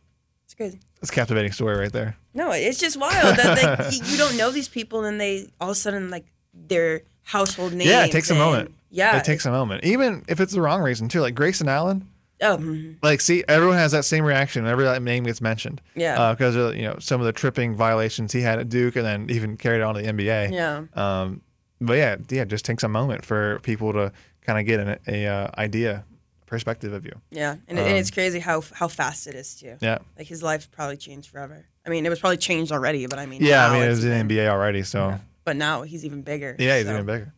It's 0.58 0.74
crazy. 0.74 0.80
That's 1.00 1.10
a 1.12 1.14
captivating 1.14 1.52
story 1.52 1.78
right 1.78 1.92
there. 1.92 2.18
No, 2.34 2.52
it's 2.52 2.80
just 2.80 2.98
wild 2.98 3.38
that 3.38 3.80
like, 3.80 4.10
you 4.12 4.18
don't 4.18 4.36
know 4.38 4.52
these 4.52 4.68
people, 4.68 5.04
and 5.06 5.20
they 5.22 5.48
all 5.62 5.70
of 5.70 5.74
a 5.74 5.76
sudden 5.76 6.10
like 6.10 6.26
their 6.54 7.02
household 7.24 7.74
names. 7.74 7.90
yeah, 7.90 8.06
it 8.06 8.12
takes 8.12 8.30
a 8.30 8.36
moment. 8.36 8.74
Yeah, 8.90 9.18
It 9.18 9.26
takes 9.26 9.46
a 9.46 9.52
moment. 9.52 9.84
Even 9.84 10.24
if 10.30 10.40
it's 10.40 10.54
the 10.54 10.62
wrong 10.62 10.82
reason, 10.82 11.10
too. 11.10 11.20
Like 11.20 11.36
Grayson 11.36 11.68
Allen, 11.68 12.08
Oh, 12.42 12.56
mhm. 12.58 12.96
like, 13.04 13.20
see, 13.20 13.44
everyone 13.48 13.78
has 13.78 13.92
that 13.92 14.06
same 14.06 14.24
reaction 14.24 14.64
whenever 14.64 14.84
that 14.84 15.02
name 15.02 15.24
gets 15.26 15.42
mentioned. 15.42 15.82
Yeah. 15.96 16.32
Because, 16.34 16.56
of, 16.56 16.74
you 16.76 16.84
know, 16.84 16.96
some 17.00 17.20
of 17.20 17.26
the 17.26 17.34
tripping 17.34 17.76
violations 17.76 18.32
he 18.32 18.42
had 18.42 18.60
at 18.60 18.70
Duke 18.70 18.96
and 18.96 19.06
then 19.06 19.28
even 19.30 19.58
carried 19.58 19.82
on 19.82 19.96
to 19.96 20.02
the 20.02 20.08
NBA. 20.08 20.52
yeah. 20.54 20.84
Um, 20.94 21.42
but 21.82 21.94
yeah, 21.98 22.16
yeah, 22.30 22.44
it 22.44 22.48
just 22.48 22.64
takes 22.64 22.84
a 22.84 22.88
moment 22.88 23.26
for 23.26 23.60
people 23.60 23.92
to 23.94 24.12
kind 24.46 24.58
of 24.58 24.66
get 24.66 24.80
an 24.80 24.98
a, 25.08 25.28
uh, 25.28 25.48
idea, 25.58 26.06
perspective 26.48 26.94
of 26.94 27.06
you. 27.06 27.14
Yeah, 27.30 27.58
and, 27.68 27.78
it 27.78 27.86
and 27.86 27.98
it's 27.98 28.10
crazy 28.10 28.40
how 28.40 28.64
how 28.74 28.88
fast 28.88 29.28
it 29.28 29.36
is 29.36 29.56
too. 29.56 29.72
Um, 29.72 29.78
Yeah. 29.82 29.98
Like 30.18 30.28
his 30.28 30.42
life 30.42 30.72
probably 30.72 30.98
changed 30.98 31.30
forever. 31.30 31.66
I 31.86 31.90
mean, 31.90 32.06
it 32.06 32.10
was 32.10 32.20
probably 32.20 32.38
changed 32.38 32.72
already, 32.72 33.06
but 33.06 33.20
I 33.20 33.28
mean, 33.28 33.44
Yeah, 33.44 33.68
I 33.68 33.74
mean, 33.74 33.84
it 33.84 33.90
was 33.90 34.04
in 34.04 34.28
the 34.28 34.36
NBA 34.36 34.48
already, 34.48 34.82
so 34.82 35.20
but 35.46 35.56
now 35.56 35.84
he's 35.84 36.04
even 36.04 36.24
bigger. 36.24 36.56
yeah, 36.58 36.78
he's 36.78 36.88
so. 36.88 36.94
even 36.94 37.06
bigger. 37.06 37.34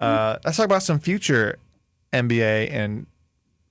Uh, 0.00 0.38
let's 0.44 0.56
talk 0.56 0.64
about 0.64 0.82
some 0.82 0.98
future 0.98 1.58
NBA 2.12 2.70
and 2.72 3.06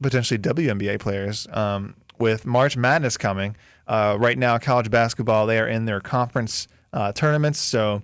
potentially 0.01 0.39
WNBA 0.39 0.99
players. 0.99 1.47
Um, 1.51 1.95
with 2.17 2.45
March 2.45 2.77
Madness 2.77 3.17
coming, 3.17 3.55
uh, 3.88 4.17
right 4.19 4.38
now, 4.38 4.57
college 4.57 4.89
basketball, 4.89 5.45
they 5.45 5.59
are 5.59 5.67
in 5.67 5.85
their 5.85 5.99
conference 5.99 6.67
uh, 6.93 7.11
tournaments. 7.11 7.59
So, 7.59 8.01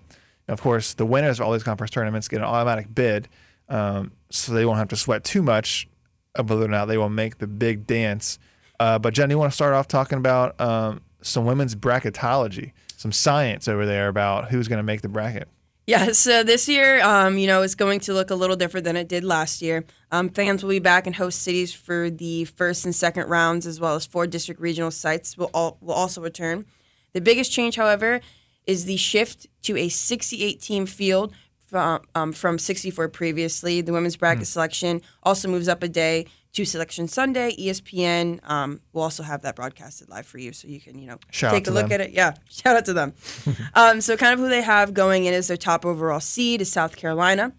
of 0.47 0.62
course, 0.62 0.93
the 0.93 1.05
winners 1.05 1.39
of 1.39 1.45
all 1.45 1.53
these 1.53 1.63
conference 1.63 1.91
tournaments 1.91 2.27
get 2.27 2.38
an 2.38 2.45
automatic 2.45 2.93
bid. 2.93 3.27
Um, 3.69 4.12
so 4.29 4.51
they 4.53 4.65
won't 4.65 4.79
have 4.79 4.89
to 4.89 4.97
sweat 4.97 5.23
too 5.23 5.41
much 5.41 5.88
of 6.36 6.50
whether 6.50 6.65
or 6.65 6.70
not 6.70 6.86
they 6.86 6.98
will 6.98 7.10
make 7.10 7.38
the 7.38 7.48
big 7.48 7.86
dance. 7.88 8.39
Uh, 8.80 8.98
but, 8.98 9.13
Jen, 9.13 9.30
you 9.30 9.38
want 9.38 9.52
to 9.52 9.56
start 9.56 9.74
off 9.74 9.88
talking 9.88 10.17
about 10.17 10.60
um, 10.60 11.02
some 11.22 11.46
women's 11.46 11.76
bracketology, 11.76 12.72
some 12.98 13.12
science 13.12 13.67
over 13.67 13.86
there 13.86 14.08
about 14.08 14.50
who's 14.50 14.67
going 14.67 14.78
to 14.78 14.84
make 14.84 15.02
the 15.02 15.10
bracket? 15.10 15.48
Yeah, 15.88 16.12
so 16.13 16.44
this 16.44 16.70
year, 16.70 17.02
um, 17.04 17.38
you 17.38 17.48
know, 17.48 17.63
it's 17.63 17.76
going 17.76 18.00
to 18.02 18.13
look 18.13 18.30
a 18.30 18.36
little 18.36 18.56
different 18.56 18.86
than 18.86 18.96
it 18.96 19.08
did 19.08 19.24
last 19.24 19.62
year. 19.62 19.84
Um, 20.12 20.30
fans 20.30 20.63
will 20.63 20.70
be 20.70 20.80
back 20.80 21.08
in 21.08 21.13
host 21.13 21.41
cities 21.41 21.74
for 21.74 22.10
the 22.10 22.46
first 22.46 22.86
and 22.86 22.96
second 22.96 23.28
rounds, 23.28 23.65
as 23.65 23.80
well 23.80 23.96
as 23.96 24.06
four 24.06 24.28
district 24.28 24.62
regional 24.62 24.91
sites 24.91 25.38
will 25.38 25.50
all 25.54 25.78
will 25.82 25.94
also 25.94 26.22
return. 26.22 26.65
The 27.13 27.22
biggest 27.22 27.52
change, 27.52 27.76
however, 27.76 28.22
is 28.65 28.86
the 28.86 28.98
shift 28.98 29.48
to 29.63 29.76
a 29.76 29.89
68 29.89 30.62
team 30.62 30.86
field 30.86 31.34
from 31.71 32.01
um, 32.13 32.34
from 32.34 32.60
64 32.60 33.10
previously. 33.10 33.81
The 33.81 33.93
women's 33.93 34.17
bracket 34.17 34.45
selection 34.45 35.01
also 35.23 35.47
moves 35.47 35.67
up 35.67 35.81
a 35.81 35.88
day 35.88 36.27
to 36.53 36.65
Selection 36.65 37.07
Sunday. 37.07 37.55
ESPN 37.57 38.39
um, 38.47 38.81
will 38.91 39.03
also 39.03 39.23
have 39.23 39.41
that 39.43 39.55
broadcasted 39.55 40.10
live 40.10 40.25
for 40.27 40.38
you, 40.38 40.51
so 40.51 40.67
you 40.67 40.81
can 40.81 40.99
you 40.99 41.07
know 41.07 41.17
Shout 41.31 41.53
take 41.53 41.67
a 41.67 41.71
look 41.71 41.88
them. 41.88 41.93
at 41.93 42.01
it. 42.01 42.12
Yeah, 42.12 42.34
shout 42.49 42.75
out 42.75 42.86
to 42.86 42.93
them. 42.93 43.13
um, 43.73 44.01
so 44.01 44.17
kind 44.17 44.34
of 44.34 44.39
who 44.39 44.49
they 44.49 44.62
have 44.62 44.93
going 44.93 45.25
in 45.25 45.34
as 45.34 45.47
their 45.47 45.57
top 45.57 45.86
overall 45.86 46.19
seed 46.19 46.62
is 46.62 46.71
South 46.71 46.97
Carolina. 46.97 47.53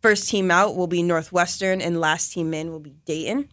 First 0.00 0.28
team 0.28 0.50
out 0.50 0.76
will 0.76 0.86
be 0.86 1.02
Northwestern, 1.02 1.80
and 1.80 1.98
last 1.98 2.32
team 2.32 2.54
in 2.54 2.70
will 2.70 2.78
be 2.78 2.94
Dayton. 3.04 3.48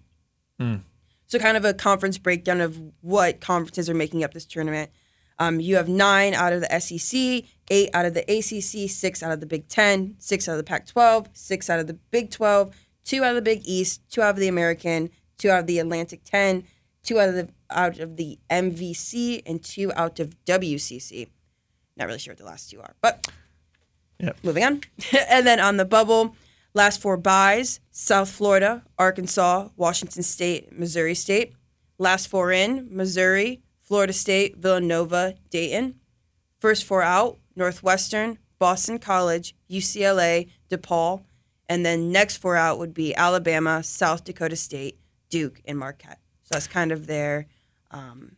So, 1.28 1.40
kind 1.40 1.58
of 1.58 1.66
a 1.66 1.74
conference 1.74 2.18
breakdown 2.20 2.62
of 2.62 2.80
what 3.02 3.42
conferences 3.42 3.90
are 3.90 3.96
making 3.96 4.24
up 4.24 4.34
this 4.34 4.46
tournament. 4.46 4.92
Um, 5.40 5.60
you 5.60 5.76
have 5.76 5.90
nine 5.90 6.34
out 6.34 6.54
of 6.54 6.62
the 6.62 6.80
SEC, 6.80 7.44
eight 7.70 7.90
out 7.94 8.06
of 8.06 8.14
the 8.14 8.22
ACC, 8.22 8.90
six 8.90 9.24
out 9.24 9.32
of 9.32 9.40
the 9.40 9.46
Big 9.46 9.68
Ten, 9.68 10.16
six 10.20 10.48
out 10.48 10.54
of 10.54 10.58
the 10.58 10.64
Pac 10.64 10.86
12, 10.88 11.30
six 11.34 11.70
out 11.70 11.80
of 11.80 11.88
the 11.88 11.94
Big 11.94 12.30
12, 12.32 12.76
two 13.04 13.24
out 13.24 13.30
of 13.30 13.36
the 13.36 13.42
Big 13.42 13.62
East, 13.66 14.02
two 14.10 14.22
out 14.22 14.32
of 14.32 14.36
the 14.38 14.48
American, 14.48 15.10
two 15.38 15.50
out 15.50 15.60
of 15.62 15.68
the 15.68 15.80
Atlantic 15.80 16.22
10, 16.24 16.64
two 17.04 17.20
out 17.20 17.30
of 17.30 17.36
the 17.36 17.50
out 17.72 18.00
of 18.00 18.16
the 18.18 18.38
MVC, 18.50 19.42
and 19.46 19.64
two 19.64 19.92
out 19.96 20.20
of 20.20 20.36
WCC. 20.46 21.28
Not 21.98 22.06
really 22.08 22.20
sure 22.20 22.32
what 22.34 22.38
the 22.38 22.46
last 22.46 22.70
two 22.70 22.80
are, 22.80 22.96
but 23.02 23.28
Yep. 24.20 24.38
moving 24.44 24.64
on. 24.64 24.82
and 25.30 25.46
then 25.46 25.60
on 25.60 25.78
the 25.78 25.86
bubble, 25.86 26.36
last 26.74 27.02
four 27.02 27.18
byes 27.18 27.80
South 27.92 28.30
Florida, 28.30 28.84
Arkansas, 28.98 29.70
Washington 29.76 30.24
State, 30.24 30.78
Missouri 30.78 31.16
State. 31.16 31.54
Last 31.98 32.28
four 32.28 32.52
in 32.52 32.88
Missouri, 32.92 33.62
Florida 33.82 34.14
State, 34.14 34.58
Villanova, 34.58 35.36
Dayton. 35.50 35.96
First 36.60 36.84
four 36.84 37.02
out 37.02 37.40
Northwestern, 37.56 38.38
Boston 38.60 39.00
College, 39.00 39.56
UCLA, 39.70 40.50
DePaul. 40.70 41.24
And 41.68 41.86
then 41.86 42.12
next 42.12 42.38
four 42.38 42.56
out 42.56 42.78
would 42.80 42.94
be 42.94 43.16
Alabama, 43.16 43.82
South 43.84 44.24
Dakota 44.24 44.56
State, 44.56 45.00
Duke, 45.30 45.62
and 45.66 45.78
Marquette. 45.80 46.20
So 46.44 46.50
that's 46.56 46.68
kind 46.68 46.92
of 46.92 47.08
their 47.08 47.48
um, 47.92 48.36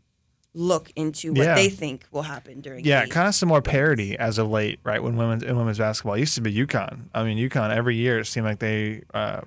look 0.54 0.92
into 0.96 1.32
what 1.34 1.44
Yeah. 1.46 1.56
they 1.56 1.70
think 1.70 2.06
will 2.12 2.22
happen 2.24 2.62
during 2.62 2.86
Yeah, 2.86 3.06
kind 3.06 3.28
of 3.28 3.36
some 3.36 3.50
more 3.50 3.62
parity 3.62 4.18
as 4.18 4.38
of 4.38 4.50
late, 4.50 4.80
right? 4.84 5.04
When 5.04 5.18
women's 5.18 5.44
in 5.44 5.58
women's 5.58 5.78
basketball 5.78 6.14
it 6.16 6.20
used 6.22 6.36
to 6.36 6.42
be 6.42 6.54
UConn. 6.54 7.10
I 7.14 7.24
mean, 7.24 7.38
UConn 7.38 7.76
every 7.76 7.96
year 7.98 8.20
it 8.20 8.26
seemed 8.26 8.46
like 8.46 8.60
they 8.60 9.04
uh, 9.14 9.42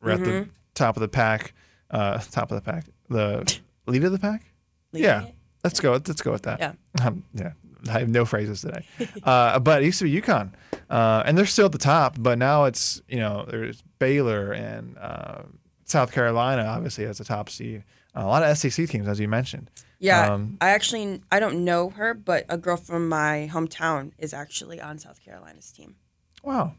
were 0.00 0.12
at 0.12 0.20
Mm-hmm. 0.20 0.24
the 0.24 0.48
top 0.74 0.96
of 0.96 1.00
the 1.00 1.08
pack, 1.08 1.54
uh, 1.90 2.18
top 2.30 2.52
of 2.52 2.62
the 2.64 2.70
pack, 2.70 2.84
the 3.10 3.58
lead 3.86 4.04
of 4.04 4.12
the 4.12 4.18
pack. 4.18 4.44
leading 4.92 5.08
yeah, 5.08 5.24
it. 5.24 5.34
let's 5.64 5.80
go. 5.80 5.92
Let's 5.92 6.22
go 6.22 6.30
with 6.30 6.42
that. 6.42 6.60
Yeah. 6.60 6.72
Um, 7.04 7.24
yeah. 7.34 7.52
I 7.94 7.98
have 8.00 8.08
no 8.08 8.24
phrases 8.24 8.60
today, 8.62 8.84
uh, 9.22 9.58
but 9.58 9.82
it 9.82 9.86
used 9.86 9.98
to 10.00 10.04
be 10.04 10.20
UConn, 10.20 10.52
uh, 10.90 11.22
and 11.26 11.36
they're 11.36 11.46
still 11.46 11.66
at 11.66 11.72
the 11.72 11.78
top. 11.78 12.16
But 12.18 12.38
now 12.38 12.64
it's 12.64 13.02
you 13.08 13.18
know 13.18 13.44
there's 13.48 13.82
Baylor 13.98 14.52
and 14.52 14.96
uh, 14.98 15.42
South 15.84 16.12
Carolina, 16.12 16.62
obviously 16.64 17.04
as 17.04 17.20
a 17.20 17.24
top 17.24 17.48
seed. 17.50 17.84
a 18.14 18.26
lot 18.26 18.42
of 18.42 18.56
SEC 18.58 18.88
teams, 18.88 19.06
as 19.08 19.18
you 19.20 19.28
mentioned. 19.28 19.70
Yeah, 20.00 20.32
Um, 20.34 20.58
I 20.60 20.70
actually 20.70 21.22
I 21.32 21.40
don't 21.40 21.64
know 21.64 21.90
her, 21.90 22.14
but 22.14 22.44
a 22.48 22.56
girl 22.56 22.76
from 22.76 23.08
my 23.08 23.48
hometown 23.52 24.12
is 24.18 24.32
actually 24.32 24.80
on 24.80 24.98
South 24.98 25.20
Carolina's 25.24 25.72
team. 25.72 25.96
Wow, 26.44 26.74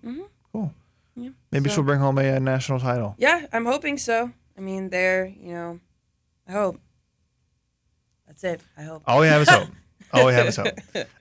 cool. 0.53 0.73
Mm-hmm. 1.17 1.23
Yeah, 1.23 1.29
Maybe 1.51 1.69
so- 1.69 1.75
she'll 1.75 1.83
bring 1.83 1.99
home 1.99 2.17
a, 2.17 2.35
uh 2.35 2.39
national 2.39 2.79
title. 2.79 3.15
Yeah, 3.17 3.45
I'm 3.51 3.65
hoping 3.65 3.97
so. 3.97 4.31
I 4.57 4.61
mean, 4.61 4.89
they're 4.89 5.25
you 5.25 5.53
know, 5.53 5.79
I 6.47 6.51
hope. 6.53 6.79
That's 8.27 8.43
it. 8.43 8.61
I 8.77 8.83
hope. 8.83 9.03
All 9.05 9.19
we 9.19 9.27
have 9.27 9.41
is 9.41 9.49
hope. 9.49 9.67
All 10.13 10.25
we 10.25 10.33
have 10.33 10.47
is 10.47 10.55
hope. 10.55 10.73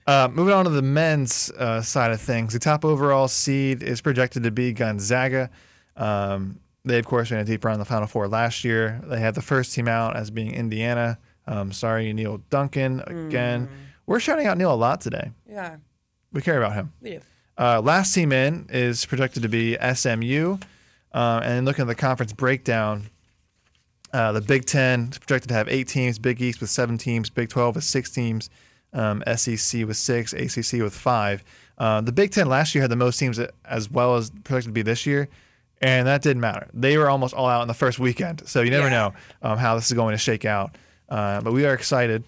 Uh, 0.07 0.27
moving 0.31 0.53
on 0.53 0.65
to 0.65 0.71
the 0.71 0.81
men's 0.81 1.51
uh, 1.51 1.81
side 1.81 2.11
of 2.11 2.19
things, 2.21 2.53
the 2.53 2.59
top 2.59 2.83
overall 2.83 3.27
seed 3.27 3.83
is 3.83 4.01
projected 4.01 4.43
to 4.43 4.51
be 4.51 4.73
Gonzaga. 4.73 5.49
Um, 5.95 6.59
they, 6.85 6.97
of 6.97 7.05
course, 7.05 7.29
went 7.29 7.47
a 7.47 7.51
deep 7.51 7.63
run 7.65 7.73
in 7.75 7.79
the 7.79 7.85
Final 7.85 8.07
Four 8.07 8.27
last 8.27 8.63
year. 8.63 9.01
They 9.05 9.19
had 9.19 9.35
the 9.35 9.41
first 9.41 9.73
team 9.75 9.87
out 9.87 10.15
as 10.15 10.31
being 10.31 10.53
Indiana. 10.53 11.19
Um, 11.45 11.71
sorry, 11.71 12.11
Neil 12.13 12.41
Duncan 12.49 13.01
again. 13.01 13.69
We're 14.05 14.19
shouting 14.19 14.47
out 14.47 14.57
Neil 14.57 14.73
a 14.73 14.75
lot 14.75 15.01
today. 15.01 15.31
Yeah, 15.47 15.75
We 16.31 16.41
care 16.41 16.57
about 16.57 16.73
him. 16.73 16.93
we 17.01 17.11
do. 17.11 17.21
Uh, 17.57 17.81
last 17.81 18.13
team 18.15 18.31
in 18.31 18.67
is 18.69 19.05
projected 19.05 19.43
to 19.43 19.49
be 19.49 19.77
SMU. 19.93 20.57
Uh, 21.13 21.41
and 21.43 21.51
then 21.53 21.65
looking 21.65 21.81
at 21.81 21.87
the 21.87 21.95
conference 21.95 22.31
breakdown, 22.33 23.09
uh, 24.13 24.31
the 24.31 24.41
Big 24.41 24.65
Ten 24.65 25.09
is 25.11 25.17
projected 25.17 25.49
to 25.49 25.55
have 25.55 25.67
eight 25.67 25.87
teams, 25.87 26.17
Big 26.17 26.41
East 26.41 26.61
with 26.61 26.69
seven 26.69 26.97
teams, 26.97 27.29
Big 27.29 27.49
12 27.49 27.75
with 27.75 27.83
six 27.83 28.09
teams, 28.09 28.49
um, 28.93 29.23
SEC 29.35 29.85
with 29.85 29.97
six, 29.97 30.33
ACC 30.33 30.81
with 30.81 30.93
five. 30.93 31.43
Uh, 31.77 32.01
the 32.01 32.11
Big 32.11 32.31
Ten 32.31 32.47
last 32.47 32.75
year 32.75 32.81
had 32.81 32.91
the 32.91 32.95
most 32.95 33.17
teams 33.17 33.39
as 33.65 33.89
well 33.89 34.15
as 34.15 34.29
projected 34.43 34.69
to 34.69 34.73
be 34.73 34.81
this 34.81 35.05
year, 35.05 35.29
and 35.81 36.07
that 36.07 36.21
didn't 36.21 36.41
matter. 36.41 36.67
They 36.73 36.97
were 36.97 37.09
almost 37.09 37.33
all 37.33 37.47
out 37.47 37.61
in 37.61 37.67
the 37.67 37.73
first 37.73 37.99
weekend, 37.99 38.43
so 38.47 38.61
you 38.61 38.69
never 38.71 38.87
Yeah. 38.89 39.11
know 39.41 39.49
um, 39.51 39.57
how 39.57 39.75
this 39.75 39.85
is 39.87 39.93
going 39.93 40.13
to 40.13 40.17
shake 40.17 40.43
out. 40.45 40.75
Uh, 41.07 41.41
but 41.41 41.53
we 41.53 41.65
are 41.65 41.73
excited. 41.73 42.23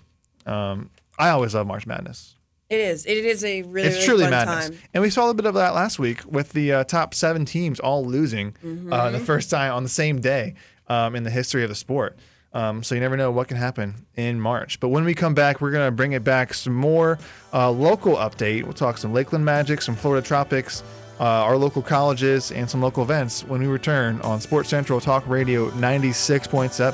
Um, 0.46 0.90
I 1.20 1.30
always 1.30 1.54
love 1.54 1.68
March 1.68 1.86
Madness 1.86 2.36
It 2.70 2.80
is. 2.80 3.06
It 3.06 3.26
is 3.26 3.44
a 3.44 3.62
really, 3.64 3.88
it's 3.90 4.08
really 4.08 4.24
truly 4.24 4.30
madness. 4.30 4.70
time. 4.70 4.80
And 4.94 5.04
we 5.04 5.10
saw 5.10 5.22
a 5.22 5.26
little 5.26 5.34
bit 5.36 5.46
of 5.46 5.54
that 5.56 5.76
last 5.76 6.00
week 6.00 6.22
with 6.26 6.54
the 6.54 6.72
uh, 6.74 6.84
top 6.86 7.14
seven 7.14 7.46
teams 7.46 7.80
all 7.80 8.06
losing 8.06 8.54
Mm-hmm. 8.64 8.92
uh, 8.94 9.12
the 9.12 9.20
first 9.20 9.50
time 9.50 9.74
on 9.74 9.84
the 9.84 9.90
same 9.90 10.20
day 10.22 10.56
um, 10.88 11.16
in 11.16 11.24
the 11.24 11.30
history 11.30 11.62
of 11.64 11.70
the 11.70 11.76
sport. 11.76 12.18
Um, 12.54 12.84
so 12.84 12.96
you 12.96 13.02
never 13.02 13.16
know 13.16 13.32
what 13.32 13.48
can 13.48 13.58
happen 13.58 14.06
in 14.16 14.40
March. 14.40 14.80
But 14.80 14.90
when 14.90 15.06
we 15.06 15.14
come 15.14 15.34
back, 15.34 15.62
we're 15.62 15.72
going 15.72 15.88
to 15.88 15.92
bring 15.92 16.12
it 16.12 16.24
back 16.24 16.54
some 16.54 16.74
more 16.74 17.18
uh, 17.54 17.72
local 17.72 18.16
update. 18.18 18.64
We'll 18.64 18.74
talk 18.74 18.98
some 18.98 19.14
Lakeland 19.14 19.46
Magic, 19.46 19.82
some 19.82 19.96
Florida 19.96 20.26
Tropics, 20.26 20.84
uh, 21.20 21.24
our 21.24 21.56
local 21.56 21.82
colleges, 21.82 22.52
and 22.52 22.70
some 22.70 22.82
local 22.82 23.04
events 23.04 23.46
when 23.46 23.62
we 23.62 23.68
return 23.68 24.20
on 24.22 24.42
Sports 24.42 24.70
Central 24.70 25.00
Talk 25.00 25.26
Radio 25.28 25.70
96.7. 25.72 26.94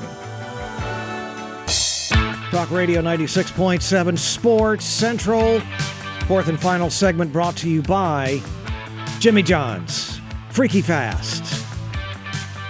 Talk 2.50 2.70
Radio 2.70 3.02
96.7 3.02 4.16
Sports 4.16 4.84
Central. 4.84 5.60
Fourth 6.26 6.48
and 6.48 6.60
final 6.60 6.88
segment 6.88 7.32
brought 7.32 7.56
to 7.56 7.68
you 7.68 7.82
by 7.82 8.40
Jimmy 9.18 9.42
John's 9.42 10.20
Freaky 10.50 10.82
Fast. 10.82 11.66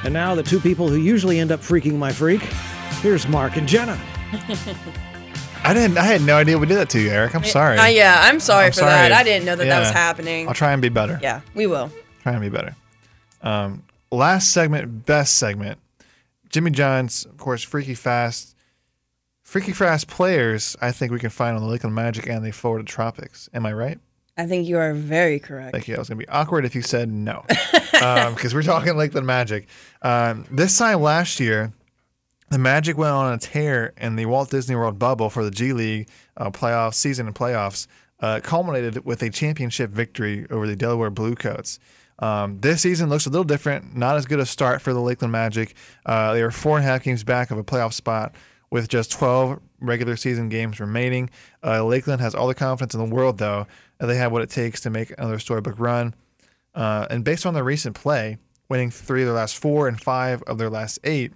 And 0.04 0.14
now 0.14 0.34
the 0.34 0.42
two 0.42 0.60
people 0.60 0.88
who 0.88 0.96
usually 0.96 1.38
end 1.38 1.52
up 1.52 1.60
freaking 1.60 1.96
my 1.96 2.12
freak. 2.12 2.40
Here's 3.02 3.28
Mark 3.28 3.56
and 3.56 3.68
Jenna. 3.68 3.98
I 5.64 5.72
didn't. 5.74 5.98
I 5.98 6.02
had 6.04 6.20
no 6.22 6.36
idea 6.36 6.58
we 6.58 6.66
did 6.66 6.76
that 6.78 6.90
to 6.90 7.00
you, 7.00 7.10
Eric. 7.10 7.34
I'm 7.34 7.44
sorry. 7.44 7.78
Uh, 7.78 7.86
yeah, 7.86 8.20
I'm 8.24 8.40
sorry 8.40 8.66
I'm 8.66 8.72
for 8.72 8.80
sorry 8.80 8.90
that. 8.92 9.10
if- 9.12 9.16
I 9.18 9.22
didn't 9.22 9.46
know 9.46 9.56
that 9.56 9.64
that 9.66 9.78
was 9.80 9.90
happening. 9.90 10.48
I'll 10.48 10.54
try 10.54 10.72
and 10.72 10.82
be 10.82 10.88
better. 10.88 11.18
Yeah, 11.22 11.40
we 11.54 11.66
will. 11.66 11.90
trying 12.22 12.34
to 12.36 12.40
be 12.40 12.48
better. 12.48 12.74
Um, 13.42 13.84
last 14.10 14.52
segment, 14.52 15.06
best 15.06 15.36
segment. 15.36 15.78
Jimmy 16.50 16.70
John's, 16.72 17.24
of 17.24 17.36
course, 17.36 17.62
Freaky 17.62 17.94
Fast. 17.94 18.54
Freaky 19.44 19.72
Fast 19.72 20.08
players, 20.08 20.76
I 20.82 20.90
think 20.92 21.12
we 21.12 21.18
can 21.18 21.30
find 21.30 21.56
on 21.56 21.62
the 21.62 21.68
Lakeland 21.68 21.94
Magic 21.94 22.26
and 22.28 22.44
the 22.44 22.50
Florida 22.50 22.84
Tropics. 22.84 23.48
Am 23.54 23.64
I 23.64 23.72
right? 23.72 23.98
I 24.36 24.46
think 24.46 24.66
you 24.68 24.78
are 24.78 24.92
very 24.92 25.38
correct. 25.38 25.72
Thank 25.72 25.88
you. 25.88 25.94
I 25.96 25.98
was 25.98 26.08
going 26.08 26.18
to 26.20 26.26
be 26.26 26.28
awkward 26.28 26.64
if 26.64 26.74
you 26.74 26.82
said 26.82 27.10
no, 27.10 27.44
because 27.92 28.54
we're 28.54 28.62
talking 28.62 28.96
Lakeland 28.96 29.26
Magic. 29.26 29.66
Um, 30.02 30.44
this 30.50 30.76
time 30.78 31.00
last 31.00 31.40
year, 31.40 31.72
the 32.50 32.58
Magic 32.58 32.96
went 32.96 33.12
on 33.12 33.32
a 33.32 33.38
tear 33.38 33.92
in 33.96 34.16
the 34.16 34.26
Walt 34.26 34.50
Disney 34.50 34.74
World 34.74 34.98
bubble 34.98 35.30
for 35.30 35.44
the 35.44 35.50
G 35.50 35.72
League 35.72 36.08
uh, 36.36 36.50
playoff 36.50 36.94
season 36.94 37.26
and 37.26 37.34
playoffs, 37.34 37.86
uh, 38.20 38.40
culminated 38.42 39.04
with 39.04 39.22
a 39.22 39.30
championship 39.30 39.90
victory 39.90 40.46
over 40.50 40.66
the 40.66 40.76
Delaware 40.76 41.10
Bluecoats. 41.10 41.78
Um, 42.20 42.60
this 42.60 42.82
season 42.82 43.08
looks 43.08 43.26
a 43.26 43.30
little 43.30 43.44
different. 43.44 43.96
Not 43.96 44.16
as 44.16 44.26
good 44.26 44.40
a 44.40 44.46
start 44.46 44.82
for 44.82 44.92
the 44.92 45.00
Lakeland 45.00 45.32
Magic. 45.32 45.74
Uh, 46.04 46.32
they 46.32 46.42
are 46.42 46.50
four 46.50 46.76
and 46.76 46.84
a 46.84 46.88
half 46.88 47.04
games 47.04 47.22
back 47.22 47.50
of 47.50 47.58
a 47.58 47.64
playoff 47.64 47.92
spot 47.92 48.34
with 48.70 48.88
just 48.88 49.12
12 49.12 49.60
regular 49.80 50.16
season 50.16 50.48
games 50.48 50.80
remaining. 50.80 51.30
Uh, 51.64 51.84
Lakeland 51.84 52.20
has 52.20 52.34
all 52.34 52.48
the 52.48 52.54
confidence 52.54 52.94
in 52.94 53.00
the 53.00 53.14
world, 53.14 53.38
though, 53.38 53.66
they 53.98 54.16
have 54.16 54.32
what 54.32 54.42
it 54.42 54.50
takes 54.50 54.80
to 54.82 54.90
make 54.90 55.12
another 55.18 55.38
storybook 55.38 55.78
run. 55.78 56.14
Uh, 56.74 57.06
and 57.10 57.24
based 57.24 57.46
on 57.46 57.54
their 57.54 57.64
recent 57.64 57.96
play, 57.96 58.38
winning 58.68 58.90
three 58.90 59.22
of 59.22 59.26
their 59.26 59.34
last 59.34 59.56
four 59.56 59.88
and 59.88 60.00
five 60.00 60.42
of 60.42 60.58
their 60.58 60.70
last 60.70 60.98
eight, 61.04 61.32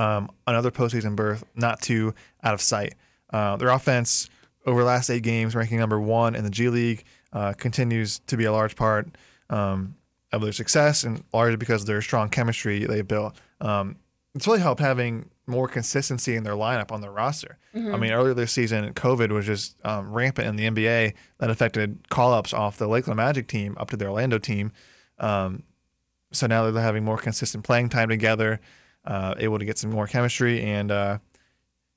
um, 0.00 0.30
another 0.46 0.70
postseason 0.70 1.14
berth 1.14 1.44
not 1.54 1.82
too 1.82 2.14
out 2.42 2.54
of 2.54 2.60
sight. 2.62 2.94
Uh, 3.30 3.56
their 3.56 3.68
offense 3.68 4.30
over 4.64 4.80
the 4.80 4.86
last 4.86 5.10
eight 5.10 5.22
games, 5.22 5.54
ranking 5.54 5.78
number 5.78 6.00
one 6.00 6.34
in 6.34 6.42
the 6.42 6.50
G 6.50 6.70
League, 6.70 7.04
uh, 7.32 7.52
continues 7.52 8.20
to 8.20 8.36
be 8.36 8.46
a 8.46 8.52
large 8.52 8.76
part 8.76 9.08
um, 9.50 9.94
of 10.32 10.40
their 10.40 10.52
success, 10.52 11.04
and 11.04 11.22
largely 11.34 11.56
because 11.56 11.82
of 11.82 11.86
their 11.86 12.00
strong 12.00 12.30
chemistry 12.30 12.84
they 12.86 13.02
built. 13.02 13.36
Um, 13.60 13.96
it's 14.34 14.46
really 14.46 14.60
helped 14.60 14.80
having 14.80 15.28
more 15.46 15.68
consistency 15.68 16.34
in 16.34 16.44
their 16.44 16.54
lineup 16.54 16.92
on 16.92 17.02
their 17.02 17.10
roster. 17.10 17.58
I 17.92 17.98
mean, 17.98 18.12
earlier 18.12 18.32
this 18.32 18.52
season, 18.52 18.94
COVID 18.94 19.30
was 19.30 19.44
just 19.44 19.76
um, 19.84 20.12
rampant 20.12 20.48
in 20.48 20.56
the 20.56 20.64
NBA. 20.64 21.14
That 21.38 21.50
affected 21.50 22.08
call 22.08 22.32
ups 22.32 22.54
off 22.54 22.78
the 22.78 22.88
Lakeland 22.88 23.18
Magic 23.18 23.48
team 23.48 23.76
up 23.78 23.90
to 23.90 23.96
the 23.96 24.06
Orlando 24.06 24.38
team. 24.38 24.72
Um, 25.18 25.64
so 26.32 26.46
now 26.46 26.70
they're 26.70 26.82
having 26.82 27.04
more 27.04 27.18
consistent 27.18 27.64
playing 27.64 27.88
time 27.88 28.08
together, 28.08 28.60
uh, 29.04 29.34
able 29.38 29.58
to 29.58 29.64
get 29.64 29.78
some 29.78 29.90
more 29.90 30.06
chemistry 30.06 30.62
and 30.62 30.90
uh, 30.90 31.18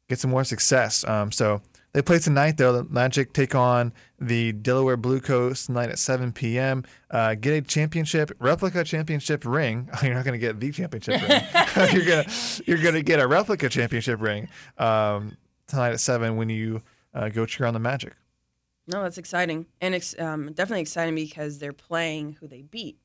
get 0.09 0.19
some 0.19 0.31
more 0.31 0.43
success. 0.43 1.03
Um, 1.05 1.31
so 1.31 1.61
they 1.93 2.01
play 2.01 2.17
tonight, 2.17 2.57
though. 2.57 2.73
The 2.73 2.83
Magic 2.85 3.33
take 3.33 3.53
on 3.53 3.93
the 4.19 4.51
Delaware 4.51 4.97
Bluecoats 4.97 5.67
tonight 5.67 5.89
at 5.89 5.99
7 5.99 6.31
p.m. 6.31 6.83
Uh, 7.11 7.35
get 7.35 7.53
a 7.53 7.61
championship, 7.61 8.31
replica 8.39 8.83
championship 8.83 9.45
ring. 9.45 9.89
You're 10.01 10.15
not 10.15 10.25
going 10.25 10.33
to 10.33 10.39
get 10.39 10.59
the 10.59 10.71
championship 10.71 11.21
ring. 11.21 11.41
you're 11.93 12.05
gonna 12.05 12.25
you're 12.65 12.81
gonna 12.81 13.01
get 13.01 13.19
a 13.19 13.27
replica 13.27 13.69
championship 13.69 14.21
ring 14.21 14.47
um, 14.77 15.37
tonight 15.67 15.91
at 15.91 15.99
7 15.99 16.35
when 16.35 16.49
you 16.49 16.81
uh, 17.13 17.29
go 17.29 17.45
cheer 17.45 17.67
on 17.67 17.73
the 17.73 17.79
Magic. 17.79 18.13
No, 18.85 19.01
that's 19.03 19.17
exciting, 19.17 19.67
and 19.79 19.95
it's 19.95 20.19
um, 20.19 20.51
definitely 20.51 20.81
exciting 20.81 21.15
because 21.15 21.59
they're 21.59 21.71
playing 21.71 22.33
who 22.39 22.47
they 22.47 22.63
beat. 22.63 22.97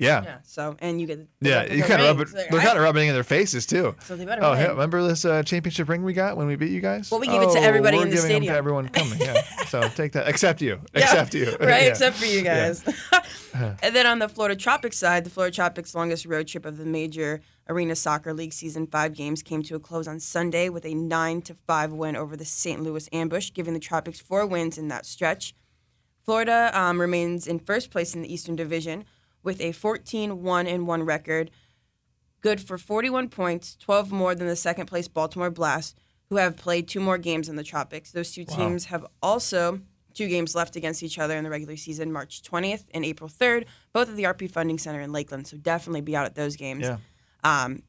Yeah. 0.00 0.22
Yeah. 0.24 0.38
So 0.44 0.76
and 0.80 1.00
you 1.00 1.06
get 1.06 1.26
Yeah, 1.40 1.64
you 1.72 1.82
kind 1.82 2.00
of 2.02 2.18
rub 2.18 2.26
it. 2.26 2.32
They're 2.50 2.60
kind 2.60 2.76
of 2.76 2.82
rubbing 2.82 3.06
it 3.06 3.10
in 3.10 3.14
their 3.14 3.22
faces 3.24 3.66
too. 3.66 3.94
So 4.04 4.16
they 4.16 4.24
better 4.24 4.42
Oh, 4.42 4.50
win. 4.52 4.60
yeah, 4.60 4.66
remember 4.68 5.06
this 5.06 5.24
uh, 5.24 5.42
championship 5.42 5.88
ring 5.88 6.02
we 6.02 6.12
got 6.14 6.36
when 6.36 6.46
we 6.46 6.56
beat 6.56 6.70
you 6.72 6.80
guys? 6.80 7.10
Well, 7.10 7.20
we 7.20 7.26
gave 7.26 7.42
it 7.42 7.52
to 7.52 7.60
everybody 7.60 7.98
we're 7.98 8.04
in 8.04 8.10
the 8.10 8.16
giving 8.16 8.30
them 8.30 8.42
to 8.44 8.56
everyone 8.56 8.88
coming. 8.88 9.20
Yeah, 9.20 9.42
so 9.68 9.88
take 9.94 10.12
that. 10.12 10.26
Except 10.28 10.60
you. 10.62 10.80
Yeah, 10.94 11.00
Except 11.02 11.34
you. 11.34 11.46
right? 11.60 11.60
Yeah. 11.60 11.88
Except 11.88 12.16
for 12.16 12.24
you 12.26 12.40
Yeah. 12.40 12.68
guys. 12.68 12.84
and 13.82 13.94
then 13.94 14.06
on 14.06 14.18
the 14.20 14.28
Florida 14.28 14.56
Tropics 14.56 14.96
side, 14.96 15.24
the 15.24 15.30
Florida 15.30 15.54
Tropics' 15.54 15.94
longest 15.94 16.24
road 16.24 16.46
trip 16.46 16.64
of 16.64 16.76
the 16.78 16.84
major 16.86 17.40
Arena 17.68 17.94
Soccer 17.94 18.32
League 18.32 18.52
season 18.52 18.86
five 18.86 19.12
games 19.14 19.42
came 19.42 19.62
to 19.64 19.74
a 19.74 19.80
close 19.80 20.08
on 20.08 20.18
Sunday 20.20 20.68
with 20.68 20.84
a 20.86 20.94
nine 20.94 21.42
to 21.42 21.54
five 21.66 21.92
win 21.92 22.16
over 22.16 22.36
the 22.36 22.44
St. 22.44 22.80
Louis 22.82 23.08
Ambush, 23.12 23.50
giving 23.52 23.74
the 23.74 23.80
Tropics 23.80 24.18
four 24.20 24.46
wins 24.46 24.78
in 24.78 24.88
that 24.88 25.04
stretch. 25.04 25.54
Florida 26.24 26.70
um, 26.74 27.00
remains 27.00 27.46
in 27.46 27.58
first 27.58 27.90
place 27.90 28.14
in 28.14 28.22
the 28.22 28.32
Eastern 28.32 28.54
Division 28.56 29.04
with 29.42 29.60
a 29.60 29.72
14 29.72 30.42
1 30.42 30.86
1 30.86 31.02
record, 31.02 31.50
good 32.40 32.60
for 32.60 32.78
41 32.78 33.28
points, 33.28 33.76
12 33.76 34.12
more 34.12 34.34
than 34.34 34.46
the 34.46 34.56
second 34.56 34.86
place 34.86 35.08
Baltimore 35.08 35.50
Blast, 35.50 35.96
who 36.28 36.36
have 36.36 36.56
played 36.56 36.88
two 36.88 37.00
more 37.00 37.18
games 37.18 37.48
in 37.48 37.56
the 37.56 37.64
Tropics. 37.64 38.12
Those 38.12 38.32
two 38.32 38.44
teams 38.44 38.86
have 38.86 39.06
also 39.22 39.80
two 40.14 40.28
games 40.28 40.54
left 40.54 40.76
against 40.76 41.02
each 41.02 41.18
other 41.18 41.36
in 41.36 41.44
the 41.44 41.50
regular 41.50 41.76
season, 41.76 42.12
March 42.12 42.42
20th 42.42 42.84
and 42.92 43.04
April 43.04 43.28
3rd, 43.28 43.66
both 43.92 44.08
at 44.08 44.16
the 44.16 44.24
RP 44.24 44.50
Funding 44.50 44.78
Center 44.78 45.00
in 45.00 45.12
Lakeland. 45.12 45.46
So 45.46 45.56
definitely 45.56 46.00
be 46.00 46.16
out 46.16 46.26
at 46.26 46.34
those 46.34 46.56
games. 46.56 46.84
Yeah. 46.84 46.96
Um, 47.42 47.82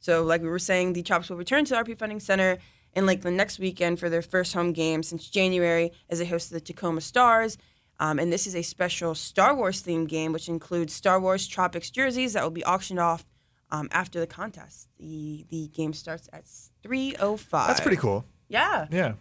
so, 0.00 0.24
like 0.24 0.42
we 0.42 0.48
were 0.48 0.58
saying, 0.58 0.94
the 0.94 1.02
Chops 1.02 1.30
will 1.30 1.36
return 1.36 1.64
to 1.64 1.74
the 1.74 1.80
RP 1.80 1.96
Funding 1.96 2.18
Center 2.18 2.58
in 2.94 3.06
Lakeland 3.06 3.36
next 3.36 3.58
weekend 3.58 4.00
for 4.00 4.10
their 4.10 4.22
first 4.22 4.52
home 4.52 4.72
game 4.72 5.02
since 5.02 5.28
January 5.28 5.92
as 6.10 6.18
they 6.18 6.26
host 6.26 6.50
the 6.50 6.60
Tacoma 6.60 7.00
Stars. 7.00 7.56
Um, 8.00 8.18
and 8.18 8.32
this 8.32 8.46
is 8.46 8.56
a 8.56 8.62
special 8.62 9.14
Star 9.14 9.54
Wars 9.54 9.82
themed 9.82 10.08
game, 10.08 10.32
which 10.32 10.48
includes 10.48 10.92
Star 10.92 11.20
Wars 11.20 11.46
Tropics 11.46 11.90
jerseys 11.90 12.32
that 12.32 12.42
will 12.42 12.50
be 12.50 12.64
auctioned 12.64 12.98
off 13.00 13.24
um, 13.70 13.88
after 13.92 14.18
the 14.20 14.26
contest. 14.26 14.88
The 14.98 15.46
the 15.50 15.68
game 15.68 15.92
starts 15.92 16.28
at 16.32 16.44
3:05. 16.84 17.66
That's 17.68 17.80
pretty 17.80 17.96
cool. 17.96 18.24
Yeah, 18.48 18.86
Yeah. 18.90 19.12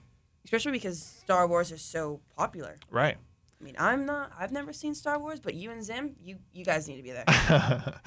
especially 0.46 0.72
because 0.74 1.02
Star 1.02 1.48
Wars 1.48 1.72
is 1.72 1.82
so 1.82 2.22
popular. 2.36 2.78
Right. 2.90 3.18
I 3.60 3.64
mean, 3.64 3.76
I'm 3.78 4.08
not. 4.08 4.32
I've 4.40 4.52
never 4.52 4.74
seen 4.74 4.96
Star 4.96 5.20
Wars, 5.20 5.40
but 5.40 5.54
you 5.54 5.70
and 5.70 5.84
Zim, 5.84 6.16
you 6.24 6.38
you 6.52 6.66
guys 6.66 6.88
need 6.88 6.98
to 6.98 7.04
be 7.04 7.12
there. 7.12 7.26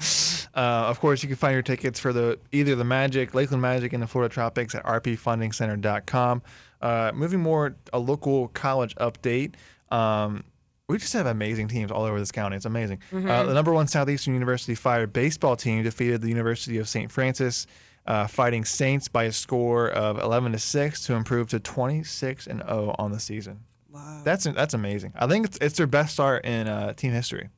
Uh, 0.53 0.85
of 0.87 1.01
course, 1.01 1.21
you 1.21 1.27
can 1.27 1.35
find 1.35 1.51
your 1.51 1.61
tickets 1.61 1.99
for 1.99 2.13
the 2.13 2.39
either 2.53 2.75
the 2.75 2.85
Magic, 2.85 3.33
Lakeland 3.33 3.61
Magic, 3.61 3.91
and 3.91 4.01
the 4.01 4.07
Florida 4.07 4.33
Tropics 4.33 4.73
at 4.73 4.81
rpfundingcenter.com. 4.85 6.41
Uh, 6.81 7.11
moving 7.13 7.41
more 7.41 7.75
a 7.91 7.99
local 7.99 8.47
college 8.49 8.95
update. 8.95 9.55
Um, 9.91 10.45
we 10.87 10.97
just 10.97 11.13
have 11.13 11.25
amazing 11.25 11.67
teams 11.67 11.91
all 11.91 12.03
over 12.03 12.19
this 12.19 12.31
county. 12.31 12.55
It's 12.55 12.65
amazing. 12.65 12.99
Uh, 13.11 13.43
the 13.43 13.53
number 13.53 13.73
one 13.73 13.87
Southeastern 13.87 14.33
University 14.33 14.75
Fire 14.75 15.07
baseball 15.07 15.55
team 15.55 15.83
defeated 15.83 16.21
the 16.21 16.29
University 16.29 16.77
of 16.77 16.87
St. 16.87 17.11
Francis, 17.11 17.65
uh, 18.05 18.27
fighting 18.27 18.65
Saints 18.65 19.07
by 19.07 19.23
a 19.23 19.31
score 19.31 19.89
of 19.89 20.19
11 20.19 20.51
to 20.51 20.59
six 20.59 21.05
to 21.07 21.13
improve 21.13 21.49
to 21.49 21.59
26 21.59 22.47
and 22.47 22.61
0 22.61 22.95
on 22.99 23.11
the 23.11 23.19
season. 23.19 23.61
wow. 23.91 24.21
That's 24.23 24.43
that's 24.43 24.75
amazing. 24.75 25.13
I 25.15 25.25
think 25.27 25.47
it's, 25.47 25.57
it's 25.59 25.77
their 25.77 25.87
best 25.87 26.13
start 26.13 26.45
in 26.45 26.67
uh, 26.67 26.93
team 26.93 27.13
history. 27.13 27.49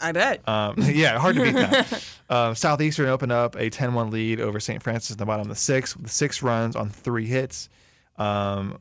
I 0.00 0.10
bet. 0.10 0.48
Um, 0.48 0.74
yeah, 0.78 1.18
hard 1.18 1.36
to 1.36 1.42
beat 1.42 1.54
that. 1.54 2.04
um, 2.30 2.54
Southeastern 2.56 3.06
opened 3.06 3.32
up 3.32 3.54
a 3.54 3.70
10-1 3.70 4.10
lead 4.10 4.40
over 4.40 4.58
St. 4.58 4.82
Francis 4.82 5.12
in 5.12 5.18
the 5.18 5.26
bottom 5.26 5.42
of 5.42 5.48
the 5.48 5.54
sixth 5.54 5.96
with 5.96 6.10
six 6.10 6.42
runs 6.42 6.74
on 6.74 6.88
three 6.88 7.26
hits. 7.26 7.68
Um, 8.16 8.78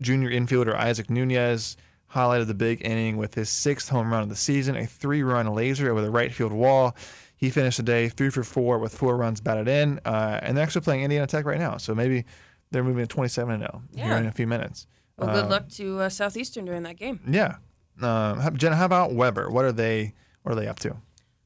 junior 0.00 0.30
infielder 0.30 0.74
Isaac 0.74 1.10
Nunez 1.10 1.76
highlighted 2.12 2.46
the 2.46 2.54
big 2.54 2.84
inning 2.84 3.16
with 3.16 3.34
his 3.34 3.48
sixth 3.48 3.88
home 3.88 4.12
run 4.12 4.22
of 4.22 4.28
the 4.28 4.36
season, 4.36 4.76
a 4.76 4.86
three-run 4.86 5.46
laser 5.54 5.90
over 5.90 6.00
the 6.00 6.10
right 6.10 6.32
field 6.32 6.52
wall. 6.52 6.96
He 7.36 7.50
finished 7.50 7.76
the 7.76 7.82
day 7.82 8.08
three 8.08 8.30
for 8.30 8.42
four 8.42 8.78
with 8.78 8.96
four 8.96 9.16
runs 9.16 9.40
batted 9.40 9.68
in, 9.68 10.00
uh, 10.04 10.40
and 10.42 10.56
they're 10.56 10.64
actually 10.64 10.80
playing 10.80 11.04
Indiana 11.04 11.26
Tech 11.26 11.44
right 11.44 11.58
now. 11.58 11.76
So 11.76 11.94
maybe 11.94 12.24
they're 12.70 12.82
moving 12.82 13.02
to 13.02 13.06
27 13.06 13.54
and 13.54 13.62
0 13.62 13.82
here 13.94 14.16
in 14.16 14.26
a 14.26 14.32
few 14.32 14.46
minutes. 14.46 14.86
well, 15.16 15.34
good 15.34 15.44
uh, 15.44 15.48
luck 15.48 15.68
to 15.70 16.00
uh, 16.00 16.08
Southeastern 16.08 16.64
during 16.64 16.82
that 16.82 16.96
game. 16.96 17.20
Yeah. 17.28 17.56
Um, 18.00 18.56
Jenna, 18.56 18.76
how 18.76 18.86
about 18.86 19.12
Webber? 19.12 19.50
What 19.50 19.64
are 19.64 19.72
they? 19.72 20.14
What 20.42 20.52
are 20.52 20.54
they 20.54 20.66
up 20.66 20.78
to? 20.80 20.96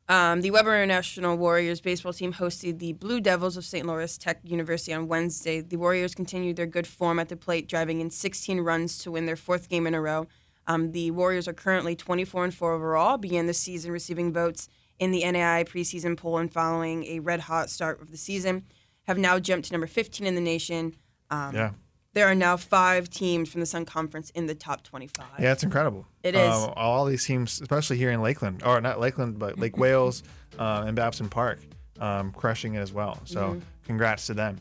Um, 0.09 0.43
the 0.43 0.51
Webber 0.51 0.75
International 0.75 1.37
Warriors 1.37 1.81
baseball 1.81 2.13
team 2.13 2.35
hosted 2.35 2.79
the 2.79 2.93
Blue 2.93 3.21
Devils 3.21 3.57
of 3.57 3.65
St. 3.65 3.87
Louis 3.87 4.19
Tech 4.19 4.41
University 4.45 4.93
on 4.93 5.09
Wednesday. 5.09 5.61
The 5.61 5.77
Warriors 5.77 6.15
continued 6.15 6.57
their 6.57 6.67
good 6.67 6.87
form 6.87 7.19
at 7.19 7.29
the 7.29 7.37
plate, 7.37 7.69
driving 7.69 8.01
in 8.01 8.11
16 8.11 8.61
runs 8.61 8.99
to 8.99 9.13
win 9.13 9.27
their 9.27 9.37
fourth 9.37 9.69
game 9.69 9.87
in 9.87 9.95
a 9.95 10.01
row. 10.01 10.27
Um, 10.67 10.93
the 10.93 11.11
Warriors 11.11 11.49
are 11.49 11.53
currently 11.53 11.97
24 11.97 12.45
and 12.45 12.55
4 12.55 12.73
overall, 12.73 13.19
began 13.19 13.47
the 13.47 13.55
season 13.55 13.91
receiving 13.91 14.33
votes 14.33 14.69
in 14.99 15.11
the 15.11 15.23
NAIA 15.23 15.67
preseason 15.69 16.17
poll 16.17 16.39
and 16.39 16.53
following 16.53 17.05
a 17.07 17.19
red 17.19 17.41
hot 17.41 17.69
start 17.71 18.01
of 18.01 18.11
the 18.11 18.17
season, 18.17 18.65
have 19.09 19.19
now 19.19 19.39
jumped 19.39 19.67
to 19.67 19.73
number 19.73 19.87
15 19.89 20.27
in 20.27 20.35
the 20.35 20.41
nation. 20.41 20.95
Um, 21.31 21.55
Yeah. 21.55 21.71
There 22.15 22.27
are 22.29 22.35
now 22.35 22.59
five 22.59 23.09
teams 23.09 23.51
from 23.51 23.61
the 23.61 23.67
Sun 23.67 23.87
Conference 23.87 24.29
in 24.31 24.45
the 24.45 24.55
top 24.55 24.83
25. 24.83 25.25
Yeah, 25.41 25.53
it's 25.53 25.63
incredible. 25.63 26.07
It 26.23 26.35
is. 26.35 26.41
Uh, 26.53 26.67
all 26.77 27.07
these 27.07 27.25
teams, 27.25 27.59
especially 27.63 27.97
here 27.97 28.11
in 28.11 28.21
Lakeland, 28.21 28.63
or 28.63 28.83
not 28.83 29.01
Lakeland, 29.01 29.39
but 29.39 29.59
Lake 29.59 29.79
Wales 29.79 30.23
uh, 30.59 30.85
and 30.87 30.95
Babson 30.95 31.31
Park, 31.31 31.61
um, 32.01 32.31
crushing 32.33 32.75
it 32.75 32.81
as 32.81 32.93
well. 32.93 33.19
So, 33.25 33.41
Mm-hmm. 33.53 33.61
congrats 33.87 34.27
to 34.27 34.35
them. 34.35 34.59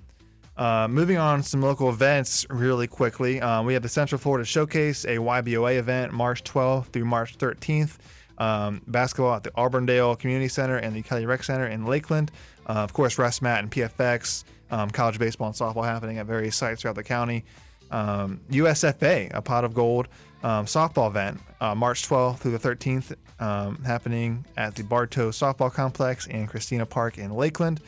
Uh, 0.58 0.88
moving 0.90 1.18
on, 1.18 1.42
some 1.42 1.62
local 1.62 1.90
events 1.90 2.46
really 2.50 2.88
quickly. 2.88 3.42
Um, 3.42 3.66
we 3.66 3.74
have 3.74 3.84
the 3.84 3.90
Central 3.90 4.20
Florida 4.20 4.46
Showcase, 4.46 5.06
a 5.06 5.18
YBOA 5.18 5.78
event, 5.78 6.12
March 6.12 6.44
12th 6.44 6.88
through 6.88 7.06
March 7.06 7.38
13th. 7.38 7.98
Um, 8.38 8.82
basketball 8.88 9.36
at 9.36 9.44
the 9.44 9.52
Auburndale 9.56 10.16
Community 10.16 10.48
Center 10.48 10.78
and 10.78 10.96
the 10.96 11.04
Kelly 11.04 11.26
Rec 11.26 11.44
Center 11.44 11.68
in 11.68 11.86
Lakeland. 11.86 12.32
Uh, 12.68 12.74
of 12.74 12.92
course, 12.92 13.16
RussMatt 13.18 13.60
and 13.60 13.72
PFX, 13.72 14.46
um, 14.72 14.90
college 14.90 15.20
baseball 15.20 15.48
and 15.48 15.56
softball 15.56 15.86
happening 15.86 16.18
at 16.18 16.26
various 16.26 16.56
sites 16.56 16.82
throughout 16.82 16.96
the 16.96 17.04
county. 17.04 17.46
Um, 17.92 18.40
USFA, 18.50 19.32
a 19.34 19.42
pot 19.42 19.64
of 19.64 19.74
gold 19.74 20.08
um, 20.44 20.66
softball 20.66 21.10
event, 21.10 21.40
uh, 21.60 21.76
March 21.76 22.08
12th 22.08 22.40
through 22.40 22.58
the 22.58 22.60
13th, 22.60 23.16
um, 23.40 23.84
happening 23.84 24.46
at 24.58 24.76
the 24.76 24.84
Bartow 24.84 25.30
Softball 25.30 25.72
Complex 25.72 26.28
and 26.28 26.48
Christina 26.48 26.86
Park 26.86 27.18
in 27.18 27.32
Lakeland. 27.34 27.82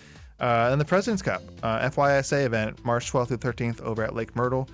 Uh, 0.44 0.70
and 0.74 0.82
the 0.82 0.86
President's 0.86 1.22
Cup, 1.22 1.42
uh, 1.64 1.90
FYSA 1.90 2.46
event, 2.46 2.84
March 2.84 3.10
12th 3.10 3.30
through 3.30 3.38
13th 3.38 3.80
over 3.80 4.04
at 4.04 4.14
Lake 4.14 4.36
Myrtle. 4.36 4.68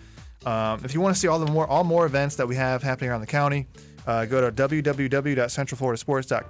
Um, 0.44 0.84
if 0.84 0.96
you 0.96 1.02
want 1.02 1.14
to 1.14 1.22
see 1.22 1.28
all 1.28 1.38
the 1.38 1.52
more 1.52 1.68
all 1.68 1.84
more 1.84 2.08
events 2.08 2.36
that 2.38 2.48
we 2.48 2.56
have 2.56 2.82
happening 2.82 3.12
around 3.12 3.22
the 3.22 3.28
county, 3.28 3.68
uh, 4.08 4.26
go 4.26 4.42
to 4.42 4.52
www.centralfloridasports.com 4.52 6.50